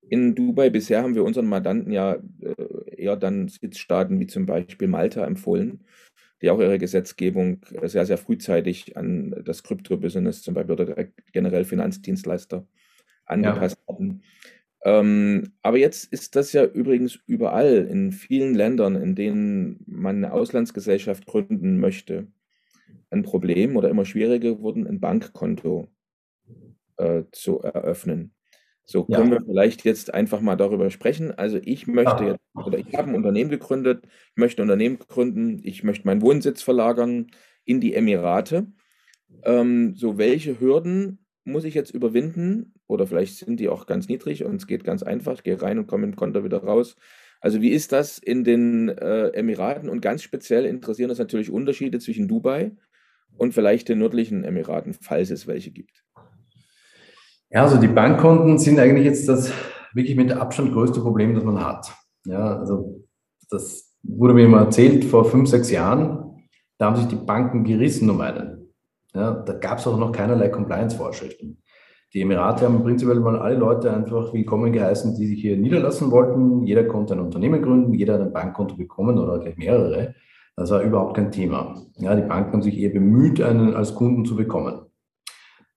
In 0.08 0.34
Dubai 0.34 0.68
bisher 0.68 1.02
haben 1.02 1.14
wir 1.14 1.24
unseren 1.24 1.46
Mandanten 1.46 1.92
ja 1.92 2.16
äh, 2.40 2.96
eher 2.96 3.16
dann 3.16 3.48
Sitzstaaten 3.48 4.18
wie 4.18 4.26
zum 4.26 4.46
Beispiel 4.46 4.88
Malta 4.88 5.24
empfohlen 5.24 5.84
die 6.42 6.50
auch 6.50 6.60
ihre 6.60 6.78
Gesetzgebung 6.78 7.60
sehr, 7.84 8.04
sehr 8.04 8.18
frühzeitig 8.18 8.96
an 8.96 9.42
das 9.44 9.62
Krypto-Business 9.62 10.42
zum 10.42 10.54
Beispiel 10.54 10.72
oder 10.72 11.06
generell 11.32 11.64
Finanzdienstleister 11.64 12.66
angepasst 13.24 13.78
ja. 13.86 13.94
hatten. 13.94 14.22
Ähm, 14.84 15.52
aber 15.62 15.78
jetzt 15.78 16.12
ist 16.12 16.34
das 16.34 16.52
ja 16.52 16.64
übrigens 16.64 17.18
überall 17.26 17.86
in 17.88 18.10
vielen 18.10 18.54
Ländern, 18.54 18.96
in 18.96 19.14
denen 19.14 19.84
man 19.86 20.16
eine 20.16 20.32
Auslandsgesellschaft 20.32 21.26
gründen 21.26 21.78
möchte, 21.78 22.26
ein 23.10 23.22
Problem 23.22 23.76
oder 23.76 23.90
immer 23.90 24.04
schwieriger 24.04 24.56
geworden, 24.56 24.86
ein 24.88 24.98
Bankkonto 24.98 25.88
äh, 26.96 27.22
zu 27.30 27.60
eröffnen. 27.60 28.34
So 28.84 29.04
können 29.04 29.32
ja. 29.32 29.38
wir 29.38 29.44
vielleicht 29.46 29.84
jetzt 29.84 30.12
einfach 30.12 30.40
mal 30.40 30.56
darüber 30.56 30.90
sprechen. 30.90 31.32
Also 31.32 31.58
ich 31.62 31.86
möchte 31.86 32.24
jetzt, 32.24 32.40
oder 32.54 32.78
ich 32.78 32.94
habe 32.94 33.08
ein 33.08 33.14
Unternehmen 33.14 33.50
gegründet, 33.50 34.04
ich 34.04 34.36
möchte 34.36 34.62
ein 34.62 34.68
Unternehmen 34.68 34.98
gründen, 34.98 35.60
ich 35.62 35.84
möchte 35.84 36.06
meinen 36.06 36.22
Wohnsitz 36.22 36.62
verlagern 36.62 37.28
in 37.64 37.80
die 37.80 37.94
Emirate. 37.94 38.66
Ähm, 39.44 39.94
so, 39.94 40.18
welche 40.18 40.60
Hürden 40.60 41.24
muss 41.44 41.64
ich 41.64 41.74
jetzt 41.74 41.94
überwinden? 41.94 42.74
Oder 42.86 43.06
vielleicht 43.06 43.38
sind 43.38 43.60
die 43.60 43.68
auch 43.68 43.86
ganz 43.86 44.08
niedrig 44.08 44.44
und 44.44 44.56
es 44.56 44.66
geht 44.66 44.84
ganz 44.84 45.02
einfach. 45.02 45.34
Ich 45.34 45.42
gehe 45.42 45.60
rein 45.60 45.78
und 45.78 45.86
komme 45.86 46.04
im 46.04 46.16
Konto 46.16 46.44
wieder 46.44 46.62
raus. 46.62 46.96
Also 47.40 47.60
wie 47.60 47.70
ist 47.70 47.92
das 47.92 48.18
in 48.18 48.44
den 48.44 48.88
äh, 48.88 49.28
Emiraten? 49.28 49.88
Und 49.88 50.00
ganz 50.00 50.22
speziell 50.22 50.64
interessieren 50.64 51.10
uns 51.10 51.18
natürlich 51.18 51.50
Unterschiede 51.50 51.98
zwischen 51.98 52.28
Dubai 52.28 52.72
und 53.36 53.54
vielleicht 53.54 53.88
den 53.88 53.98
nördlichen 53.98 54.44
Emiraten, 54.44 54.94
falls 54.94 55.30
es 55.30 55.46
welche 55.46 55.70
gibt. 55.70 56.04
Ja, 57.52 57.64
also 57.64 57.76
die 57.76 57.88
Bankkonten 57.88 58.58
sind 58.58 58.78
eigentlich 58.78 59.04
jetzt 59.04 59.28
das 59.28 59.52
wirklich 59.92 60.16
mit 60.16 60.32
Abstand 60.32 60.72
größte 60.72 61.00
Problem, 61.00 61.34
das 61.34 61.44
man 61.44 61.62
hat. 61.62 61.92
Ja, 62.24 62.58
also 62.58 63.04
das 63.50 63.94
wurde 64.02 64.32
mir 64.32 64.48
mal 64.48 64.64
erzählt 64.64 65.04
vor 65.04 65.26
fünf, 65.26 65.50
sechs 65.50 65.70
Jahren. 65.70 66.46
Da 66.78 66.86
haben 66.86 66.96
sich 66.96 67.08
die 67.08 67.16
Banken 67.16 67.64
gerissen 67.64 68.08
um 68.08 68.22
einen. 68.22 68.74
Ja, 69.14 69.32
da 69.32 69.52
gab 69.52 69.78
es 69.78 69.86
auch 69.86 69.98
noch 69.98 70.12
keinerlei 70.12 70.48
Compliance-Vorschriften. 70.48 71.62
Die 72.14 72.22
Emirate 72.22 72.64
haben 72.64 72.82
prinzipiell 72.82 73.20
mal 73.20 73.38
alle 73.38 73.56
Leute 73.56 73.92
einfach 73.92 74.32
willkommen 74.32 74.72
geheißen, 74.72 75.14
die 75.14 75.26
sich 75.26 75.42
hier 75.42 75.58
niederlassen 75.58 76.10
wollten. 76.10 76.62
Jeder 76.66 76.84
konnte 76.84 77.12
ein 77.12 77.20
Unternehmen 77.20 77.60
gründen, 77.60 77.92
jeder 77.92 78.14
hat 78.14 78.22
ein 78.22 78.32
Bankkonto 78.32 78.76
bekommen 78.76 79.18
oder 79.18 79.38
gleich 79.38 79.58
mehrere. 79.58 80.14
Das 80.56 80.70
war 80.70 80.80
überhaupt 80.80 81.16
kein 81.16 81.30
Thema. 81.30 81.76
Ja, 81.98 82.14
die 82.14 82.22
Banken 82.22 82.52
haben 82.54 82.62
sich 82.62 82.78
eher 82.78 82.90
bemüht, 82.90 83.42
einen 83.42 83.74
als 83.74 83.94
Kunden 83.94 84.24
zu 84.24 84.36
bekommen. 84.36 84.86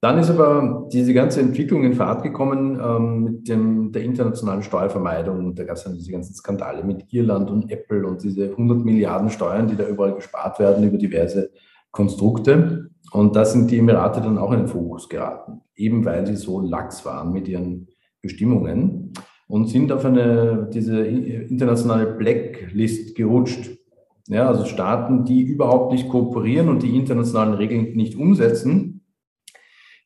Dann 0.06 0.20
ist 0.20 0.30
aber 0.30 0.88
diese 0.94 1.16
ganze 1.16 1.42
Entwicklung 1.42 1.84
in 1.84 1.96
Fahrt 1.96 2.22
gekommen 2.22 2.80
ähm, 2.80 3.24
mit 3.24 3.48
dem, 3.48 3.92
der 3.92 4.04
internationalen 4.04 4.62
Steuervermeidung. 4.62 5.56
Da 5.56 5.64
gab 5.64 5.78
es 5.78 5.84
dann 5.84 5.96
diese 5.96 6.12
ganzen 6.12 6.36
Skandale 6.36 6.84
mit 6.84 7.12
Irland 7.12 7.50
und 7.50 7.72
Apple 7.72 8.06
und 8.06 8.22
diese 8.22 8.52
100 8.52 8.86
Milliarden 8.86 9.32
Steuern, 9.32 9.68
die 9.68 9.76
da 9.76 9.88
überall 9.88 10.14
gespart 10.14 10.60
werden 10.60 10.88
über 10.88 11.00
diverse 11.00 11.50
Konstrukte. 11.90 12.92
Und 13.14 13.36
da 13.36 13.46
sind 13.46 13.72
die 13.72 13.80
Emirate 13.80 14.22
dann 14.22 14.38
auch 14.38 14.52
in 14.52 14.60
den 14.60 14.68
Fokus 14.68 15.10
geraten, 15.10 15.62
eben 15.76 16.06
weil 16.06 16.28
sie 16.28 16.36
so 16.36 16.62
lax 16.62 17.04
waren 17.04 17.34
mit 17.34 17.48
ihren 17.48 17.88
Bestimmungen 18.22 19.12
und 19.48 19.70
sind 19.70 19.92
auf 19.92 20.06
eine, 20.06 20.70
diese 20.72 21.04
internationale 21.04 22.06
Blacklist 22.14 23.16
gerutscht. 23.16 23.72
Ja, 24.28 24.50
also 24.50 24.66
Staaten, 24.66 25.26
die 25.26 25.42
überhaupt 25.42 25.94
nicht 25.94 26.10
kooperieren 26.10 26.70
und 26.70 26.84
die 26.84 26.96
internationalen 26.96 27.56
Regeln 27.56 27.96
nicht 27.96 28.16
umsetzen, 28.16 28.95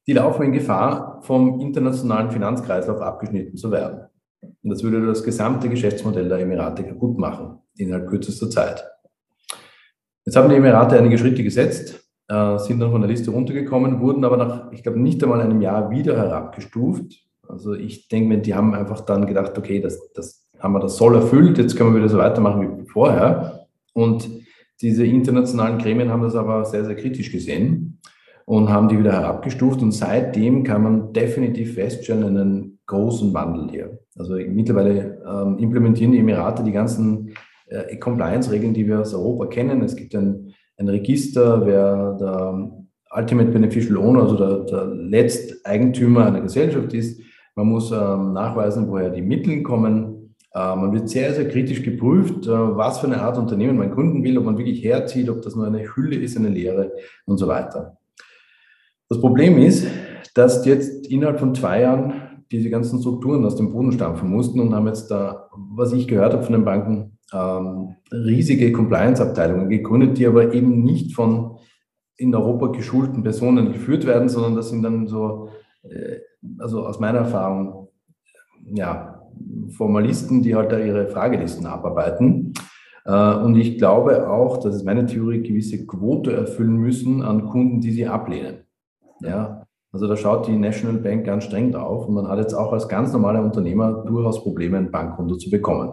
die 0.10 0.14
laufen 0.14 0.42
in 0.42 0.54
Gefahr, 0.54 1.20
vom 1.22 1.60
internationalen 1.60 2.32
Finanzkreislauf 2.32 3.00
abgeschnitten 3.00 3.56
zu 3.58 3.72
werden. 3.72 4.08
Und 4.42 4.72
das 4.72 4.82
würde 4.82 5.06
das 5.06 5.24
gesamte 5.24 5.70
Geschäftsmodell 5.70 6.28
der 6.28 6.40
Emirate 6.40 6.84
kaputt 6.84 7.20
machen, 7.20 7.60
innerhalb 7.78 8.10
kürzester 8.10 8.50
Zeit. 8.50 8.84
Jetzt 10.26 10.36
haben 10.36 10.50
die 10.50 10.56
Emirate 10.56 10.98
einige 10.98 11.20
Schritte 11.20 11.44
gesetzt, 11.44 12.10
äh, 12.28 12.58
sind 12.58 12.80
dann 12.80 12.90
von 12.90 13.02
der 13.02 13.10
Liste 13.12 13.30
runtergekommen, 13.30 14.02
wurden 14.02 14.26
aber 14.26 14.38
nach, 14.38 14.72
ich 14.72 14.82
glaube, 14.82 15.00
nicht 15.00 15.22
einmal 15.22 15.42
einem 15.42 15.62
Jahr 15.62 15.92
wieder 15.92 16.18
herabgestuft. 16.18 17.28
Also 17.48 17.76
ich 17.76 18.08
denke 18.08 18.30
mir, 18.30 18.42
die 18.42 18.56
haben 18.56 18.74
einfach 18.74 19.02
dann 19.02 19.28
gedacht, 19.28 19.60
okay, 19.60 19.80
das, 19.80 20.12
das 20.14 20.50
haben 20.58 20.74
wir 20.74 20.80
das 20.80 20.98
Soll 20.98 21.14
erfüllt, 21.14 21.60
jetzt 21.60 21.76
können 21.76 21.92
wir 21.94 22.00
wieder 22.00 22.10
so 22.10 22.18
weitermachen 22.18 22.80
wie 22.80 22.90
vorher. 22.90 23.68
Und 23.94 24.28
diese 24.82 25.06
internationalen 25.06 25.78
Gremien 25.78 26.10
haben 26.10 26.24
das 26.24 26.34
aber 26.34 26.66
sehr, 26.66 26.84
sehr 26.84 26.96
kritisch 26.96 27.32
gesehen 27.32 27.89
und 28.50 28.68
haben 28.68 28.88
die 28.88 28.98
wieder 28.98 29.12
herabgestuft. 29.12 29.84
Und 29.84 29.92
seitdem 29.92 30.64
kann 30.64 30.82
man 30.82 31.14
definitiv 31.14 31.76
feststellen, 31.76 32.36
einen 32.36 32.80
großen 32.88 33.32
Wandel 33.32 33.70
hier. 33.70 34.00
Also 34.18 34.34
mittlerweile 34.34 35.22
ähm, 35.24 35.60
implementieren 35.60 36.14
die 36.14 36.18
Emirate 36.18 36.64
die 36.64 36.72
ganzen 36.72 37.36
äh, 37.68 37.96
Compliance-Regeln, 37.98 38.74
die 38.74 38.88
wir 38.88 39.02
aus 39.02 39.14
Europa 39.14 39.46
kennen. 39.46 39.84
Es 39.84 39.96
gibt 39.96 40.16
ein, 40.16 40.52
ein 40.78 40.90
Register, 40.90 41.64
wer 41.64 42.18
der 42.20 42.72
Ultimate 43.16 43.52
Beneficial 43.52 43.98
Owner, 43.98 44.24
also 44.24 44.36
der, 44.36 44.60
der 44.62 44.86
Letzteigentümer 44.96 46.26
einer 46.26 46.42
Gesellschaft 46.42 46.92
ist. 46.96 47.22
Man 47.54 47.68
muss 47.68 47.92
ähm, 47.92 48.34
nachweisen, 48.34 48.90
woher 48.90 49.12
die 49.12 49.22
Mittel 49.22 49.62
kommen. 49.62 50.34
Äh, 50.56 50.76
man 50.76 50.92
wird 50.92 51.08
sehr, 51.08 51.36
sehr 51.36 51.48
kritisch 51.50 51.84
geprüft, 51.84 52.48
äh, 52.48 52.50
was 52.50 52.98
für 52.98 53.06
eine 53.06 53.22
Art 53.22 53.38
Unternehmen 53.38 53.78
man 53.78 53.92
gründen 53.92 54.24
will, 54.24 54.40
ob 54.40 54.46
man 54.46 54.58
wirklich 54.58 54.84
herzieht, 54.84 55.30
ob 55.30 55.44
das 55.44 55.56
nur 55.56 55.68
eine 55.68 55.96
Hülle 55.96 56.16
ist, 56.16 56.36
eine 56.36 56.50
Lehre 56.50 56.94
und 57.28 57.38
so 57.38 57.48
weiter. 57.48 58.00
Das 59.10 59.20
Problem 59.20 59.58
ist, 59.58 59.88
dass 60.36 60.66
jetzt 60.68 61.08
innerhalb 61.08 61.40
von 61.40 61.56
zwei 61.56 61.82
Jahren 61.82 62.14
diese 62.52 62.70
ganzen 62.70 63.00
Strukturen 63.00 63.44
aus 63.44 63.56
dem 63.56 63.74
Boden 63.74 63.92
stampfen 63.92 64.30
mussten 64.30 64.60
und 64.60 64.74
haben 64.76 64.86
jetzt 64.86 65.10
da, 65.10 65.50
was 65.52 65.94
ich 65.94 66.08
gehört 66.08 66.34
habe 66.34 66.44
von 66.44 66.54
den 66.54 66.64
Banken, 66.64 67.18
ähm, 67.34 67.96
riesige 68.12 68.72
Compliance-Abteilungen 68.72 69.70
gegründet, 69.70 70.18
die 70.20 70.28
aber 70.28 70.54
eben 70.54 70.84
nicht 70.84 71.16
von 71.16 71.58
in 72.18 72.36
Europa 72.36 72.68
geschulten 72.68 73.24
Personen 73.24 73.72
geführt 73.72 74.06
werden, 74.06 74.30
sondern 74.30 74.56
das 74.56 74.70
sind 74.70 74.84
dann 74.84 75.08
so, 75.08 75.50
äh, 75.84 76.18
also 76.60 76.86
aus 76.86 77.00
meiner 77.00 77.20
Erfahrung, 77.20 77.88
ja, 78.64 79.24
Formalisten, 79.70 80.44
die 80.44 80.56
halt 80.56 80.72
da 80.72 80.80
ihre 80.80 81.08
Fragelisten 81.08 81.66
abarbeiten. 81.66 82.54
Äh, 83.06 83.36
und 83.36 83.56
ich 83.56 83.78
glaube 83.78 84.30
auch, 84.30 84.58
dass 84.58 84.76
es 84.76 84.84
meine 84.84 85.06
Theorie 85.06 85.42
gewisse 85.42 85.86
Quote 85.88 86.34
erfüllen 86.34 86.78
müssen 86.78 87.24
an 87.24 87.46
Kunden, 87.48 87.82
die 87.82 87.92
sie 87.92 88.06
ablehnen. 88.06 88.59
Ja, 89.22 89.66
also 89.92 90.08
da 90.08 90.16
schaut 90.16 90.48
die 90.48 90.58
National 90.58 90.98
Bank 90.98 91.26
ganz 91.26 91.46
streng 91.46 91.72
drauf 91.72 92.08
und 92.08 92.14
man 92.14 92.28
hat 92.28 92.40
jetzt 92.40 92.54
auch 92.54 92.72
als 92.72 92.88
ganz 92.88 93.12
normaler 93.12 93.44
Unternehmer 93.44 94.04
durchaus 94.06 94.44
Probleme, 94.44 94.78
ein 94.78 94.92
Bankkonto 94.92 95.36
zu 95.36 95.50
bekommen. 95.50 95.92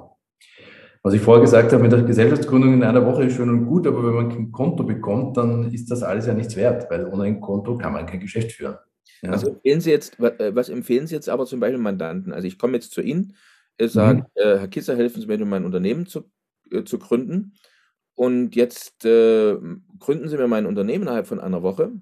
Was 1.03 1.15
ich 1.15 1.21
vorher 1.21 1.43
gesagt 1.43 1.73
habe 1.73 1.85
mit 1.85 1.93
der 1.93 2.03
Gesellschaftsgründung 2.03 2.75
in 2.75 2.83
einer 2.83 3.07
Woche 3.07 3.25
ist 3.25 3.37
schön 3.37 3.49
und 3.49 3.67
gut, 3.67 3.87
aber 3.87 4.05
wenn 4.05 4.15
man 4.15 4.29
kein 4.29 4.51
Konto 4.51 4.83
bekommt, 4.83 5.37
dann 5.37 5.73
ist 5.73 5.91
das 5.91 6.03
alles 6.03 6.27
ja 6.27 6.35
nichts 6.35 6.57
wert, 6.57 6.91
weil 6.91 7.07
ohne 7.07 7.25
ein 7.25 7.41
Konto 7.41 7.79
kann 7.79 7.93
man 7.93 8.07
kein 8.07 8.21
Geschäft 8.21 8.53
führen. 8.53 8.77
Ja. 9.23 9.31
Also 9.31 9.51
empfehlen 9.51 9.81
Sie 9.81 9.91
jetzt, 9.91 10.19
äh, 10.19 10.55
was 10.55 10.69
empfehlen 10.69 11.07
Sie 11.07 11.15
jetzt 11.15 11.29
aber 11.29 11.47
zum 11.47 11.61
Beispiel 11.61 11.79
Mandanten? 11.79 12.33
Also 12.33 12.49
ich 12.49 12.59
komme 12.59 12.75
jetzt 12.75 12.91
zu 12.91 13.01
Ihnen, 13.03 13.37
sage, 13.81 14.19
mhm. 14.19 14.25
äh, 14.35 14.59
Herr 14.59 14.69
Kisser, 14.69 14.97
helfen 14.97 15.21
Sie 15.21 15.27
mir, 15.27 15.39
mein 15.45 15.65
Unternehmen 15.65 16.07
zu, 16.07 16.25
äh, 16.73 16.85
zu 16.85 16.99
gründen. 16.99 17.55
Und 18.15 18.57
jetzt 18.57 19.05
äh, 19.05 19.57
gründen 19.99 20.29
Sie 20.29 20.37
mir 20.37 20.49
mein 20.49 20.67
Unternehmen 20.67 21.03
innerhalb 21.03 21.27
von 21.27 21.39
einer 21.39 21.63
Woche. 21.63 21.93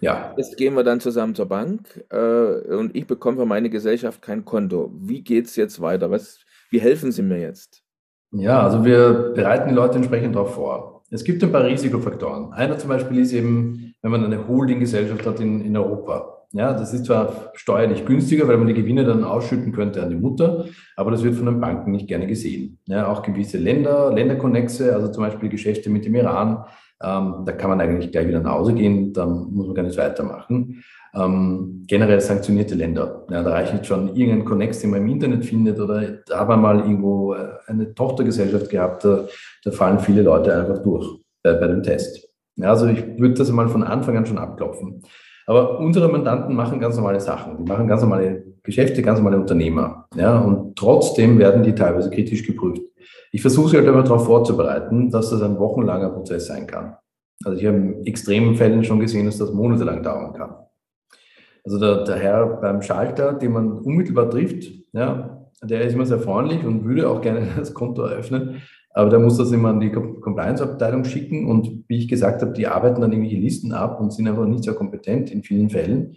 Ja. 0.00 0.34
Jetzt 0.36 0.56
gehen 0.56 0.74
wir 0.74 0.84
dann 0.84 1.00
zusammen 1.00 1.34
zur 1.34 1.46
Bank 1.46 2.04
äh, 2.10 2.74
und 2.74 2.94
ich 2.94 3.06
bekomme 3.06 3.38
für 3.38 3.46
meine 3.46 3.70
Gesellschaft 3.70 4.22
kein 4.22 4.44
Konto. 4.44 4.92
Wie 4.94 5.22
geht 5.22 5.46
es 5.46 5.56
jetzt 5.56 5.80
weiter? 5.80 6.10
Was, 6.10 6.38
wie 6.70 6.80
helfen 6.80 7.12
Sie 7.12 7.22
mir 7.22 7.40
jetzt? 7.40 7.82
Ja, 8.32 8.62
also 8.62 8.84
wir 8.84 9.32
bereiten 9.34 9.68
die 9.68 9.74
Leute 9.74 9.96
entsprechend 9.96 10.34
darauf 10.34 10.54
vor. 10.54 11.02
Es 11.10 11.24
gibt 11.24 11.42
ein 11.42 11.52
paar 11.52 11.64
Risikofaktoren. 11.64 12.52
Einer 12.52 12.78
zum 12.78 12.88
Beispiel 12.88 13.20
ist 13.20 13.32
eben, 13.32 13.94
wenn 14.02 14.10
man 14.10 14.24
eine 14.24 14.48
Holding-Gesellschaft 14.48 15.24
hat 15.24 15.40
in, 15.40 15.64
in 15.64 15.76
Europa. 15.76 16.36
Ja, 16.52 16.72
das 16.72 16.94
ist 16.94 17.06
zwar 17.06 17.50
steuerlich 17.54 18.06
günstiger, 18.06 18.48
weil 18.48 18.56
man 18.56 18.66
die 18.66 18.74
Gewinne 18.74 19.04
dann 19.04 19.24
ausschütten 19.24 19.72
könnte 19.72 20.02
an 20.02 20.10
die 20.10 20.16
Mutter, 20.16 20.66
aber 20.96 21.10
das 21.10 21.22
wird 21.22 21.34
von 21.34 21.46
den 21.46 21.60
Banken 21.60 21.90
nicht 21.90 22.08
gerne 22.08 22.26
gesehen. 22.26 22.78
Ja, 22.86 23.08
auch 23.08 23.22
gewisse 23.22 23.58
Länder, 23.58 24.12
Länderkonnexe, 24.12 24.94
also 24.94 25.08
zum 25.08 25.24
Beispiel 25.24 25.48
Geschäfte 25.48 25.90
mit 25.90 26.04
dem 26.04 26.14
Iran, 26.14 26.64
ähm, 27.02 27.42
da 27.44 27.52
kann 27.52 27.70
man 27.70 27.80
eigentlich 27.80 28.10
gleich 28.12 28.26
wieder 28.28 28.40
nach 28.40 28.52
Hause 28.52 28.74
gehen, 28.74 29.12
da 29.12 29.26
muss 29.26 29.66
man 29.66 29.74
gar 29.74 29.82
nicht 29.82 29.98
weitermachen. 29.98 30.82
Ähm, 31.14 31.84
generell 31.86 32.20
sanktionierte 32.20 32.74
Länder. 32.74 33.24
Ja, 33.30 33.42
da 33.42 33.50
reicht 33.50 33.86
schon 33.86 34.14
irgendein 34.14 34.44
Connex, 34.44 34.80
den 34.80 34.90
man 34.90 35.00
im 35.00 35.08
Internet 35.08 35.44
findet 35.44 35.80
oder 35.80 36.02
da 36.26 36.40
haben 36.40 36.50
wir 36.50 36.56
mal 36.56 36.80
irgendwo 36.80 37.34
äh, 37.34 37.48
eine 37.66 37.94
Tochtergesellschaft 37.94 38.68
gehabt, 38.68 39.04
da, 39.04 39.26
da 39.64 39.70
fallen 39.70 39.98
viele 39.98 40.22
Leute 40.22 40.54
einfach 40.54 40.82
durch 40.82 41.06
bei, 41.42 41.54
bei 41.54 41.66
dem 41.66 41.82
Test. 41.82 42.28
Ja, 42.56 42.70
also 42.70 42.86
ich 42.86 43.18
würde 43.18 43.34
das 43.34 43.50
mal 43.50 43.68
von 43.68 43.82
Anfang 43.82 44.16
an 44.16 44.26
schon 44.26 44.38
abklopfen. 44.38 45.02
Aber 45.46 45.78
unsere 45.78 46.08
Mandanten 46.08 46.56
machen 46.56 46.80
ganz 46.80 46.96
normale 46.96 47.20
Sachen. 47.20 47.56
Die 47.58 47.70
machen 47.70 47.86
ganz 47.86 48.02
normale 48.02 48.42
Geschäfte, 48.62 49.00
ganz 49.00 49.18
normale 49.18 49.38
Unternehmer. 49.38 50.08
Ja, 50.16 50.38
und 50.38 50.76
trotzdem 50.76 51.38
werden 51.38 51.62
die 51.62 51.74
teilweise 51.74 52.10
kritisch 52.10 52.44
geprüft. 52.44 52.82
Ich 53.32 53.42
versuche 53.42 53.70
sie 53.70 53.76
halt 53.76 53.86
immer 53.86 54.02
darauf 54.02 54.26
vorzubereiten, 54.26 55.10
dass 55.10 55.30
das 55.30 55.42
ein 55.42 55.58
wochenlanger 55.58 56.10
Prozess 56.10 56.46
sein 56.46 56.66
kann. 56.66 56.96
Also 57.44 57.60
ich 57.60 57.66
habe 57.66 57.76
in 57.76 58.06
extremen 58.06 58.56
Fällen 58.56 58.84
schon 58.84 59.00
gesehen, 59.00 59.26
dass 59.26 59.38
das 59.38 59.52
monatelang 59.52 60.02
dauern 60.02 60.32
kann. 60.32 60.54
Also 61.64 61.78
der, 61.78 62.04
der 62.04 62.16
Herr 62.16 62.46
beim 62.60 62.80
Schalter, 62.80 63.32
den 63.34 63.52
man 63.52 63.72
unmittelbar 63.72 64.30
trifft, 64.30 64.70
ja, 64.92 65.48
der 65.62 65.82
ist 65.82 65.94
immer 65.94 66.06
sehr 66.06 66.20
freundlich 66.20 66.64
und 66.64 66.84
würde 66.84 67.08
auch 67.08 67.20
gerne 67.20 67.46
das 67.56 67.74
Konto 67.74 68.02
eröffnen. 68.02 68.62
Aber 68.94 69.10
der 69.10 69.18
muss 69.18 69.36
das 69.36 69.52
immer 69.52 69.70
an 69.70 69.80
die 69.80 69.92
Compliance-Abteilung 69.92 71.04
schicken 71.04 71.50
und 71.50 71.84
wie 71.86 71.98
ich 71.98 72.08
gesagt 72.08 72.40
habe, 72.40 72.52
die 72.52 72.66
arbeiten 72.66 73.02
dann 73.02 73.12
irgendwelche 73.12 73.38
Listen 73.38 73.72
ab 73.72 74.00
und 74.00 74.10
sind 74.10 74.26
einfach 74.26 74.46
nicht 74.46 74.64
sehr 74.64 74.72
kompetent 74.72 75.30
in 75.30 75.42
vielen 75.42 75.68
Fällen. 75.68 76.16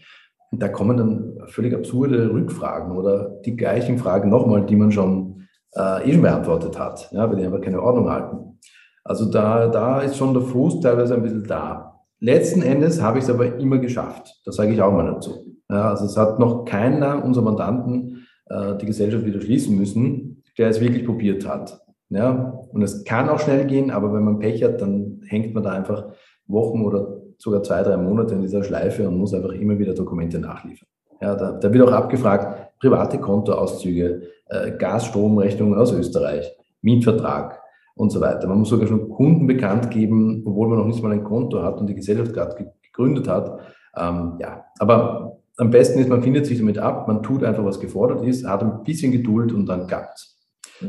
Und 0.52 0.64
da 0.64 0.70
kommen 0.70 0.96
dann 0.96 1.38
völlig 1.48 1.74
absurde 1.74 2.32
Rückfragen 2.32 2.96
oder 2.96 3.42
die 3.46 3.58
gleichen 3.58 3.98
Fragen 3.98 4.30
nochmal, 4.30 4.66
die 4.66 4.78
man 4.78 4.94
schon 4.94 5.39
äh, 5.74 6.12
schon 6.12 6.22
beantwortet 6.22 6.78
hat, 6.80 7.10
ja, 7.12 7.30
weil 7.30 7.38
die 7.38 7.46
einfach 7.46 7.62
keine 7.62 7.82
Ordnung 7.82 8.10
halten. 8.10 8.60
Also 9.04 9.26
da, 9.26 9.68
da 9.68 10.02
ist 10.02 10.18
schon 10.18 10.34
der 10.34 10.44
Fuß 10.44 10.82
teilweise 10.82 11.16
ein 11.16 11.24
bisschen 11.24 11.46
da. 11.46 12.02
Letzten 12.20 12.62
Endes 12.62 13.02
habe 13.02 13.18
ich 13.18 13.24
es 13.24 13.30
aber 13.30 13.58
immer 13.58 13.78
geschafft. 13.78 14.42
Das 14.46 14.56
sage 14.56 14.74
ich 14.74 14.82
auch 14.82 14.92
mal 14.92 15.06
dazu. 15.06 15.56
Ja, 15.70 15.90
also 15.90 16.06
es 16.06 16.18
hat 16.18 16.40
noch 16.40 16.66
keiner 16.66 17.24
unserer 17.24 17.46
Mandanten 17.46 18.28
äh, 18.50 18.76
die 18.78 18.86
Gesellschaft 18.86 19.26
wieder 19.26 19.42
schließen 19.42 19.78
müssen, 19.78 20.44
der 20.58 20.70
es 20.70 20.82
wirklich 20.82 21.06
probiert 21.06 21.48
hat. 21.48 21.82
Ja, 22.10 22.60
und 22.72 22.82
es 22.82 23.04
kann 23.04 23.30
auch 23.30 23.40
schnell 23.40 23.66
gehen, 23.66 23.92
aber 23.92 24.14
wenn 24.14 24.24
man 24.24 24.40
Pech 24.40 24.64
hat, 24.64 24.82
dann 24.82 25.22
hängt 25.28 25.54
man 25.54 25.64
da 25.64 25.72
einfach 25.72 26.08
Wochen 26.48 26.84
oder 26.84 27.20
sogar 27.38 27.62
zwei, 27.64 27.84
drei 27.84 27.98
Monate 27.98 28.34
in 28.34 28.42
dieser 28.42 28.64
Schleife 28.64 29.08
und 29.08 29.18
muss 29.18 29.34
einfach 29.34 29.52
immer 29.52 29.78
wieder 29.78 29.94
Dokumente 29.94 30.40
nachliefern. 30.40 30.88
Ja, 31.22 31.36
da, 31.36 31.52
da 31.52 31.74
wird 31.74 31.88
auch 31.88 31.92
abgefragt, 31.92 32.69
private 32.80 33.20
Kontoauszüge, 33.20 34.24
äh, 34.48 34.72
Gas-Stromrechnungen 34.78 35.78
aus 35.78 35.92
Österreich, 35.92 36.52
Mietvertrag 36.82 37.62
und 37.96 38.12
so 38.12 38.22
weiter. 38.22 38.48
Man 38.48 38.60
muss 38.60 38.70
sogar 38.70 38.88
schon 38.88 39.10
Kunden 39.10 39.48
bekannt 39.48 39.92
geben, 39.92 40.44
obwohl 40.46 40.70
man 40.70 40.80
noch 40.80 40.88
nicht 40.88 41.04
mal 41.04 41.12
ein 41.12 41.24
Konto 41.24 41.62
hat 41.62 41.80
und 41.80 41.88
die 41.88 41.96
Gesellschaft 41.96 42.34
gerade 42.34 42.72
gegründet 42.82 43.28
hat. 43.28 43.60
Ähm, 43.98 44.34
ja, 44.40 44.66
aber 44.80 45.40
am 45.58 45.70
besten 45.70 46.00
ist, 46.00 46.10
man 46.10 46.24
findet 46.24 46.46
sich 46.46 46.58
damit 46.58 46.78
ab, 46.78 47.08
man 47.08 47.22
tut 47.22 47.44
einfach, 47.44 47.66
was 47.66 47.80
gefordert 47.80 48.24
ist, 48.24 48.48
hat 48.48 48.64
ein 48.64 48.84
bisschen 48.84 49.12
Geduld 49.12 49.52
und 49.52 49.66
dann 49.66 49.88
klappt's. 49.88 50.38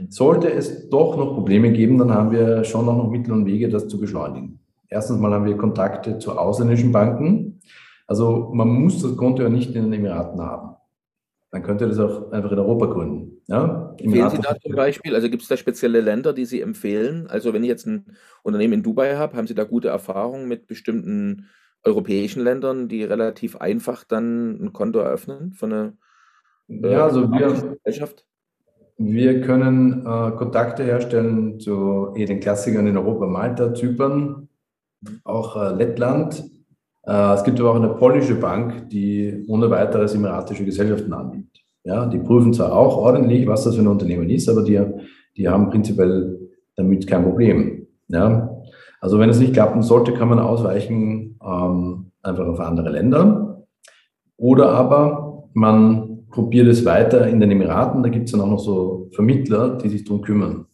Sollte 0.09 0.53
es 0.53 0.89
doch 0.89 1.17
noch 1.17 1.35
Probleme 1.35 1.73
geben, 1.73 1.99
dann 1.99 2.15
haben 2.15 2.31
wir 2.31 2.63
schon 2.63 2.87
noch 2.87 3.11
Mittel 3.11 3.33
und 3.33 3.47
Wege, 3.47 3.69
das 3.69 3.89
zu 3.89 3.99
beschleunigen. 3.99 4.61
Erstens 4.89 5.19
mal 5.19 5.33
haben 5.33 5.45
wir 5.45 5.57
Kontakte 5.57 6.19
zu 6.19 6.39
ausländischen 6.39 6.93
Banken. 6.93 7.61
Also 8.07 8.51
man 8.53 8.69
muss 8.69 9.03
das 9.03 9.17
Konto 9.17 9.43
ja 9.43 9.49
nicht 9.49 9.75
in 9.75 9.85
den 9.85 9.93
Emiraten 9.93 10.41
haben. 10.41 10.77
Man 11.53 11.63
könnte 11.65 11.89
das 11.89 11.99
auch 11.99 12.31
einfach 12.31 12.53
in 12.53 12.59
Europa 12.61 12.87
gründen. 12.87 13.43
Ja? 13.49 13.95
Empfehlen 13.99 14.31
Sie 14.31 14.39
da 14.39 14.55
zum 14.61 14.77
Beispiel, 14.77 15.15
also 15.15 15.29
gibt 15.29 15.43
es 15.43 15.49
da 15.49 15.57
spezielle 15.57 16.01
Länder, 16.01 16.33
die 16.33 16.45
Sie 16.45 16.61
empfehlen? 16.61 17.27
Also 17.27 17.53
wenn 17.53 17.65
ich 17.65 17.69
jetzt 17.69 17.87
ein 17.87 18.17
Unternehmen 18.43 18.75
in 18.75 18.83
Dubai 18.85 19.17
habe, 19.17 19.37
haben 19.37 19.49
Sie 19.49 19.55
da 19.55 19.65
gute 19.65 19.89
Erfahrungen 19.89 20.47
mit 20.47 20.69
bestimmten 20.69 21.49
europäischen 21.83 22.43
Ländern, 22.43 22.89
die 22.89 23.03
relativ 23.03 23.57
einfach 23.57 24.05
dann 24.05 24.63
ein 24.63 24.73
Konto 24.73 25.01
eröffnen 25.01 25.53
für 25.53 25.67
eine 25.67 25.97
äh, 26.69 26.93
ja, 26.93 27.05
also 27.05 27.31
wir, 27.33 27.77
Gesellschaft? 27.83 28.25
Wir 28.97 29.41
können 29.41 30.07
äh, 30.07 30.31
Kontakte 30.37 30.85
herstellen 30.85 31.59
zu 31.59 32.13
eh, 32.15 32.27
den 32.27 32.41
Klassikern 32.41 32.87
in 32.87 32.97
Europa, 32.97 33.27
Malta, 33.27 33.75
Zypern, 33.75 34.49
auch 35.25 35.57
äh, 35.57 35.75
Lettland. 35.75 36.45
Äh, 37.11 37.35
es 37.35 37.43
gibt 37.43 37.59
aber 37.59 37.73
auch 37.73 37.77
eine 37.77 37.89
polnische 37.89 38.37
Bank, 38.37 38.89
die 38.89 39.45
ohne 39.49 39.69
weiteres 39.69 40.15
emiratische 40.15 40.65
Gesellschaften 40.65 41.13
annimmt. 41.13 41.61
Ja, 41.83 42.07
die 42.07 42.19
prüfen 42.19 42.53
zwar 42.53 42.73
auch 42.73 42.97
ordentlich, 42.97 43.47
was 43.49 43.65
das 43.65 43.75
für 43.75 43.81
ein 43.81 43.89
Unternehmen 43.89 44.31
ist, 44.31 44.49
aber 44.49 44.63
die, 44.63 44.81
die 45.37 45.49
haben 45.49 45.71
prinzipiell 45.71 46.39
damit 46.77 47.07
kein 47.07 47.25
Problem. 47.25 47.89
Ja, 48.09 48.61
also 49.01 49.19
wenn 49.19 49.31
es 49.31 49.41
nicht 49.41 49.55
klappen 49.55 49.83
sollte, 49.83 50.15
kann 50.15 50.29
man 50.29 50.39
ausweichen 50.39 51.39
ähm, 51.43 52.13
einfach 52.23 52.47
auf 52.47 52.61
andere 52.61 52.91
Länder. 52.91 53.65
Oder 54.37 54.71
aber 54.71 55.49
man 55.53 56.27
probiere 56.31 56.69
es 56.69 56.85
weiter 56.85 57.27
in 57.27 57.41
den 57.41 57.51
Emiraten. 57.51 58.03
Da 58.03 58.09
gibt 58.09 58.27
es 58.27 58.33
dann 58.33 58.43
auch 58.43 58.51
noch 58.51 58.59
so 58.59 59.09
Vermittler, 59.13 59.79
die 59.79 59.89
sich 59.89 60.05
darum 60.05 60.23
kümmern. 60.23 60.67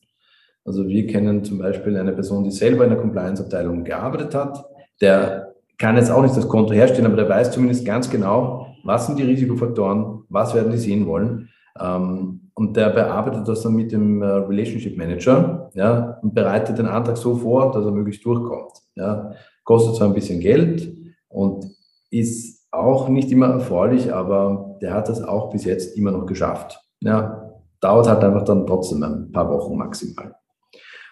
Also 0.65 0.87
wir 0.87 1.07
kennen 1.07 1.45
zum 1.45 1.59
Beispiel 1.59 1.97
eine 1.97 2.13
Person, 2.13 2.45
die 2.45 2.51
selber 2.51 2.85
in 2.85 2.91
der 2.91 2.99
Compliance-Abteilung 2.99 3.85
gearbeitet 3.85 4.35
hat. 4.35 4.67
Der 5.01 5.46
kann 5.79 5.97
jetzt 5.97 6.11
auch 6.11 6.23
nicht 6.23 6.37
das 6.37 6.49
Konto 6.49 6.73
herstellen, 6.73 7.07
aber 7.07 7.17
der 7.17 7.29
weiß 7.29 7.53
zumindest 7.53 7.85
ganz 7.85 8.09
genau, 8.09 8.75
was 8.85 9.07
sind 9.07 9.19
die 9.19 9.25
Risikofaktoren, 9.25 10.25
was 10.29 10.55
werden 10.55 10.73
die 10.73 10.79
sehen 10.79 11.07
wollen. 11.07 11.49
Ähm, 11.79 12.51
und 12.55 12.77
der 12.77 12.89
bearbeitet 12.91 13.47
das 13.47 13.63
dann 13.63 13.75
mit 13.75 13.93
dem 13.93 14.23
äh, 14.23 14.27
Relationship 14.27 14.97
Manager 14.97 15.71
ja, 15.75 16.19
und 16.23 16.35
bereitet 16.35 16.79
den 16.79 16.87
Antrag 16.87 17.19
so 17.19 17.37
vor, 17.37 17.71
dass 17.73 17.85
er 17.85 17.91
möglichst 17.91 18.25
durchkommt. 18.25 18.73
Ja. 18.95 19.33
Kostet 19.65 19.97
zwar 19.97 20.09
ein 20.09 20.15
bisschen 20.15 20.41
Geld 20.41 20.91
und 21.29 21.67
ist 22.11 22.67
auch 22.71 23.09
nicht 23.09 23.31
immer 23.31 23.49
erfreulich, 23.49 24.13
aber 24.13 24.79
der 24.81 24.95
hat 24.95 25.09
das 25.09 25.23
auch 25.23 25.51
bis 25.51 25.65
jetzt 25.65 25.97
immer 25.99 26.13
noch 26.13 26.25
geschafft. 26.25 26.81
Ja, 27.01 27.53
dauert 27.81 28.09
halt 28.09 28.25
einfach 28.25 28.45
dann 28.45 28.67
trotzdem 28.67 29.03
ein 29.03 29.33
paar 29.33 29.51
Wochen 29.51 29.77
maximal. 29.77 30.35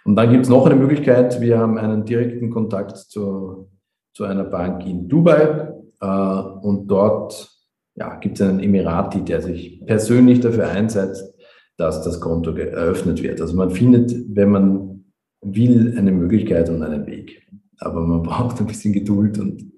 Und 0.04 0.16
dann 0.16 0.30
gibt 0.30 0.44
es 0.44 0.50
noch 0.50 0.66
eine 0.66 0.76
Möglichkeit, 0.76 1.40
wir 1.40 1.58
haben 1.58 1.78
einen 1.78 2.04
direkten 2.04 2.50
Kontakt 2.50 2.96
zu, 2.96 3.68
zu 4.14 4.24
einer 4.24 4.44
Bank 4.44 4.86
in 4.86 5.08
Dubai 5.08 5.74
äh, 6.00 6.06
und 6.06 6.86
dort 6.86 7.50
ja, 7.96 8.16
gibt 8.16 8.40
es 8.40 8.48
einen 8.48 8.60
Emirati, 8.60 9.22
der 9.22 9.42
sich 9.42 9.84
persönlich 9.84 10.40
dafür 10.40 10.68
einsetzt, 10.68 11.34
dass 11.76 12.02
das 12.02 12.20
Konto 12.20 12.52
eröffnet 12.52 13.22
wird. 13.22 13.40
Also 13.40 13.56
man 13.56 13.70
findet, 13.70 14.14
wenn 14.34 14.50
man 14.50 15.04
will, 15.40 15.96
eine 15.98 16.12
Möglichkeit 16.12 16.70
und 16.70 16.82
einen 16.82 17.06
Weg. 17.06 17.46
Aber 17.78 18.00
man 18.06 18.22
braucht 18.22 18.60
ein 18.60 18.66
bisschen 18.66 18.92
Geduld 18.92 19.38
und 19.38 19.72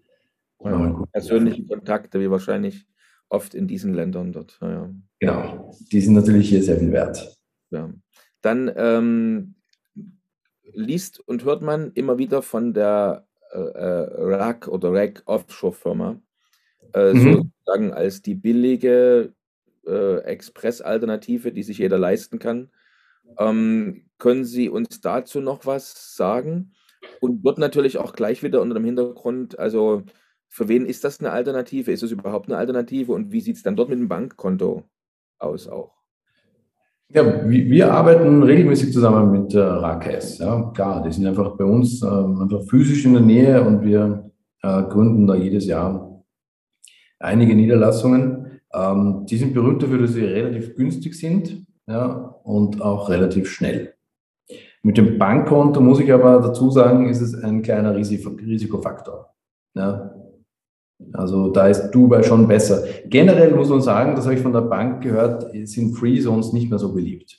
ja, 0.63 1.05
persönliche 1.13 1.65
Kontakte, 1.65 2.21
wie 2.21 2.31
wahrscheinlich 2.31 2.87
oft 3.29 3.55
in 3.55 3.67
diesen 3.67 3.95
Ländern 3.95 4.33
dort. 4.33 4.59
Ja. 4.61 4.91
Genau, 5.19 5.73
die 5.93 6.01
sind 6.01 6.15
natürlich 6.15 6.49
hier 6.49 6.63
sehr 6.63 6.79
viel 6.79 6.93
wert. 6.93 7.37
Ja. 7.71 7.91
Dann 8.43 8.71
ähm, 8.77 9.55
liest 10.63 11.21
und 11.21 11.45
hört 11.45 11.63
man 11.63 11.93
immer 11.93 12.19
wieder 12.19 12.43
von 12.43 12.75
der 12.75 13.26
RAC 13.59 14.69
oder 14.69 14.93
RAC 14.93 15.23
Offshore-Firma, 15.27 16.21
äh, 16.95 17.13
mhm. 17.13 17.35
sozusagen 17.35 17.93
als 17.93 18.23
die 18.23 18.35
billige 18.35 19.33
äh, 19.87 20.19
Express-Alternative, 20.19 21.53
die 21.53 21.63
sich 21.63 21.79
jeder 21.79 21.99
leisten 21.99 22.39
kann. 22.39 22.71
Ähm, 23.39 24.09
können 24.19 24.45
Sie 24.45 24.69
uns 24.69 25.01
dazu 25.01 25.41
noch 25.41 25.67
was 25.67 26.17
sagen? 26.17 26.73
Und 27.21 27.45
wird 27.45 27.59
natürlich 27.59 27.99
auch 27.99 28.15
gleich 28.15 28.43
wieder 28.43 28.61
unter 28.61 28.75
dem 28.75 28.85
Hintergrund, 28.85 29.59
also 29.59 30.03
für 30.49 30.69
wen 30.69 30.87
ist 30.87 31.05
das 31.05 31.21
eine 31.21 31.33
Alternative? 31.33 31.93
Ist 31.93 32.03
es 32.03 32.11
überhaupt 32.13 32.49
eine 32.49 32.57
Alternative? 32.57 33.13
Und 33.13 33.33
wie 33.33 33.41
sieht 33.41 33.57
es 33.57 33.63
dann 33.63 33.77
dort 33.77 33.91
mit 33.91 33.99
dem 33.99 34.09
Bankkonto 34.09 34.85
aus 35.39 35.69
auch? 35.69 35.96
Ja, 37.13 37.49
wir 37.49 37.93
arbeiten 37.93 38.43
regelmäßig 38.43 38.93
zusammen 38.93 39.31
mit 39.31 39.55
äh, 39.55 39.61
Rakes. 39.61 40.39
Ja, 40.39 40.73
klar, 40.75 41.03
die 41.03 41.13
sind 41.13 41.27
einfach 41.27 41.57
bei 41.57 41.65
uns 41.65 42.03
äh, 42.03 42.07
einfach 42.07 42.65
physisch 42.69 43.05
in 43.05 43.13
der 43.13 43.23
Nähe 43.23 43.63
und 43.63 43.83
wir 43.83 44.31
äh, 44.63 44.83
gründen 44.83 45.27
da 45.27 45.37
jedes 45.37 45.67
Jahr 45.67 46.25
einige 47.21 47.55
Niederlassungen. 47.55 48.61
Ähm, 48.75 49.25
die 49.27 49.37
sind 49.37 49.55
berühmt 49.55 49.83
dafür, 49.83 49.99
dass 49.99 50.15
sie 50.15 50.25
relativ 50.25 50.75
günstig 50.75 51.15
sind 51.15 51.65
ja, 51.87 52.35
und 52.43 52.83
auch 52.83 53.09
relativ 53.09 53.49
schnell. 53.51 53.95
Mit 54.83 54.99
dem 54.99 55.19
Bankkonto 55.19 55.81
muss 55.81 56.01
ich 56.01 56.13
aber 56.13 56.41
dazu 56.41 56.71
sagen, 56.71 57.09
ist 57.09 57.21
es 57.21 57.35
ein 57.35 57.63
kleiner 57.63 57.95
Risikofaktor. 57.97 59.33
Ja, 59.75 60.15
also 61.13 61.51
da 61.51 61.69
ist 61.69 61.91
Dubai 61.91 62.23
schon 62.23 62.49
besser. 62.49 62.85
Generell 63.07 63.55
muss 63.55 63.69
man 63.69 63.83
sagen, 63.83 64.15
das 64.15 64.25
habe 64.25 64.35
ich 64.35 64.41
von 64.41 64.53
der 64.53 64.63
Bank 64.63 65.03
gehört, 65.03 65.51
sind 65.65 65.95
Free 65.97 66.21
Zones 66.21 66.53
nicht 66.53 66.71
mehr 66.71 66.79
so 66.79 66.93
beliebt. 66.93 67.39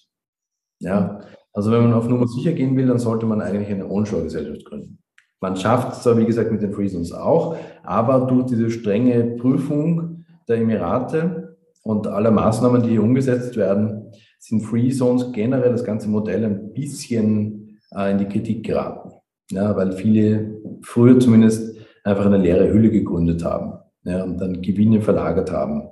Ja, 0.79 1.21
also 1.53 1.71
wenn 1.71 1.81
man 1.81 1.93
auf 1.93 2.07
Nummer 2.07 2.27
sicher 2.27 2.53
gehen 2.53 2.77
will, 2.77 2.85
dann 2.85 2.99
sollte 2.99 3.25
man 3.25 3.41
eigentlich 3.41 3.69
eine 3.69 3.89
Onshore-Gesellschaft 3.89 4.65
gründen. 4.65 4.99
Man 5.39 5.55
schafft 5.55 5.93
es 5.93 6.03
zwar, 6.03 6.17
wie 6.17 6.25
gesagt, 6.25 6.51
mit 6.51 6.61
den 6.61 6.73
Free 6.73 6.87
Zones 6.87 7.11
auch, 7.11 7.55
aber 7.83 8.27
durch 8.27 8.45
diese 8.45 8.69
strenge 8.69 9.37
Prüfung 9.37 10.25
der 10.47 10.57
Emirate 10.57 11.57
und 11.83 12.07
aller 12.07 12.31
Maßnahmen, 12.31 12.83
die 12.83 12.89
hier 12.89 13.03
umgesetzt 13.03 13.55
werden, 13.55 14.11
sind 14.39 14.61
Free 14.61 14.89
Zones 14.89 15.31
generell 15.31 15.71
das 15.71 15.83
ganze 15.83 16.09
Modell 16.09 16.45
ein 16.45 16.73
bisschen 16.73 17.79
äh, 17.95 18.11
in 18.11 18.17
die 18.17 18.25
Kritik 18.25 18.63
geraten. 18.65 19.11
Ja, 19.51 19.75
weil 19.75 19.93
viele 19.93 20.59
früher 20.81 21.19
zumindest 21.19 21.76
einfach 22.07 22.25
eine 22.25 22.37
leere 22.37 22.71
Hülle 22.71 22.89
gegründet 22.89 23.43
haben 23.43 23.73
ja, 24.03 24.23
und 24.23 24.39
dann 24.39 24.61
Gewinne 24.61 25.01
verlagert 25.01 25.51
haben. 25.51 25.83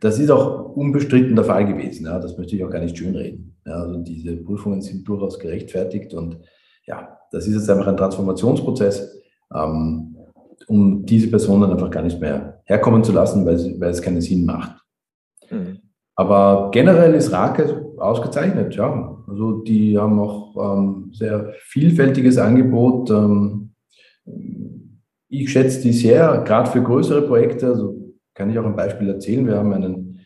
Das 0.00 0.18
ist 0.18 0.30
auch 0.30 0.74
unbestritten 0.76 1.36
der 1.36 1.44
Fall 1.44 1.66
gewesen. 1.66 2.06
Ja, 2.06 2.18
das 2.18 2.36
möchte 2.38 2.56
ich 2.56 2.64
auch 2.64 2.70
gar 2.70 2.80
nicht 2.80 2.96
schönreden. 2.96 3.56
Ja, 3.66 3.74
also 3.74 3.98
diese 4.02 4.36
Prüfungen 4.36 4.82
sind 4.82 5.06
durchaus 5.06 5.38
gerechtfertigt 5.38 6.14
und 6.14 6.38
ja, 6.86 7.18
das 7.30 7.46
ist 7.46 7.54
jetzt 7.54 7.70
einfach 7.70 7.86
ein 7.86 7.96
Transformationsprozess, 7.96 9.20
ähm, 9.54 10.16
um 10.66 11.04
diese 11.04 11.28
Personen 11.28 11.70
einfach 11.70 11.90
gar 11.90 12.02
nicht 12.02 12.20
mehr 12.20 12.62
herkommen 12.64 13.04
zu 13.04 13.12
lassen, 13.12 13.44
weil, 13.46 13.58
sie, 13.58 13.80
weil 13.80 13.90
es 13.90 14.02
keinen 14.02 14.20
Sinn 14.20 14.44
macht. 14.44 14.76
Mhm. 15.50 15.78
Aber 16.16 16.70
generell 16.72 17.14
ist 17.14 17.32
Rake 17.32 17.92
ausgezeichnet, 17.98 18.74
ja. 18.76 19.16
Also 19.26 19.62
die 19.62 19.98
haben 19.98 20.18
auch 20.20 20.76
ähm, 20.76 21.10
sehr 21.12 21.52
vielfältiges 21.58 22.38
Angebot. 22.38 23.10
Ähm, 23.10 23.74
ich 25.28 25.50
schätze 25.50 25.80
die 25.80 25.92
sehr, 25.92 26.42
gerade 26.46 26.70
für 26.70 26.82
größere 26.82 27.22
Projekte. 27.22 27.66
Also 27.66 28.14
kann 28.34 28.50
ich 28.50 28.58
auch 28.58 28.66
ein 28.66 28.76
Beispiel 28.76 29.08
erzählen. 29.08 29.46
Wir 29.46 29.56
haben 29.56 29.72
einen 29.72 30.20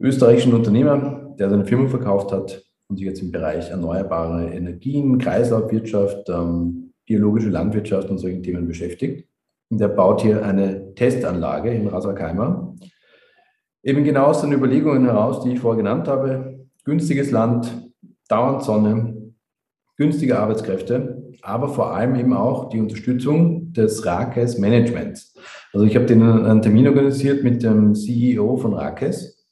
österreichischen 0.00 0.54
Unternehmer, 0.54 1.34
der 1.38 1.50
seine 1.50 1.64
Firma 1.64 1.88
verkauft 1.88 2.32
hat 2.32 2.62
und 2.88 2.96
sich 2.96 3.06
jetzt 3.06 3.22
im 3.22 3.32
Bereich 3.32 3.70
erneuerbare 3.70 4.50
Energien, 4.52 5.18
Kreislaufwirtschaft, 5.18 6.28
ähm, 6.28 6.92
biologische 7.06 7.48
Landwirtschaft 7.48 8.10
und 8.10 8.18
solchen 8.18 8.42
Themen 8.42 8.66
beschäftigt. 8.66 9.28
Und 9.70 9.80
der 9.80 9.88
baut 9.88 10.22
hier 10.22 10.44
eine 10.44 10.94
Testanlage 10.94 11.72
in 11.72 11.86
Rasakeimer. 11.86 12.74
Eben 13.82 14.04
genau 14.04 14.26
aus 14.26 14.40
den 14.40 14.52
Überlegungen 14.52 15.04
heraus, 15.04 15.42
die 15.42 15.52
ich 15.52 15.60
vorher 15.60 15.82
genannt 15.82 16.08
habe. 16.08 16.66
Günstiges 16.84 17.30
Land, 17.30 17.90
dauernd 18.28 18.62
Sonne, 18.62 19.13
günstige 19.96 20.38
Arbeitskräfte 20.38 21.24
aber 21.44 21.68
vor 21.68 21.94
allem 21.94 22.16
eben 22.16 22.32
auch 22.32 22.70
die 22.70 22.80
Unterstützung 22.80 23.72
des 23.72 24.04
Rakes 24.06 24.58
Managements. 24.58 25.34
Also 25.72 25.84
ich 25.84 25.94
habe 25.94 26.06
den 26.06 26.22
einen 26.22 26.62
Termin 26.62 26.88
organisiert 26.88 27.44
mit 27.44 27.62
dem 27.62 27.94
CEO 27.94 28.56
von 28.56 28.72
Rakes 28.72 29.46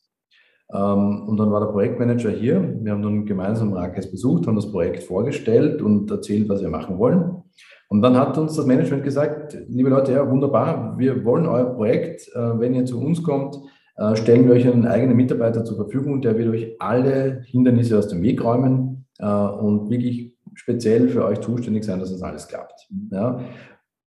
ähm, 0.72 1.24
und 1.28 1.36
dann 1.36 1.51
war 1.51 1.61
der 1.61 1.72
Projektmanager 1.72 2.30
hier. 2.30 2.76
Wir 2.80 2.93
haben 2.93 3.03
dann 3.03 3.26
gemeinsam 3.26 3.74
Rakes 3.74 4.11
besucht, 4.11 4.47
haben 4.47 4.57
das 4.57 4.72
Projekt 4.72 5.03
vorgestellt 5.03 5.82
und 5.82 6.11
erzählt, 6.11 6.49
was 6.49 6.62
wir 6.62 6.70
machen 6.70 6.99
wollen. 6.99 7.43
Und 7.88 8.01
dann 8.01 8.16
hat 8.16 8.38
uns 8.38 8.57
das 8.57 8.64
Management 8.64 9.05
gesagt, 9.05 9.59
liebe 9.68 9.90
Leute, 9.90 10.12
ja 10.12 10.30
wunderbar, 10.30 10.99
wir 10.99 11.26
wollen 11.26 11.47
euer 11.47 11.74
Projekt, 11.74 12.26
äh, 12.34 12.59
wenn 12.59 12.74
ihr 12.74 12.86
zu 12.86 12.99
uns 12.99 13.22
kommt, 13.22 13.57
äh, 13.97 14.16
stellen 14.16 14.47
wir 14.47 14.55
euch 14.55 14.66
einen 14.66 14.86
eigenen 14.86 15.16
Mitarbeiter 15.16 15.62
zur 15.62 15.76
Verfügung, 15.76 16.22
der 16.22 16.38
wird 16.38 16.49
euch 16.49 16.76
alle 16.78 17.43
Hindernisse 17.45 17.99
aus 17.99 18.09
dem 18.09 18.22
Weg 18.22 18.43
räumen 18.43 19.05
äh, 19.18 19.26
und 19.26 19.90
wirklich 19.90 20.31
speziell 20.55 21.09
für 21.09 21.24
euch 21.24 21.40
zuständig 21.40 21.84
sein, 21.84 22.00
dass 22.00 22.12
das 22.12 22.22
alles 22.22 22.48
klappt. 22.48 22.88
Ja? 23.11 23.40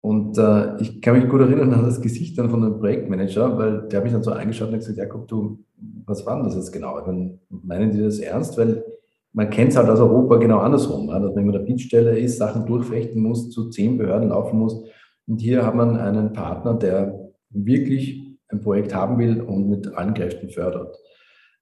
Und 0.01 0.37
äh, 0.37 0.81
ich 0.81 1.01
kann 1.01 1.19
mich 1.19 1.29
gut 1.29 1.41
erinnern 1.41 1.73
an 1.73 1.85
das 1.85 2.01
Gesicht 2.01 2.37
dann 2.37 2.51
von 2.51 2.63
dem 2.63 2.79
Projektmanager, 2.79 3.57
weil 3.57 3.89
der 3.89 3.99
hat 3.99 4.05
mich 4.05 4.13
dann 4.13 4.23
so 4.23 4.33
eingeschaut 4.33 4.69
und 4.69 4.79
gesagt, 4.79 4.99
Jakob, 4.99 5.29
du, 5.29 5.59
was 6.07 6.27
war 6.27 6.37
denn 6.37 6.45
das 6.45 6.57
jetzt 6.57 6.73
genau? 6.73 7.01
Meine, 7.07 7.39
meinen 7.49 7.91
die 7.93 8.03
das 8.03 8.19
ernst? 8.19 8.59
Weil 8.59 8.85
man 9.33 9.49
kennt 9.49 9.71
es 9.71 9.77
halt 9.77 9.89
aus 9.89 10.01
Europa 10.01 10.37
genau 10.37 10.59
andersrum, 10.59 11.09
ja? 11.09 11.21
dass 11.21 11.35
man 11.35 11.53
der 11.53 11.61
Bittstelle 11.61 12.19
ist, 12.19 12.39
Sachen 12.39 12.67
durchfechten 12.67 13.23
muss, 13.23 13.51
zu 13.51 13.71
zehn 13.71 13.97
Behörden 13.97 14.31
laufen 14.31 14.59
muss. 14.59 14.83
Und 15.27 15.41
hier 15.41 15.65
hat 15.65 15.75
man 15.75 15.97
einen 15.97 16.33
Partner, 16.33 16.75
der 16.75 17.31
wirklich 17.51 18.37
ein 18.49 18.61
Projekt 18.61 18.95
haben 18.95 19.19
will 19.19 19.41
und 19.41 19.69
mit 19.69 19.95
allen 19.95 20.15
Kräften 20.15 20.51
fördert. 20.51 20.97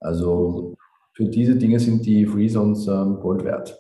Also 0.01 0.77
für 1.13 1.27
diese 1.27 1.57
Dinge 1.57 1.79
sind 1.79 2.05
die 2.07 2.25
Free 2.25 2.49
Zones 2.49 2.87
ähm, 2.89 3.21
Gold 3.21 3.45
wert. 3.45 3.80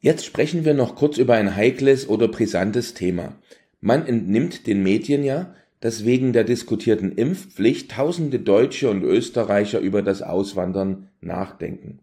Jetzt 0.00 0.24
sprechen 0.24 0.64
wir 0.64 0.74
noch 0.74 0.94
kurz 0.94 1.18
über 1.18 1.34
ein 1.34 1.56
heikles 1.56 2.08
oder 2.08 2.28
brisantes 2.28 2.94
Thema. 2.94 3.36
Man 3.80 4.06
entnimmt 4.06 4.66
den 4.68 4.82
Medien 4.82 5.24
ja, 5.24 5.54
dass 5.80 6.04
wegen 6.04 6.32
der 6.32 6.44
diskutierten 6.44 7.12
Impfpflicht 7.12 7.90
tausende 7.90 8.38
Deutsche 8.38 8.90
und 8.90 9.02
Österreicher 9.02 9.80
über 9.80 10.02
das 10.02 10.22
Auswandern 10.22 11.08
nachdenken. 11.20 12.00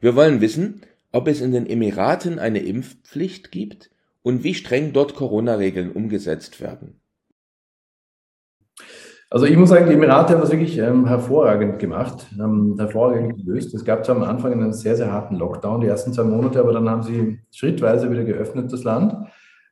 Wir 0.00 0.16
wollen 0.16 0.40
wissen, 0.40 0.82
ob 1.12 1.28
es 1.28 1.40
in 1.40 1.52
den 1.52 1.66
Emiraten 1.66 2.38
eine 2.38 2.60
Impfpflicht 2.60 3.50
gibt 3.50 3.90
und 4.22 4.42
wie 4.42 4.54
streng 4.54 4.92
dort 4.92 5.14
Corona-Regeln 5.14 5.92
umgesetzt 5.92 6.60
werden. 6.60 7.00
Also 9.30 9.46
ich 9.46 9.56
muss 9.56 9.70
sagen, 9.70 9.88
die 9.88 9.94
Emirate 9.94 10.34
haben 10.34 10.40
das 10.40 10.52
wirklich 10.52 10.78
ähm, 10.78 11.06
hervorragend 11.06 11.78
gemacht, 11.78 12.26
ähm, 12.38 12.76
hervorragend 12.78 13.36
gelöst. 13.36 13.74
Es 13.74 13.84
gab 13.84 14.04
zwar 14.04 14.16
am 14.16 14.22
Anfang 14.22 14.52
einen 14.52 14.72
sehr, 14.72 14.96
sehr 14.96 15.10
harten 15.10 15.36
Lockdown, 15.36 15.80
die 15.80 15.88
ersten 15.88 16.12
zwei 16.12 16.24
Monate, 16.24 16.60
aber 16.60 16.72
dann 16.72 16.88
haben 16.88 17.02
sie 17.02 17.40
schrittweise 17.50 18.10
wieder 18.10 18.24
geöffnet, 18.24 18.72
das 18.72 18.84
Land. 18.84 19.16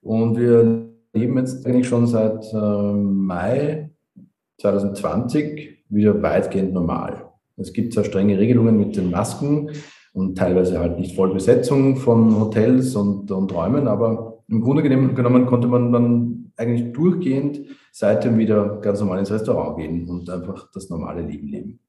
Und 0.00 0.36
wir 0.36 0.88
leben 1.12 1.38
jetzt 1.38 1.66
eigentlich 1.66 1.86
schon 1.86 2.06
seit 2.06 2.44
äh, 2.52 2.92
Mai 2.92 3.90
2020 4.60 5.84
wieder 5.88 6.20
weitgehend 6.22 6.72
normal. 6.72 7.28
Es 7.56 7.72
gibt 7.72 7.92
zwar 7.92 8.04
strenge 8.04 8.38
Regelungen 8.38 8.78
mit 8.78 8.96
den 8.96 9.10
Masken 9.10 9.70
und 10.14 10.36
teilweise 10.36 10.78
halt 10.78 10.98
nicht 10.98 11.14
Vollbesetzung 11.14 11.96
von 11.96 12.40
Hotels 12.40 12.96
und, 12.96 13.30
und 13.30 13.54
Räumen, 13.54 13.88
aber 13.88 14.42
im 14.48 14.60
Grunde 14.60 14.82
genommen 14.82 15.46
konnte 15.46 15.68
man 15.68 15.92
dann 15.92 16.41
eigentlich 16.62 16.92
durchgehend 16.92 17.60
seitdem 17.92 18.38
wieder 18.38 18.80
ganz 18.80 19.00
normal 19.00 19.18
ins 19.18 19.30
Restaurant 19.30 19.76
gehen 19.76 20.08
und 20.08 20.28
einfach 20.30 20.70
das 20.72 20.88
normale 20.88 21.22
Leben 21.22 21.48
leben. 21.48 21.80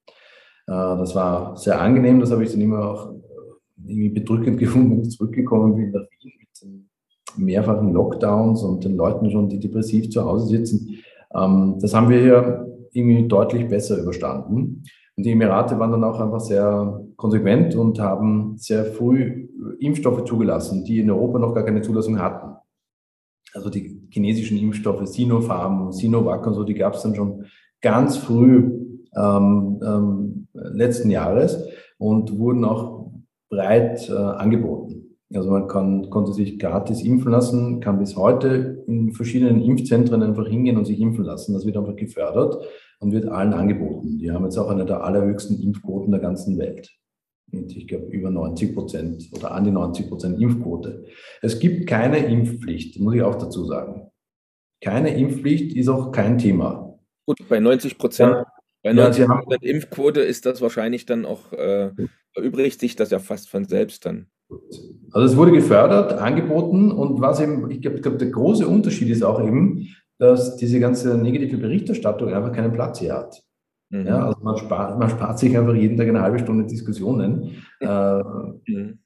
Äh, 0.66 0.72
das 0.72 1.14
war 1.14 1.56
sehr 1.56 1.80
angenehm, 1.80 2.20
das 2.20 2.30
habe 2.30 2.44
ich 2.44 2.52
dann 2.52 2.60
immer 2.60 2.90
auch 2.90 3.12
äh, 3.12 3.88
irgendwie 3.88 4.10
bedrückend 4.10 4.58
gefunden, 4.58 4.90
wenn 4.90 5.02
ich 5.02 5.10
zurückgekommen 5.10 5.74
bin 5.74 5.90
nach 5.90 6.06
Wien 6.20 6.32
mit 6.38 6.62
den 6.62 6.90
mehrfachen 7.36 7.92
Lockdowns 7.92 8.62
und 8.62 8.84
den 8.84 8.96
Leuten 8.96 9.30
schon, 9.30 9.48
die 9.48 9.58
depressiv 9.58 10.10
zu 10.10 10.24
Hause 10.24 10.46
sitzen. 10.46 10.98
Ähm, 11.34 11.78
das 11.80 11.94
haben 11.94 12.10
wir 12.10 12.20
hier 12.20 12.68
irgendwie 12.92 13.26
deutlich 13.26 13.66
besser 13.68 13.98
überstanden. 13.98 14.84
Und 15.16 15.22
die 15.24 15.30
Emirate 15.30 15.78
waren 15.78 15.92
dann 15.92 16.04
auch 16.04 16.20
einfach 16.20 16.40
sehr 16.40 17.00
konsequent 17.16 17.74
und 17.76 18.00
haben 18.00 18.56
sehr 18.58 18.84
früh 18.84 19.48
Impfstoffe 19.78 20.24
zugelassen, 20.24 20.84
die 20.84 21.00
in 21.00 21.10
Europa 21.10 21.38
noch 21.38 21.54
gar 21.54 21.64
keine 21.64 21.82
Zulassung 21.82 22.18
hatten 22.18 22.56
also 23.54 23.70
die 23.70 24.02
chinesischen 24.10 24.58
Impfstoffe 24.58 25.06
Sinopharm, 25.06 25.92
Sinovac 25.92 26.46
und 26.46 26.54
so, 26.54 26.64
die 26.64 26.74
gab 26.74 26.94
es 26.94 27.02
dann 27.02 27.14
schon 27.14 27.44
ganz 27.80 28.16
früh 28.16 28.98
ähm, 29.16 29.80
ähm, 29.84 30.48
letzten 30.52 31.10
Jahres 31.10 31.64
und 31.98 32.36
wurden 32.38 32.64
auch 32.64 33.12
breit 33.48 34.08
äh, 34.08 34.12
angeboten. 34.12 35.16
Also 35.32 35.50
man 35.50 35.66
kann, 35.68 36.10
konnte 36.10 36.32
sich 36.32 36.58
gratis 36.58 37.02
impfen 37.02 37.32
lassen, 37.32 37.80
kann 37.80 37.98
bis 37.98 38.16
heute 38.16 38.84
in 38.86 39.12
verschiedenen 39.12 39.62
Impfzentren 39.62 40.22
einfach 40.22 40.46
hingehen 40.46 40.76
und 40.76 40.84
sich 40.84 41.00
impfen 41.00 41.24
lassen. 41.24 41.54
Das 41.54 41.66
wird 41.66 41.76
einfach 41.76 41.96
gefördert 41.96 42.64
und 43.00 43.12
wird 43.12 43.28
allen 43.28 43.52
angeboten. 43.52 44.18
Die 44.18 44.30
haben 44.30 44.44
jetzt 44.44 44.58
auch 44.58 44.68
eine 44.68 44.84
der 44.84 45.02
allerhöchsten 45.02 45.60
Impfquoten 45.60 46.12
der 46.12 46.20
ganzen 46.20 46.58
Welt. 46.58 46.90
Mit, 47.50 47.76
ich 47.76 47.86
glaube, 47.86 48.06
über 48.06 48.30
90 48.30 48.74
Prozent 48.74 49.28
oder 49.32 49.52
an 49.52 49.64
die 49.64 49.70
90 49.70 50.08
Prozent 50.08 50.40
Impfquote. 50.40 51.04
Es 51.42 51.58
gibt 51.58 51.86
keine 51.86 52.18
Impfpflicht, 52.18 52.98
muss 53.00 53.14
ich 53.14 53.22
auch 53.22 53.36
dazu 53.36 53.64
sagen. 53.64 54.10
Keine 54.82 55.16
Impfpflicht 55.16 55.76
ist 55.76 55.88
auch 55.88 56.10
kein 56.10 56.38
Thema. 56.38 56.98
Gut, 57.26 57.38
bei 57.48 57.60
90 57.60 57.96
Prozent 57.96 58.44
bei 58.84 58.92
90 58.92 59.26
Prozent 59.26 59.64
Impfquote 59.64 60.20
ist 60.20 60.44
das 60.44 60.60
wahrscheinlich 60.60 61.06
dann 61.06 61.24
auch, 61.24 61.52
äh, 61.52 61.90
erübrigt 62.34 62.80
sich 62.80 62.96
das 62.96 63.10
ja 63.10 63.18
fast 63.18 63.48
von 63.48 63.64
selbst 63.64 64.04
dann. 64.04 64.26
Also 65.10 65.26
es 65.26 65.36
wurde 65.36 65.52
gefördert, 65.52 66.12
angeboten 66.12 66.92
und 66.92 67.20
was 67.20 67.40
eben, 67.40 67.70
ich 67.70 67.80
glaube, 67.80 68.00
glaub, 68.00 68.18
der 68.18 68.28
große 68.28 68.68
Unterschied 68.68 69.08
ist 69.08 69.22
auch 69.22 69.42
eben, 69.42 69.88
dass 70.18 70.56
diese 70.56 70.80
ganze 70.80 71.16
negative 71.16 71.56
Berichterstattung 71.56 72.32
einfach 72.32 72.52
keinen 72.52 72.72
Platz 72.72 72.98
hier 72.98 73.14
hat. 73.14 73.42
Mhm. 73.90 74.06
Ja, 74.06 74.26
also 74.26 74.38
man 74.42 74.56
spart, 74.56 74.98
man 74.98 75.10
spart 75.10 75.38
sich 75.38 75.56
einfach 75.56 75.74
jeden 75.74 75.96
Tag 75.96 76.08
eine 76.08 76.20
halbe 76.20 76.38
Stunde 76.38 76.66
Diskussionen. 76.66 77.52
Äh, 77.80 78.22
mhm. 78.66 78.98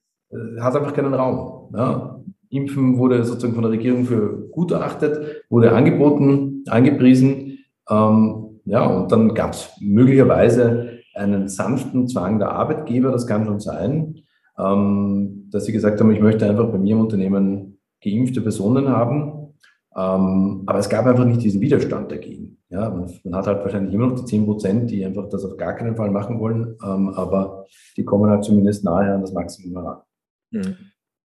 Hat 0.61 0.77
einfach 0.77 0.95
keinen 0.95 1.15
Raum. 1.15 1.75
Ja. 1.75 2.21
Impfen 2.51 2.99
wurde 2.99 3.25
sozusagen 3.25 3.55
von 3.55 3.63
der 3.63 3.73
Regierung 3.73 4.05
für 4.05 4.49
gut 4.51 4.73
erachtet, 4.73 5.45
wurde 5.51 5.73
angeboten, 5.73 6.65
angepriesen. 6.69 7.59
Ähm, 7.91 8.61
ja, 8.65 8.87
und 8.87 9.13
dann 9.13 9.35
gab 9.35 9.53
es 9.53 9.71
möglicherweise 9.81 11.01
einen 11.15 11.49
sanften 11.49 12.07
Zwang 12.07 12.39
der 12.39 12.53
Arbeitgeber, 12.53 13.11
das 13.11 13.27
kann 13.27 13.45
schon 13.45 13.61
sein, 13.61 14.21
ähm, 14.59 15.49
dass 15.51 15.65
sie 15.65 15.73
gesagt 15.73 16.01
haben, 16.01 16.11
ich 16.11 16.21
möchte 16.21 16.49
einfach 16.49 16.69
bei 16.71 16.79
mir 16.79 16.95
im 16.95 17.01
Unternehmen 17.01 17.79
geimpfte 18.03 18.41
Personen 18.41 18.89
haben. 18.89 19.48
Ähm, 19.99 20.63
aber 20.67 20.79
es 20.79 20.89
gab 20.89 21.07
einfach 21.07 21.25
nicht 21.25 21.43
diesen 21.43 21.61
Widerstand 21.61 22.13
dagegen. 22.13 22.59
Ja, 22.71 22.89
man, 22.89 23.11
man, 23.25 23.35
hat 23.35 23.47
halt 23.47 23.63
wahrscheinlich 23.63 23.93
immer 23.93 24.07
noch 24.07 24.21
die 24.21 24.27
10 24.27 24.45
Prozent, 24.45 24.91
die 24.91 25.05
einfach 25.05 25.29
das 25.29 25.45
auf 25.45 25.57
gar 25.57 25.75
keinen 25.75 25.97
Fall 25.97 26.11
machen 26.11 26.39
wollen, 26.39 26.77
ähm, 26.85 27.09
aber 27.09 27.67
die 27.97 28.05
kommen 28.05 28.31
halt 28.31 28.45
zumindest 28.45 28.85
nahe 28.85 29.13
an 29.13 29.23
das 29.23 29.33
Maximum 29.33 29.77
heran. 29.77 29.99
Mhm. 30.53 30.77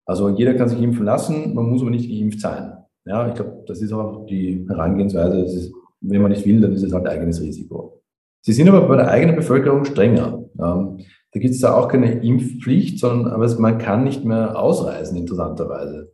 Also 0.07 0.29
jeder 0.29 0.55
kann 0.55 0.68
sich 0.68 0.81
impfen 0.81 1.05
lassen, 1.05 1.55
man 1.55 1.66
muss 1.66 1.81
aber 1.83 1.91
nicht 1.91 2.09
geimpft 2.09 2.41
sein. 2.41 2.75
Ja, 3.07 3.27
ich 3.27 3.35
glaube, 3.35 3.64
das 3.66 3.81
ist 3.81 3.93
auch 3.93 4.27
die 4.27 4.66
Herangehensweise. 4.68 5.41
Ist 5.41 5.73
wenn 6.01 6.23
man 6.23 6.31
nicht 6.31 6.47
will, 6.47 6.61
dann 6.61 6.73
ist 6.73 6.83
es 6.83 6.93
halt 6.93 7.07
eigenes 7.07 7.41
Risiko. 7.41 8.03
Sie 8.43 8.53
sind 8.53 8.68
aber 8.68 8.87
bei 8.87 8.97
der 8.97 9.09
eigenen 9.09 9.37
Bevölkerung 9.37 9.85
strenger. 9.85 10.45
Ähm, 10.59 10.99
da 11.33 11.41
gibt 11.41 11.55
es 11.55 11.61
da 11.61 11.75
auch 11.75 11.89
keine 11.89 12.23
Impfpflicht, 12.23 12.99
sondern 12.99 13.33
aber 13.33 13.49
man 13.59 13.79
kann 13.79 14.05
nicht 14.05 14.25
mehr 14.25 14.59
ausreisen, 14.59 15.16
interessanterweise. 15.16 16.12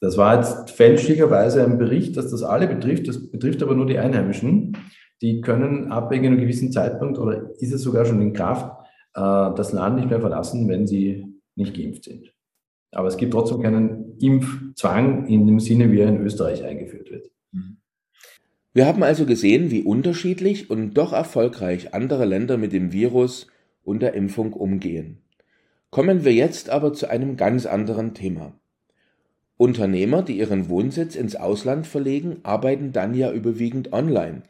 Das 0.00 0.16
war 0.16 0.36
jetzt 0.36 0.70
fälschlicherweise 0.70 1.64
ein 1.64 1.78
Bericht, 1.78 2.16
dass 2.16 2.30
das 2.30 2.42
alle 2.42 2.68
betrifft. 2.68 3.08
Das 3.08 3.30
betrifft 3.30 3.62
aber 3.62 3.74
nur 3.74 3.86
die 3.86 3.98
Einheimischen. 3.98 4.76
Die 5.20 5.40
können 5.40 5.90
ab 5.90 6.12
einem 6.12 6.38
gewissen 6.38 6.70
Zeitpunkt 6.70 7.18
oder 7.18 7.50
ist 7.58 7.72
es 7.72 7.82
sogar 7.82 8.04
schon 8.04 8.22
in 8.22 8.32
Kraft, 8.32 8.70
äh, 9.14 9.20
das 9.20 9.72
Land 9.72 9.96
nicht 9.96 10.10
mehr 10.10 10.20
verlassen, 10.20 10.68
wenn 10.68 10.86
sie 10.86 11.26
nicht 11.56 11.74
geimpft 11.74 12.04
sind. 12.04 12.32
Aber 12.92 13.08
es 13.08 13.16
gibt 13.16 13.32
trotzdem 13.32 13.62
keinen 13.62 14.16
Impfzwang 14.18 15.26
in 15.26 15.46
dem 15.46 15.60
Sinne, 15.60 15.90
wie 15.90 16.00
er 16.00 16.08
in 16.08 16.22
Österreich 16.22 16.64
eingeführt 16.64 17.10
wird. 17.10 17.30
Mhm. 17.52 17.78
Wir 18.72 18.86
haben 18.86 19.02
also 19.02 19.26
gesehen, 19.26 19.70
wie 19.72 19.82
unterschiedlich 19.82 20.70
und 20.70 20.94
doch 20.94 21.12
erfolgreich 21.12 21.94
andere 21.94 22.24
Länder 22.24 22.56
mit 22.56 22.72
dem 22.72 22.92
Virus 22.92 23.48
und 23.82 24.00
der 24.00 24.14
Impfung 24.14 24.52
umgehen. 24.52 25.18
Kommen 25.90 26.24
wir 26.24 26.32
jetzt 26.32 26.70
aber 26.70 26.92
zu 26.92 27.10
einem 27.10 27.36
ganz 27.36 27.66
anderen 27.66 28.14
Thema. 28.14 28.52
Unternehmer, 29.58 30.22
die 30.22 30.38
ihren 30.38 30.68
Wohnsitz 30.68 31.16
ins 31.16 31.34
Ausland 31.34 31.86
verlegen, 31.86 32.38
arbeiten 32.44 32.92
dann 32.92 33.12
ja 33.12 33.32
überwiegend 33.32 33.92
online. 33.92 34.42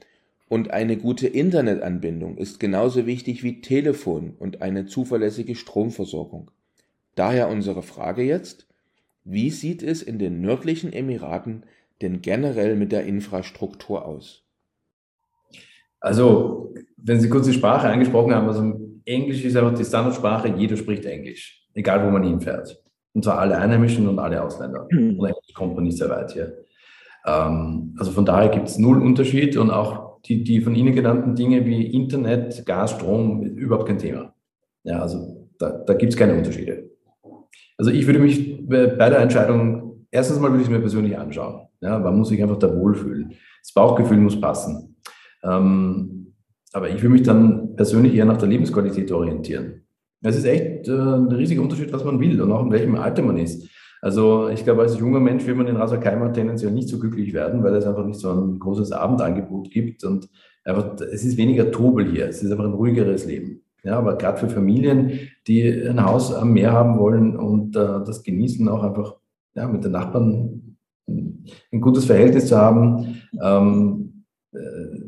Und 0.48 0.70
eine 0.70 0.98
gute 0.98 1.26
Internetanbindung 1.26 2.36
ist 2.36 2.61
genauso 2.61 3.06
wichtig 3.06 3.42
wie 3.42 3.62
Telefon 3.62 4.34
und 4.38 4.61
eine 4.61 4.84
zuverlässige 4.86 5.56
Stromversorgung. 5.56 6.50
Daher 7.14 7.48
unsere 7.48 7.82
Frage 7.82 8.22
jetzt, 8.22 8.66
wie 9.24 9.50
sieht 9.50 9.82
es 9.82 10.02
in 10.02 10.18
den 10.18 10.42
nördlichen 10.42 10.92
Emiraten 10.92 11.64
denn 12.02 12.20
generell 12.20 12.76
mit 12.76 12.92
der 12.92 13.04
Infrastruktur 13.04 14.04
aus? 14.04 14.44
Also, 16.00 16.74
wenn 16.98 17.20
Sie 17.20 17.30
kurz 17.30 17.46
die 17.46 17.54
Sprache 17.54 17.88
angesprochen 17.88 18.34
haben, 18.34 18.46
also 18.46 18.78
Englisch 19.06 19.42
ist 19.42 19.56
einfach 19.56 19.74
die 19.74 19.84
Standardsprache, 19.84 20.54
jeder 20.56 20.76
spricht 20.76 21.06
Englisch, 21.06 21.66
egal 21.74 22.06
wo 22.06 22.11
man 22.11 22.22
hinfährt. 22.22 22.78
Und 23.18 23.24
zwar 23.24 23.40
alle 23.40 23.58
Einheimischen 23.58 24.06
und 24.06 24.20
alle 24.20 24.40
Ausländer. 24.40 24.86
Mhm. 24.92 25.18
Und 25.18 25.26
Englisch 25.26 25.52
kommt 25.52 25.74
man 25.74 25.82
nicht 25.82 25.98
sehr 25.98 26.08
weit 26.08 26.30
hier. 26.30 26.56
Ähm, 27.26 27.96
also 27.98 28.12
von 28.12 28.24
daher 28.24 28.48
gibt 28.48 28.68
es 28.68 28.78
null 28.78 29.02
Unterschied 29.02 29.56
und 29.56 29.72
auch 29.72 30.20
die, 30.22 30.44
die 30.44 30.60
von 30.60 30.76
Ihnen 30.76 30.94
genannten 30.94 31.34
Dinge 31.34 31.66
wie 31.66 31.84
Internet, 31.84 32.64
Gas, 32.64 32.92
Strom, 32.92 33.42
überhaupt 33.42 33.88
kein 33.88 33.98
Thema. 33.98 34.34
Ja, 34.84 35.00
also 35.00 35.48
da, 35.58 35.82
da 35.84 35.94
gibt 35.94 36.12
es 36.12 36.16
keine 36.16 36.34
Unterschiede. 36.34 36.90
Also 37.76 37.90
ich 37.90 38.06
würde 38.06 38.20
mich 38.20 38.64
bei 38.68 38.86
der 39.10 39.18
Entscheidung, 39.18 40.06
erstens 40.12 40.38
mal 40.38 40.52
würde 40.52 40.60
ich 40.62 40.68
es 40.68 40.72
mir 40.72 40.78
persönlich 40.78 41.18
anschauen. 41.18 41.66
Ja, 41.80 41.98
man 41.98 42.16
muss 42.16 42.28
sich 42.28 42.40
einfach 42.40 42.60
da 42.60 42.72
wohlfühlen. 42.72 43.32
Das 43.64 43.72
Bauchgefühl 43.74 44.18
muss 44.18 44.40
passen. 44.40 44.94
Ähm, 45.42 46.34
aber 46.72 46.88
ich 46.88 47.02
will 47.02 47.10
mich 47.10 47.24
dann 47.24 47.74
persönlich 47.74 48.14
eher 48.14 48.26
nach 48.26 48.38
der 48.38 48.48
Lebensqualität 48.48 49.10
orientieren. 49.10 49.88
Es 50.22 50.36
ist 50.36 50.44
echt 50.44 50.88
äh, 50.88 50.92
ein 50.92 51.28
riesiger 51.28 51.62
Unterschied, 51.62 51.92
was 51.92 52.04
man 52.04 52.20
will 52.20 52.40
und 52.40 52.50
auch 52.52 52.64
in 52.64 52.72
welchem 52.72 52.96
Alter 52.96 53.22
man 53.22 53.38
ist. 53.38 53.68
Also 54.00 54.48
ich 54.48 54.64
glaube, 54.64 54.82
als 54.82 54.98
junger 54.98 55.20
Mensch 55.20 55.46
will 55.46 55.54
man 55.54 55.66
in 55.66 55.76
Rasakaimer 55.76 56.32
tendenziell 56.32 56.70
nicht 56.70 56.88
so 56.88 56.98
glücklich 56.98 57.32
werden, 57.32 57.62
weil 57.62 57.74
es 57.74 57.86
einfach 57.86 58.06
nicht 58.06 58.20
so 58.20 58.30
ein 58.30 58.58
großes 58.58 58.92
Abendangebot 58.92 59.70
gibt 59.70 60.04
und 60.04 60.28
einfach, 60.64 61.00
es 61.00 61.24
ist 61.24 61.36
weniger 61.36 61.70
Trubel 61.70 62.10
hier, 62.10 62.28
es 62.28 62.42
ist 62.42 62.50
einfach 62.50 62.64
ein 62.64 62.74
ruhigeres 62.74 63.26
Leben. 63.26 63.62
Ja, 63.84 63.98
aber 63.98 64.16
gerade 64.16 64.38
für 64.38 64.48
Familien, 64.48 65.12
die 65.46 65.62
ein 65.62 66.04
Haus 66.04 66.34
am 66.34 66.52
Meer 66.52 66.72
haben 66.72 66.98
wollen 66.98 67.36
und 67.36 67.76
äh, 67.76 68.04
das 68.04 68.22
genießen, 68.22 68.68
auch 68.68 68.82
einfach 68.82 69.16
ja, 69.54 69.66
mit 69.68 69.84
den 69.84 69.92
Nachbarn 69.92 70.76
ein 71.08 71.80
gutes 71.80 72.04
Verhältnis 72.04 72.48
zu 72.48 72.56
haben, 72.56 73.22
ähm, 73.40 74.24
äh, 74.52 74.58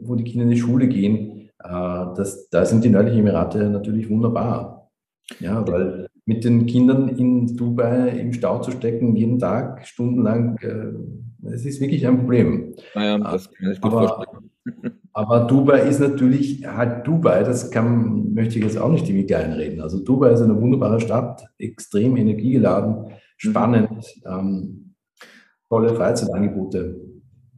wo 0.03 0.15
die 0.15 0.25
Kinder 0.25 0.45
in 0.45 0.51
die 0.51 0.59
Schule 0.59 0.89
gehen, 0.89 1.51
äh, 1.63 1.69
das, 2.17 2.49
da 2.49 2.65
sind 2.65 2.85
die 2.85 2.91
nördlichen 2.91 3.21
Emirate 3.21 3.69
natürlich 3.69 4.09
wunderbar. 4.09 4.80
Ja, 5.39 5.67
weil 5.67 6.09
mit 6.27 6.45
den 6.45 6.67
Kindern 6.67 7.09
in 7.09 7.57
Dubai 7.57 8.09
im 8.11 8.33
Stau 8.33 8.61
zu 8.61 8.71
stecken, 8.73 9.17
jeden 9.17 9.39
Tag, 9.39 9.87
stundenlang, 9.87 10.59
äh, 10.59 11.49
es 11.53 11.65
ist 11.65 11.81
wirklich 11.81 12.07
ein 12.07 12.19
Problem. 12.19 12.75
Naja, 12.95 13.19
das 13.19 13.51
kann 13.53 13.73
ich 13.73 13.81
gut 13.81 13.93
aber, 13.93 14.09
vorstellen. 14.09 15.01
aber 15.13 15.41
Dubai 15.47 15.89
ist 15.89 16.01
natürlich 16.01 16.67
halt 16.67 17.07
Dubai, 17.07 17.43
das 17.43 17.71
kann, 17.71 18.33
möchte 18.35 18.59
ich 18.59 18.65
jetzt 18.65 18.79
auch 18.79 18.91
nicht 18.91 19.09
irgendwie 19.09 19.33
reden. 19.33 19.81
Also 19.81 20.03
Dubai 20.03 20.33
ist 20.33 20.43
eine 20.43 20.61
wunderbare 20.61 21.01
Stadt, 21.01 21.43
extrem 21.59 22.17
energiegeladen, 22.17 23.13
spannend. 23.37 23.91
Mhm. 23.91 24.31
Ähm, 24.31 24.95
tolle 25.69 25.95
Freizeitangebote. 25.95 27.01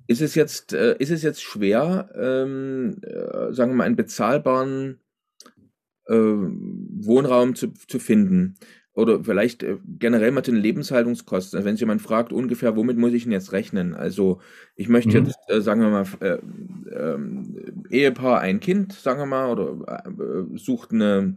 Ist 0.06 0.20
es 0.20 0.34
jetzt, 0.34 0.72
äh, 0.72 0.96
ist 0.98 1.10
es 1.10 1.22
jetzt 1.22 1.42
schwer, 1.42 2.10
ähm, 2.14 2.96
äh, 3.02 3.52
sagen 3.52 3.72
wir 3.72 3.76
mal, 3.76 3.84
einen 3.84 3.96
bezahlbaren 3.96 5.01
äh, 6.06 6.14
Wohnraum 6.14 7.54
zu, 7.54 7.72
zu 7.72 7.98
finden? 7.98 8.54
Oder 8.94 9.24
vielleicht 9.24 9.62
äh, 9.62 9.78
generell 9.98 10.32
mal 10.32 10.42
zu 10.42 10.50
den 10.50 10.60
Lebenshaltungskosten. 10.60 11.56
Also 11.56 11.66
wenn 11.66 11.76
sich 11.76 11.80
jemand 11.80 12.02
fragt, 12.02 12.32
ungefähr, 12.32 12.76
womit 12.76 12.98
muss 12.98 13.12
ich 13.12 13.22
denn 13.22 13.32
jetzt 13.32 13.52
rechnen? 13.52 13.94
Also 13.94 14.40
ich 14.76 14.88
möchte 14.88 15.18
mhm. 15.18 15.26
jetzt, 15.26 15.38
äh, 15.48 15.60
sagen 15.62 15.80
wir 15.80 15.88
mal, 15.88 16.06
äh, 16.20 16.38
ähm, 16.94 17.84
Ehepaar, 17.88 18.40
ein 18.40 18.60
Kind, 18.60 18.92
sagen 18.92 19.20
wir 19.20 19.26
mal, 19.26 19.50
oder 19.50 20.04
sucht, 20.56 20.92
eine, 20.92 21.36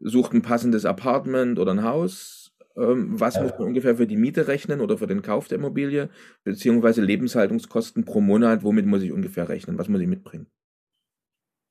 sucht 0.00 0.34
ein 0.34 0.42
passendes 0.42 0.84
Apartment 0.84 1.58
oder 1.58 1.72
ein 1.72 1.82
Haus, 1.82 2.44
ähm, 2.76 3.20
was 3.20 3.40
muss 3.40 3.52
man 3.52 3.68
ungefähr 3.68 3.96
für 3.96 4.06
die 4.06 4.16
Miete 4.16 4.48
rechnen 4.48 4.80
oder 4.80 4.98
für 4.98 5.06
den 5.06 5.22
Kauf 5.22 5.48
der 5.48 5.58
Immobilie, 5.58 6.10
beziehungsweise 6.42 7.02
Lebenshaltungskosten 7.02 8.04
pro 8.04 8.20
Monat, 8.20 8.64
womit 8.64 8.86
muss 8.86 9.02
ich 9.02 9.12
ungefähr 9.12 9.48
rechnen? 9.48 9.78
Was 9.78 9.88
muss 9.88 10.00
ich 10.00 10.08
mitbringen? 10.08 10.46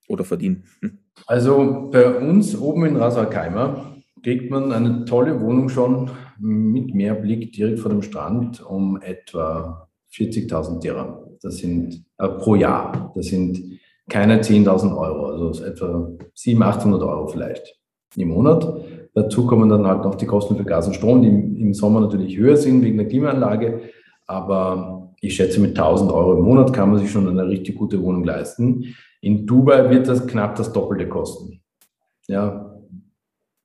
Oder 0.08 0.24
verdienen? 0.24 0.64
Hm. 0.82 1.00
Also 1.28 1.90
bei 1.92 2.18
uns 2.18 2.60
oben 2.60 2.86
in 2.86 2.98
Rasalkeimer 2.98 3.94
kriegt 4.24 4.50
man 4.50 4.72
eine 4.72 5.06
tolle 5.06 5.40
Wohnung 5.42 5.70
schon 5.70 6.10
mit 6.40 6.94
Meerblick 6.94 7.52
direkt 7.54 7.80
vor 7.80 7.92
dem 7.92 8.02
Strand 8.02 8.66
um 8.66 9.00
etwa 9.02 9.90
40.000 10.14 10.80
Dirham. 10.80 11.18
Das 11.42 11.58
sind 11.58 12.06
äh, 12.18 12.28
pro 12.28 12.56
Jahr. 12.56 13.12
Das 13.16 13.28
sind 13.28 13.62
keine 14.10 14.42
10.000 14.42 14.98
Euro, 14.98 15.26
also 15.28 15.64
etwa 15.64 16.12
700, 16.34 16.78
800 16.78 17.04
Euro 17.04 17.28
vielleicht 17.28 17.80
im 18.16 18.30
Monat. 18.30 18.82
Dazu 19.14 19.46
kommen 19.46 19.70
dann 19.70 19.86
halt 19.86 20.04
noch 20.04 20.16
die 20.16 20.26
Kosten 20.26 20.56
für 20.56 20.64
Gas 20.64 20.88
und 20.88 20.96
Strom, 20.96 21.22
die 21.22 21.62
im 21.62 21.74
Sommer 21.74 22.00
natürlich 22.02 22.38
höher 22.38 22.58
sind 22.58 22.84
wegen 22.84 22.98
der 22.98 23.08
Klimaanlage. 23.08 23.82
Aber 24.28 25.14
ich 25.22 25.36
schätze, 25.36 25.60
mit 25.60 25.78
1000 25.78 26.12
Euro 26.12 26.38
im 26.38 26.44
Monat 26.44 26.74
kann 26.74 26.92
man 26.92 27.00
sich 27.00 27.12
schon 27.12 27.28
eine 27.28 27.48
richtig 27.48 27.76
gute 27.76 28.02
Wohnung 28.02 28.24
leisten. 28.24 28.96
In 29.22 29.46
Dubai 29.46 29.90
wird 29.90 30.08
das 30.08 30.28
knapp 30.28 30.56
das 30.56 30.74
Doppelte 30.74 31.08
kosten. 31.08 31.62
Ja, 32.28 32.74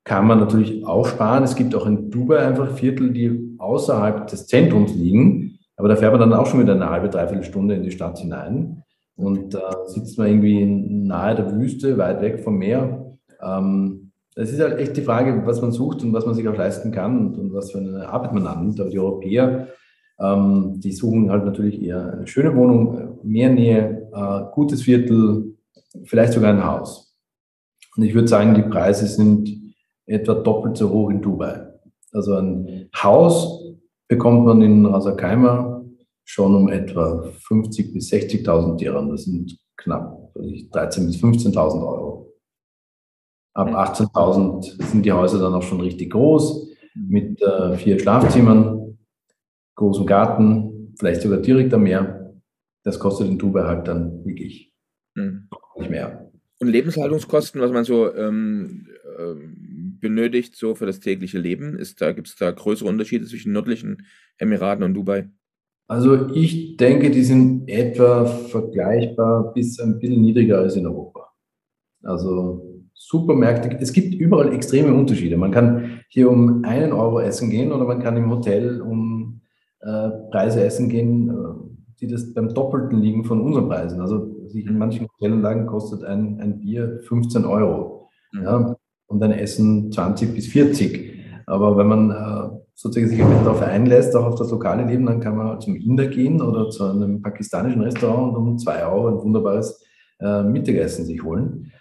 kann 0.04 0.26
man 0.26 0.40
natürlich 0.40 0.86
auch 0.86 1.06
sparen. 1.06 1.44
Es 1.44 1.54
gibt 1.54 1.74
auch 1.74 1.86
in 1.86 2.11
Dubai 2.11 2.38
einfach 2.38 2.70
Viertel, 2.72 3.12
die 3.12 3.56
außerhalb 3.59 4.26
des 4.26 4.46
Zentrums 4.46 4.94
liegen. 4.94 5.59
Aber 5.76 5.88
da 5.88 5.96
fährt 5.96 6.12
man 6.12 6.20
dann 6.20 6.32
auch 6.32 6.46
schon 6.46 6.61
wieder 6.61 6.74
eine 6.74 6.90
halbe, 6.90 7.09
dreiviertel 7.09 7.44
Stunde 7.44 7.74
in 7.74 7.82
die 7.82 7.90
Stadt 7.90 8.18
hinein. 8.18 8.82
Und 9.16 9.54
da 9.54 9.70
äh, 9.70 9.88
sitzt 9.88 10.16
man 10.16 10.28
irgendwie 10.28 10.64
nahe 10.64 11.34
der 11.34 11.52
Wüste, 11.52 11.98
weit 11.98 12.20
weg 12.22 12.40
vom 12.40 12.59
Meer. 12.59 13.16
Ähm, 13.42 14.12
es 14.34 14.52
ist 14.52 14.61
halt 14.61 14.78
echt 14.78 14.96
die 14.96 15.02
Frage, 15.02 15.42
was 15.44 15.61
man 15.61 15.72
sucht 15.72 16.02
und 16.04 16.12
was 16.12 16.24
man 16.24 16.34
sich 16.34 16.46
auch 16.48 16.56
leisten 16.56 16.92
kann 16.92 17.18
und, 17.18 17.38
und 17.38 17.52
was 17.52 17.72
für 17.72 17.78
eine 17.78 18.09
Arbeit 18.09 18.32
man 18.32 18.46
annimmt. 18.46 18.80
Aber 18.80 18.90
die 18.90 18.98
Europäer, 18.98 19.68
ähm, 20.20 20.80
die 20.80 20.92
suchen 20.92 21.30
halt 21.30 21.44
natürlich 21.44 21.80
eher 21.82 22.12
eine 22.12 22.26
schöne 22.26 22.54
Wohnung, 22.56 23.18
mehr 23.22 23.50
Nähe, 23.50 24.08
äh, 24.12 24.52
gutes 24.52 24.82
Viertel, 24.82 25.56
vielleicht 26.04 26.32
sogar 26.32 26.52
ein 26.52 26.64
Haus. 26.64 27.16
Und 27.96 28.04
ich 28.04 28.14
würde 28.14 28.28
sagen, 28.28 28.54
die 28.54 28.62
Preise 28.62 29.06
sind 29.06 29.48
etwa 30.06 30.34
doppelt 30.34 30.76
so 30.76 30.90
hoch 30.90 31.10
in 31.10 31.20
Dubai. 31.20 31.68
Also 32.12 32.34
ein 32.34 32.88
Haus 32.94 33.76
bekommt 34.08 34.46
man 34.46 34.62
in 34.62 34.86
Rasakaima 34.86 35.84
schon 36.24 36.54
um 36.54 36.68
etwa 36.68 37.24
50.000 37.48 37.92
bis 37.92 38.12
60.000 38.12 38.76
Dirham. 38.76 39.10
Das 39.10 39.24
sind 39.24 39.58
knapp 39.76 40.32
13.000 40.36 41.06
bis 41.06 41.16
15.000 41.22 41.86
Euro. 41.86 42.32
Ab 43.54 43.68
18.000 43.70 44.82
sind 44.84 45.04
die 45.04 45.12
Häuser 45.12 45.40
dann 45.40 45.54
auch 45.54 45.62
schon 45.62 45.80
richtig 45.80 46.10
groß, 46.12 46.68
mit 46.94 47.40
äh, 47.42 47.76
vier 47.76 47.98
Schlafzimmern, 47.98 48.78
großem 49.79 50.07
Garten, 50.07 50.95
vielleicht 50.99 51.22
sogar 51.22 51.39
direkt 51.39 51.72
am 51.72 51.85
Meer. 51.85 52.35
Das 52.85 52.99
kostet 52.99 53.29
in 53.29 53.39
Dubai 53.39 53.62
halt 53.62 53.89
dann 53.89 54.24
wirklich 54.24 54.74
mhm. 55.14 55.49
nicht 55.79 55.91
mehr. 55.91 56.31
Und 56.61 56.68
Lebenshaltungskosten, 56.68 57.61
was 57.61 57.70
man 57.70 57.85
so 57.85 58.12
ähm, 58.14 58.89
ähm, 59.18 59.99
benötigt, 60.01 60.57
so 60.57 60.74
für 60.74 60.87
das 60.87 60.99
tägliche 60.99 61.39
Leben, 61.39 61.79
ist 61.79 62.01
da, 62.01 62.12
gibt 62.12 62.26
es 62.26 62.37
da 62.37 62.51
größere 62.51 62.89
Unterschiede 62.89 63.26
zwischen 63.26 63.53
nördlichen 63.53 64.07
Emiraten 64.39 64.85
und 64.85 64.95
Dubai? 64.95 65.29
Also 65.87 66.29
ich 66.35 66.76
denke, 66.76 67.11
die 67.11 67.22
sind 67.22 67.68
etwa 67.68 68.26
vergleichbar 68.26 69.53
bis 69.55 69.79
ein 69.79 69.99
bisschen 70.01 70.20
niedriger 70.20 70.59
als 70.59 70.76
in 70.76 70.87
Europa. 70.87 71.29
Also 72.03 72.83
Supermärkte, 72.95 73.79
es 73.81 73.93
gibt 73.93 74.14
überall 74.14 74.53
extreme 74.53 74.93
Unterschiede. 74.93 75.37
Man 75.37 75.53
kann 75.53 76.01
hier 76.09 76.29
um 76.29 76.64
einen 76.64 76.93
Euro 76.93 77.20
essen 77.20 77.49
gehen 77.49 77.70
oder 77.70 77.85
man 77.85 78.03
kann 78.03 78.16
im 78.16 78.29
Hotel 78.31 78.81
um 78.81 79.41
äh, 79.81 80.11
Preise 80.31 80.62
essen 80.64 80.89
gehen, 80.89 81.31
äh, 81.31 81.35
die 82.01 82.07
das 82.07 82.33
beim 82.33 82.55
Doppelten 82.55 83.01
liegen 83.01 83.24
von 83.24 83.41
unseren 83.41 83.68
Preisen. 83.68 84.01
Also 84.01 84.35
in 84.53 84.79
manchen 84.79 85.09
Hotelanlagen 85.09 85.66
kostet 85.66 86.05
ein, 86.05 86.41
ein 86.41 86.61
Bier 86.61 87.01
15 87.05 87.45
Euro 87.45 88.09
mhm. 88.33 88.43
ja, 88.43 88.76
und 89.07 89.22
ein 89.22 89.33
Essen 89.33 89.93
20 89.93 90.35
bis 90.35 90.47
40. 90.49 91.16
Aber 91.47 91.76
wenn 91.76 91.87
man 91.87 92.11
äh, 92.11 92.59
sozusagen 92.74 93.09
sich 93.09 93.18
darauf 93.18 93.62
einlässt, 93.62 94.14
auch 94.14 94.26
auf 94.26 94.35
das 94.37 94.51
lokale 94.51 94.85
Leben, 94.85 95.07
dann 95.07 95.20
kann 95.20 95.37
man 95.37 95.61
zum 95.61 95.76
Inder 95.76 96.07
gehen 96.07 96.41
oder 96.41 96.70
zu 96.70 96.85
einem 96.85 97.22
pakistanischen 97.22 97.81
Restaurant 97.83 98.37
und 98.37 98.49
um 98.49 98.59
zwei 98.59 98.87
Euro 98.87 99.09
ein 99.09 99.22
wunderbares 99.22 99.83
äh, 100.20 100.43
Mittagessen 100.43 101.05
sich 101.05 101.22
holen. 101.22 101.72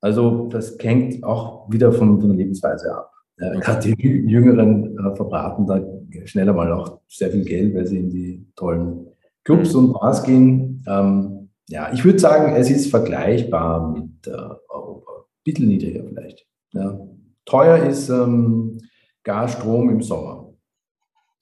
Also 0.00 0.48
das 0.48 0.76
hängt 0.80 1.22
auch 1.22 1.70
wieder 1.70 1.92
von, 1.92 2.18
von 2.18 2.28
der 2.30 2.38
Lebensweise 2.38 2.96
ab. 2.96 3.12
Äh. 3.38 3.58
Gerade 3.60 3.94
die 3.94 4.02
Jüngeren 4.02 4.98
äh, 4.98 5.14
verbraten 5.14 5.66
da 5.66 5.80
schneller 6.24 6.52
mal 6.52 6.72
auch 6.72 7.00
sehr 7.08 7.30
viel 7.30 7.44
Geld, 7.44 7.74
weil 7.74 7.86
sie 7.86 7.98
in 7.98 8.10
die 8.10 8.46
tollen 8.56 9.06
Clubs 9.44 9.74
und 9.74 9.92
Bars 9.92 10.22
gehen. 10.22 10.84
Ähm, 10.86 11.50
ja, 11.68 11.92
ich 11.92 12.04
würde 12.04 12.18
sagen, 12.18 12.54
es 12.54 12.70
ist 12.70 12.90
vergleichbar 12.90 13.92
mit 13.92 14.26
äh, 14.26 14.30
Europa. 14.68 15.12
Ein 15.12 15.44
bisschen 15.44 15.68
niedriger 15.68 16.04
vielleicht. 16.04 16.46
Ja. 16.72 16.98
Teuer 17.44 17.78
ist 17.86 18.08
ähm, 18.08 18.78
Gas, 19.22 19.52
Strom 19.52 19.90
im 19.90 20.02
Sommer. 20.02 20.52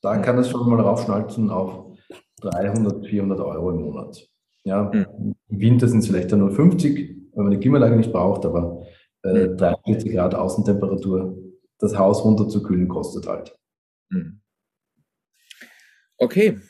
Da 0.00 0.16
kann 0.18 0.38
es 0.38 0.48
schon 0.48 0.68
mal 0.68 0.80
raufschnalzen 0.80 1.50
auf 1.50 1.86
300, 2.40 3.06
400 3.06 3.40
Euro 3.40 3.70
im 3.70 3.82
Monat. 3.82 4.28
Ja, 4.64 4.90
mhm. 4.92 5.34
Im 5.48 5.60
Winter 5.60 5.88
sind 5.88 6.00
es 6.00 6.06
vielleicht 6.06 6.30
dann 6.30 6.40
nur 6.40 6.50
50, 6.50 7.16
wenn 7.34 7.44
man 7.44 7.50
die 7.50 7.58
Klimaanlage 7.58 7.96
nicht 7.96 8.12
braucht, 8.12 8.44
aber 8.44 8.82
äh, 9.22 9.48
43 9.48 10.12
Grad 10.12 10.34
Außentemperatur, 10.34 11.36
das 11.78 11.96
Haus 11.96 12.24
runterzukühlen 12.24 12.88
kostet 12.88 13.26
halt. 13.26 13.58
Mhm. 14.10 14.40
Okay, 16.18 16.60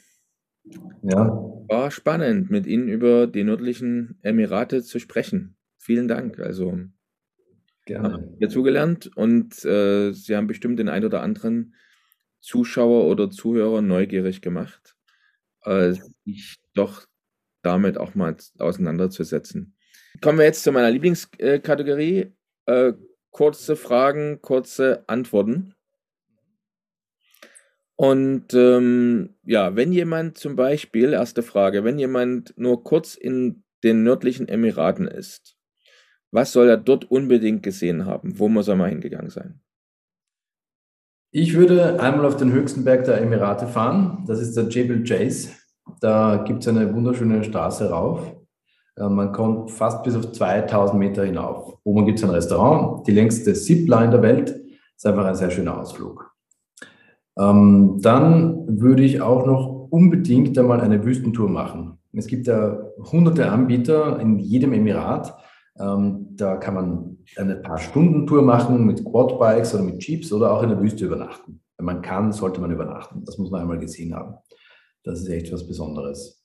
ja. 1.02 1.44
War 1.68 1.90
spannend, 1.90 2.50
mit 2.50 2.66
Ihnen 2.66 2.88
über 2.88 3.26
die 3.26 3.44
nördlichen 3.44 4.18
Emirate 4.22 4.82
zu 4.82 4.98
sprechen. 4.98 5.56
Vielen 5.78 6.08
Dank. 6.08 6.38
Also 6.38 6.78
Gerne. 7.86 8.36
Mir 8.38 8.48
zugelernt 8.48 9.10
und 9.16 9.64
äh, 9.64 10.12
Sie 10.12 10.36
haben 10.36 10.46
bestimmt 10.46 10.78
den 10.78 10.90
ein 10.90 11.04
oder 11.04 11.22
anderen 11.22 11.74
Zuschauer 12.40 13.06
oder 13.06 13.30
Zuhörer 13.30 13.80
neugierig 13.80 14.42
gemacht, 14.42 14.94
äh, 15.62 15.94
sich 16.26 16.56
doch 16.74 17.06
damit 17.62 17.96
auch 17.96 18.14
mal 18.14 18.36
auseinanderzusetzen. 18.58 19.74
Kommen 20.20 20.38
wir 20.38 20.44
jetzt 20.44 20.64
zu 20.64 20.72
meiner 20.72 20.90
Lieblingskategorie. 20.90 22.34
Äh, 22.66 22.92
kurze 23.30 23.76
Fragen, 23.76 24.42
kurze 24.42 25.04
Antworten. 25.06 25.74
Und 28.00 28.54
ähm, 28.54 29.34
ja, 29.42 29.74
wenn 29.74 29.92
jemand 29.92 30.38
zum 30.38 30.54
Beispiel, 30.54 31.12
erste 31.12 31.42
Frage, 31.42 31.82
wenn 31.82 31.98
jemand 31.98 32.54
nur 32.56 32.84
kurz 32.84 33.16
in 33.16 33.64
den 33.82 34.04
nördlichen 34.04 34.46
Emiraten 34.46 35.08
ist, 35.08 35.56
was 36.30 36.52
soll 36.52 36.68
er 36.68 36.76
dort 36.76 37.10
unbedingt 37.10 37.64
gesehen 37.64 38.06
haben? 38.06 38.38
Wo 38.38 38.48
muss 38.48 38.68
er 38.68 38.76
mal 38.76 38.90
hingegangen 38.90 39.30
sein? 39.30 39.60
Ich 41.32 41.56
würde 41.56 42.00
einmal 42.00 42.26
auf 42.26 42.36
den 42.36 42.52
höchsten 42.52 42.84
Berg 42.84 43.04
der 43.04 43.20
Emirate 43.20 43.66
fahren. 43.66 44.24
Das 44.28 44.40
ist 44.40 44.56
der 44.56 44.68
Jebel 44.68 45.02
Jais. 45.04 45.50
Da 46.00 46.44
gibt 46.46 46.62
es 46.62 46.68
eine 46.68 46.94
wunderschöne 46.94 47.42
Straße 47.42 47.90
rauf. 47.90 48.32
Äh, 48.96 49.08
man 49.08 49.32
kommt 49.32 49.72
fast 49.72 50.04
bis 50.04 50.14
auf 50.14 50.30
2000 50.30 50.96
Meter 50.96 51.24
hinauf. 51.24 51.78
Oben 51.82 52.06
gibt 52.06 52.18
es 52.18 52.24
ein 52.24 52.30
Restaurant, 52.30 53.04
die 53.08 53.12
längste 53.12 53.54
Zipline 53.54 54.10
der 54.10 54.22
Welt. 54.22 54.60
Ist 54.96 55.04
einfach 55.06 55.26
ein 55.26 55.34
sehr 55.34 55.50
schöner 55.50 55.80
Ausflug. 55.80 56.37
Ähm, 57.38 57.98
dann 58.00 58.80
würde 58.80 59.02
ich 59.02 59.20
auch 59.20 59.46
noch 59.46 59.88
unbedingt 59.90 60.58
einmal 60.58 60.80
eine 60.80 61.04
Wüstentour 61.04 61.48
machen. 61.48 61.98
Es 62.12 62.26
gibt 62.26 62.46
ja 62.46 62.78
hunderte 63.12 63.50
Anbieter 63.50 64.18
in 64.20 64.38
jedem 64.38 64.72
Emirat. 64.72 65.34
Ähm, 65.78 66.28
da 66.32 66.56
kann 66.56 66.74
man 66.74 67.18
eine 67.36 67.56
paar 67.56 67.78
Stunden 67.78 68.26
Tour 68.26 68.42
machen 68.42 68.84
mit 68.86 69.04
Quadbikes 69.04 69.74
oder 69.74 69.84
mit 69.84 70.02
Jeeps 70.02 70.32
oder 70.32 70.52
auch 70.52 70.62
in 70.62 70.70
der 70.70 70.80
Wüste 70.80 71.04
übernachten. 71.04 71.60
Wenn 71.76 71.86
man 71.86 72.02
kann, 72.02 72.32
sollte 72.32 72.60
man 72.60 72.72
übernachten. 72.72 73.22
Das 73.24 73.38
muss 73.38 73.50
man 73.50 73.60
einmal 73.60 73.78
gesehen 73.78 74.14
haben. 74.14 74.34
Das 75.04 75.20
ist 75.20 75.28
echt 75.28 75.52
was 75.52 75.66
Besonderes. 75.66 76.44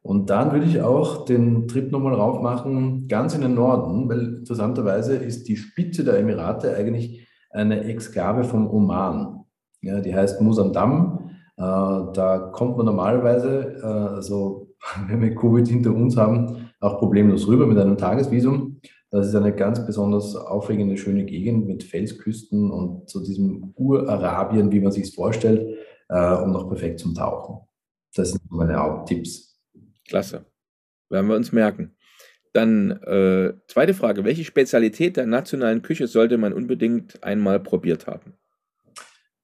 Und 0.00 0.30
dann 0.30 0.50
würde 0.52 0.66
ich 0.66 0.80
auch 0.80 1.24
den 1.26 1.68
Trip 1.68 1.92
nochmal 1.92 2.14
rauf 2.14 2.42
machen, 2.42 3.06
ganz 3.06 3.34
in 3.34 3.42
den 3.42 3.54
Norden, 3.54 4.08
weil 4.08 4.38
interessanterweise 4.38 5.14
ist 5.14 5.46
die 5.46 5.56
Spitze 5.56 6.02
der 6.02 6.18
Emirate 6.18 6.74
eigentlich 6.74 7.28
eine 7.50 7.84
Exklave 7.84 8.42
vom 8.42 8.68
Oman. 8.68 9.41
Ja, 9.82 10.00
die 10.00 10.14
heißt 10.14 10.40
Musandam. 10.40 11.30
Äh, 11.56 11.62
da 11.62 12.50
kommt 12.52 12.76
man 12.76 12.86
normalerweise, 12.86 13.76
äh, 13.82 13.86
also 13.86 14.74
wenn 15.08 15.20
wir 15.20 15.34
Covid 15.34 15.66
hinter 15.68 15.94
uns 15.94 16.16
haben, 16.16 16.70
auch 16.80 16.98
problemlos 16.98 17.46
rüber 17.46 17.66
mit 17.66 17.78
einem 17.78 17.98
Tagesvisum. 17.98 18.80
Das 19.10 19.28
ist 19.28 19.34
eine 19.34 19.54
ganz 19.54 19.84
besonders 19.84 20.34
aufregende, 20.34 20.96
schöne 20.96 21.24
Gegend 21.26 21.66
mit 21.66 21.84
Felsküsten 21.84 22.70
und 22.70 23.10
zu 23.10 23.18
so 23.18 23.26
diesem 23.26 23.74
Urarabien, 23.76 24.72
wie 24.72 24.80
man 24.80 24.90
sich 24.90 25.04
es 25.04 25.14
vorstellt, 25.14 25.76
äh, 26.08 26.34
und 26.36 26.52
noch 26.52 26.68
perfekt 26.68 27.00
zum 27.00 27.14
Tauchen. 27.14 27.66
Das 28.14 28.30
sind 28.30 28.50
meine 28.50 28.76
Haupttipps. 28.76 29.60
Klasse. 30.08 30.46
Werden 31.10 31.28
wir 31.28 31.36
uns 31.36 31.52
merken. 31.52 31.94
Dann 32.54 32.90
äh, 32.90 33.52
zweite 33.66 33.94
Frage. 33.94 34.24
Welche 34.24 34.44
Spezialität 34.44 35.16
der 35.16 35.26
nationalen 35.26 35.82
Küche 35.82 36.06
sollte 36.06 36.38
man 36.38 36.52
unbedingt 36.52 37.22
einmal 37.22 37.60
probiert 37.60 38.06
haben? 38.06 38.34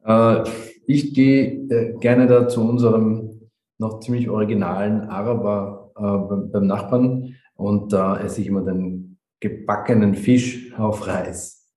Äh, 0.05 0.44
ich 0.86 1.14
gehe 1.14 1.68
äh, 1.68 1.99
gerne 1.99 2.26
da 2.26 2.49
zu 2.49 2.66
unserem 2.66 3.51
noch 3.78 4.01
ziemlich 4.01 4.28
originalen 4.28 5.03
Araber 5.03 5.92
äh, 5.96 6.53
beim 6.53 6.66
Nachbarn 6.66 7.36
und 7.55 7.92
da 7.92 8.18
esse 8.20 8.40
ich 8.40 8.46
immer 8.46 8.62
den 8.62 9.18
gebackenen 9.40 10.14
Fisch 10.14 10.72
auf 10.76 11.07
Reis. 11.07 11.72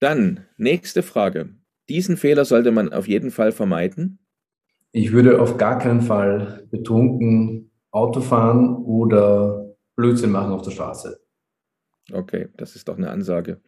Dann, 0.00 0.46
nächste 0.56 1.02
Frage. 1.02 1.50
Diesen 1.88 2.16
Fehler 2.16 2.44
sollte 2.44 2.72
man 2.72 2.92
auf 2.92 3.06
jeden 3.06 3.30
Fall 3.30 3.52
vermeiden? 3.52 4.18
Ich 4.90 5.12
würde 5.12 5.40
auf 5.40 5.56
gar 5.58 5.78
keinen 5.78 6.02
Fall 6.02 6.66
betrunken 6.70 7.70
Auto 7.90 8.20
fahren 8.20 8.76
oder 8.76 9.74
Blödsinn 9.96 10.30
machen 10.30 10.52
auf 10.52 10.62
der 10.62 10.70
Straße. 10.70 11.20
Okay, 12.12 12.48
das 12.56 12.74
ist 12.74 12.88
doch 12.88 12.96
eine 12.96 13.10
Ansage. 13.10 13.60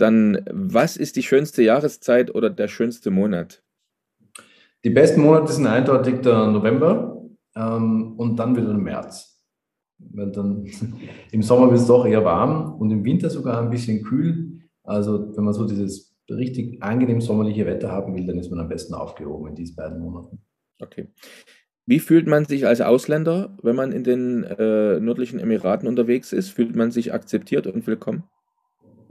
Dann, 0.00 0.44
was 0.50 0.96
ist 0.96 1.16
die 1.16 1.22
schönste 1.22 1.62
Jahreszeit 1.62 2.34
oder 2.34 2.48
der 2.48 2.68
schönste 2.68 3.10
Monat? 3.10 3.62
Die 4.82 4.88
besten 4.90 5.20
Monate 5.20 5.52
sind 5.52 5.66
eindeutig 5.66 6.22
der 6.22 6.46
November 6.46 7.22
ähm, 7.54 8.14
und 8.16 8.36
dann 8.36 8.56
wieder 8.56 8.68
der 8.68 8.78
März. 8.78 9.38
Weil 9.98 10.32
dann 10.32 10.66
im 11.32 11.42
Sommer 11.42 11.70
wird 11.70 11.80
es 11.80 11.86
doch 11.86 12.06
eher 12.06 12.24
warm 12.24 12.76
und 12.80 12.90
im 12.90 13.04
Winter 13.04 13.28
sogar 13.28 13.60
ein 13.60 13.68
bisschen 13.68 14.02
kühl. 14.02 14.60
Also 14.84 15.36
wenn 15.36 15.44
man 15.44 15.52
so 15.52 15.66
dieses 15.66 16.16
richtig 16.30 16.82
angenehm 16.82 17.20
sommerliche 17.20 17.66
Wetter 17.66 17.90
haben 17.90 18.14
will, 18.16 18.26
dann 18.26 18.38
ist 18.38 18.50
man 18.50 18.60
am 18.60 18.68
besten 18.68 18.94
aufgehoben 18.94 19.48
in 19.48 19.54
diesen 19.54 19.76
beiden 19.76 19.98
Monaten. 19.98 20.38
Okay. 20.80 21.08
Wie 21.84 21.98
fühlt 21.98 22.26
man 22.26 22.46
sich 22.46 22.66
als 22.66 22.80
Ausländer, 22.80 23.54
wenn 23.62 23.76
man 23.76 23.92
in 23.92 24.04
den 24.04 24.44
äh, 24.44 24.98
nördlichen 24.98 25.40
Emiraten 25.40 25.86
unterwegs 25.86 26.32
ist? 26.32 26.48
Fühlt 26.48 26.74
man 26.74 26.90
sich 26.90 27.12
akzeptiert 27.12 27.66
und 27.66 27.86
willkommen? 27.86 28.24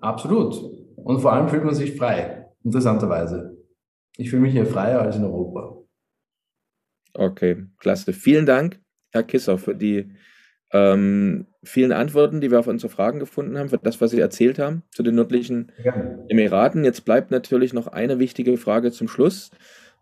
Absolut. 0.02 0.56
Und 0.96 1.20
vor 1.20 1.34
allem 1.34 1.50
fühlt 1.50 1.64
man 1.64 1.76
sich 1.76 1.96
frei, 1.96 2.48
interessanterweise. 2.64 3.58
Ich 4.18 4.30
fühle 4.30 4.42
mich 4.42 4.54
hier 4.54 4.66
freier 4.66 5.02
als 5.02 5.16
in 5.16 5.24
Europa. 5.24 5.78
Okay, 7.14 7.66
klasse. 7.78 8.14
Vielen 8.14 8.46
Dank, 8.46 8.80
Herr 9.12 9.24
Kisser, 9.24 9.58
für 9.58 9.76
die 9.76 10.12
ähm, 10.72 11.48
vielen 11.64 11.92
Antworten, 11.92 12.42
die 12.42 12.52
wir 12.52 12.60
auf 12.60 12.68
unsere 12.68 12.92
Fragen 12.92 13.20
gefunden 13.20 13.58
haben, 13.58 13.70
für 13.70 13.78
das, 13.78 14.00
was 14.02 14.12
Sie 14.12 14.20
erzählt 14.20 14.60
haben 14.60 14.84
zu 14.92 15.04
den 15.04 15.16
nördlichen. 15.16 15.72
Emiraten. 16.30 16.84
Jetzt 16.84 17.06
bleibt 17.06 17.32
natürlich 17.32 17.74
noch 17.74 17.88
eine 17.88 18.20
wichtige 18.20 18.58
Frage 18.58 18.92
zum 18.92 19.08
Schluss. 19.08 19.52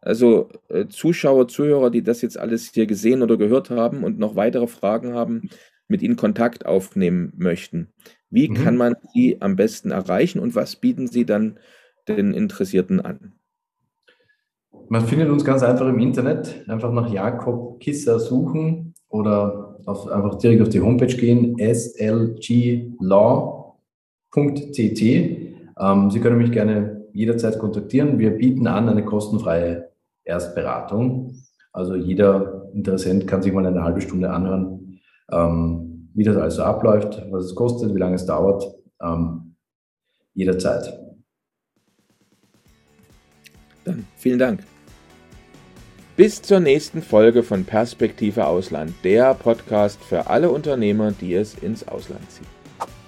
Also 0.01 0.49
äh, 0.69 0.87
Zuschauer, 0.87 1.47
Zuhörer, 1.47 1.89
die 1.89 2.03
das 2.03 2.21
jetzt 2.21 2.37
alles 2.37 2.71
hier 2.73 2.85
gesehen 2.85 3.23
oder 3.23 3.37
gehört 3.37 3.69
haben 3.69 4.03
und 4.03 4.19
noch 4.19 4.35
weitere 4.35 4.67
Fragen 4.67 5.13
haben, 5.13 5.49
mit 5.87 6.01
Ihnen 6.01 6.17
Kontakt 6.17 6.65
aufnehmen 6.65 7.33
möchten. 7.37 7.93
Wie 8.29 8.49
mhm. 8.49 8.53
kann 8.55 8.77
man 8.77 8.95
Sie 9.13 9.37
am 9.41 9.55
besten 9.55 9.91
erreichen 9.91 10.39
und 10.39 10.55
was 10.55 10.75
bieten 10.75 11.07
Sie 11.07 11.25
dann 11.25 11.59
den 12.07 12.33
Interessierten 12.33 12.99
an? 12.99 13.33
Man 14.89 15.05
findet 15.05 15.29
uns 15.29 15.43
ganz 15.43 15.63
einfach 15.63 15.87
im 15.87 15.99
Internet, 15.99 16.63
einfach 16.67 16.91
nach 16.93 17.11
Jakob 17.11 17.79
Kisser 17.79 18.19
suchen 18.19 18.93
oder 19.09 19.79
auf, 19.85 20.07
einfach 20.09 20.35
direkt 20.35 20.61
auf 20.61 20.69
die 20.69 20.81
Homepage 20.81 21.15
gehen, 21.15 21.57
slglaw.tt. 21.57 22.97
Ähm, 25.79 26.11
Sie 26.11 26.19
können 26.19 26.37
mich 26.37 26.51
gerne 26.51 27.05
jederzeit 27.13 27.59
kontaktieren. 27.59 28.19
Wir 28.19 28.31
bieten 28.31 28.67
an 28.67 28.89
eine 28.89 29.03
kostenfreie 29.03 29.89
Erstberatung. 30.23 31.33
Also 31.73 31.95
jeder 31.95 32.69
Interessent 32.73 33.27
kann 33.27 33.41
sich 33.41 33.53
mal 33.53 33.65
eine 33.65 33.83
halbe 33.83 34.01
Stunde 34.01 34.29
anhören, 34.29 34.99
ähm, 35.31 35.86
wie 36.17 36.23
das 36.23 36.35
also 36.35 36.63
abläuft, 36.63 37.23
was 37.29 37.45
es 37.45 37.55
kostet, 37.55 37.93
wie 37.93 37.99
lange 37.99 38.15
es 38.15 38.25
dauert. 38.25 38.65
Ähm, 39.01 39.55
jederzeit. 40.33 40.99
Dann 43.83 44.05
vielen 44.15 44.39
Dank. 44.39 44.63
Bis 46.15 46.41
zur 46.41 46.59
nächsten 46.59 47.03
Folge 47.03 47.43
von 47.43 47.65
Perspektive 47.65 48.47
Ausland, 48.47 48.95
der 49.03 49.35
Podcast 49.35 50.03
für 50.03 50.27
alle 50.27 50.49
Unternehmer, 50.49 51.11
die 51.11 51.35
es 51.35 51.53
ins 51.53 51.87
Ausland 51.87 52.31
ziehen. 52.31 52.47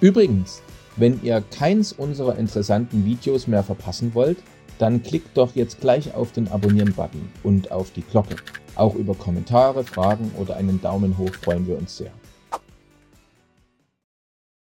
Übrigens, 0.01 0.61
wenn 0.95 1.19
ihr 1.23 1.43
keins 1.49 1.91
unserer 1.91 2.37
interessanten 2.37 3.05
Videos 3.05 3.47
mehr 3.47 3.63
verpassen 3.63 4.13
wollt, 4.13 4.37
dann 4.77 5.01
klickt 5.01 5.35
doch 5.35 5.55
jetzt 5.55 5.81
gleich 5.81 6.13
auf 6.13 6.31
den 6.31 6.47
Abonnieren-Button 6.47 7.27
und 7.41 7.71
auf 7.71 7.89
die 7.91 8.03
Glocke. 8.03 8.35
Auch 8.75 8.93
über 8.93 9.15
Kommentare, 9.15 9.83
Fragen 9.83 10.31
oder 10.37 10.57
einen 10.57 10.79
Daumen 10.79 11.17
hoch 11.17 11.33
freuen 11.33 11.65
wir 11.65 11.75
uns 11.75 11.97
sehr. 11.97 12.11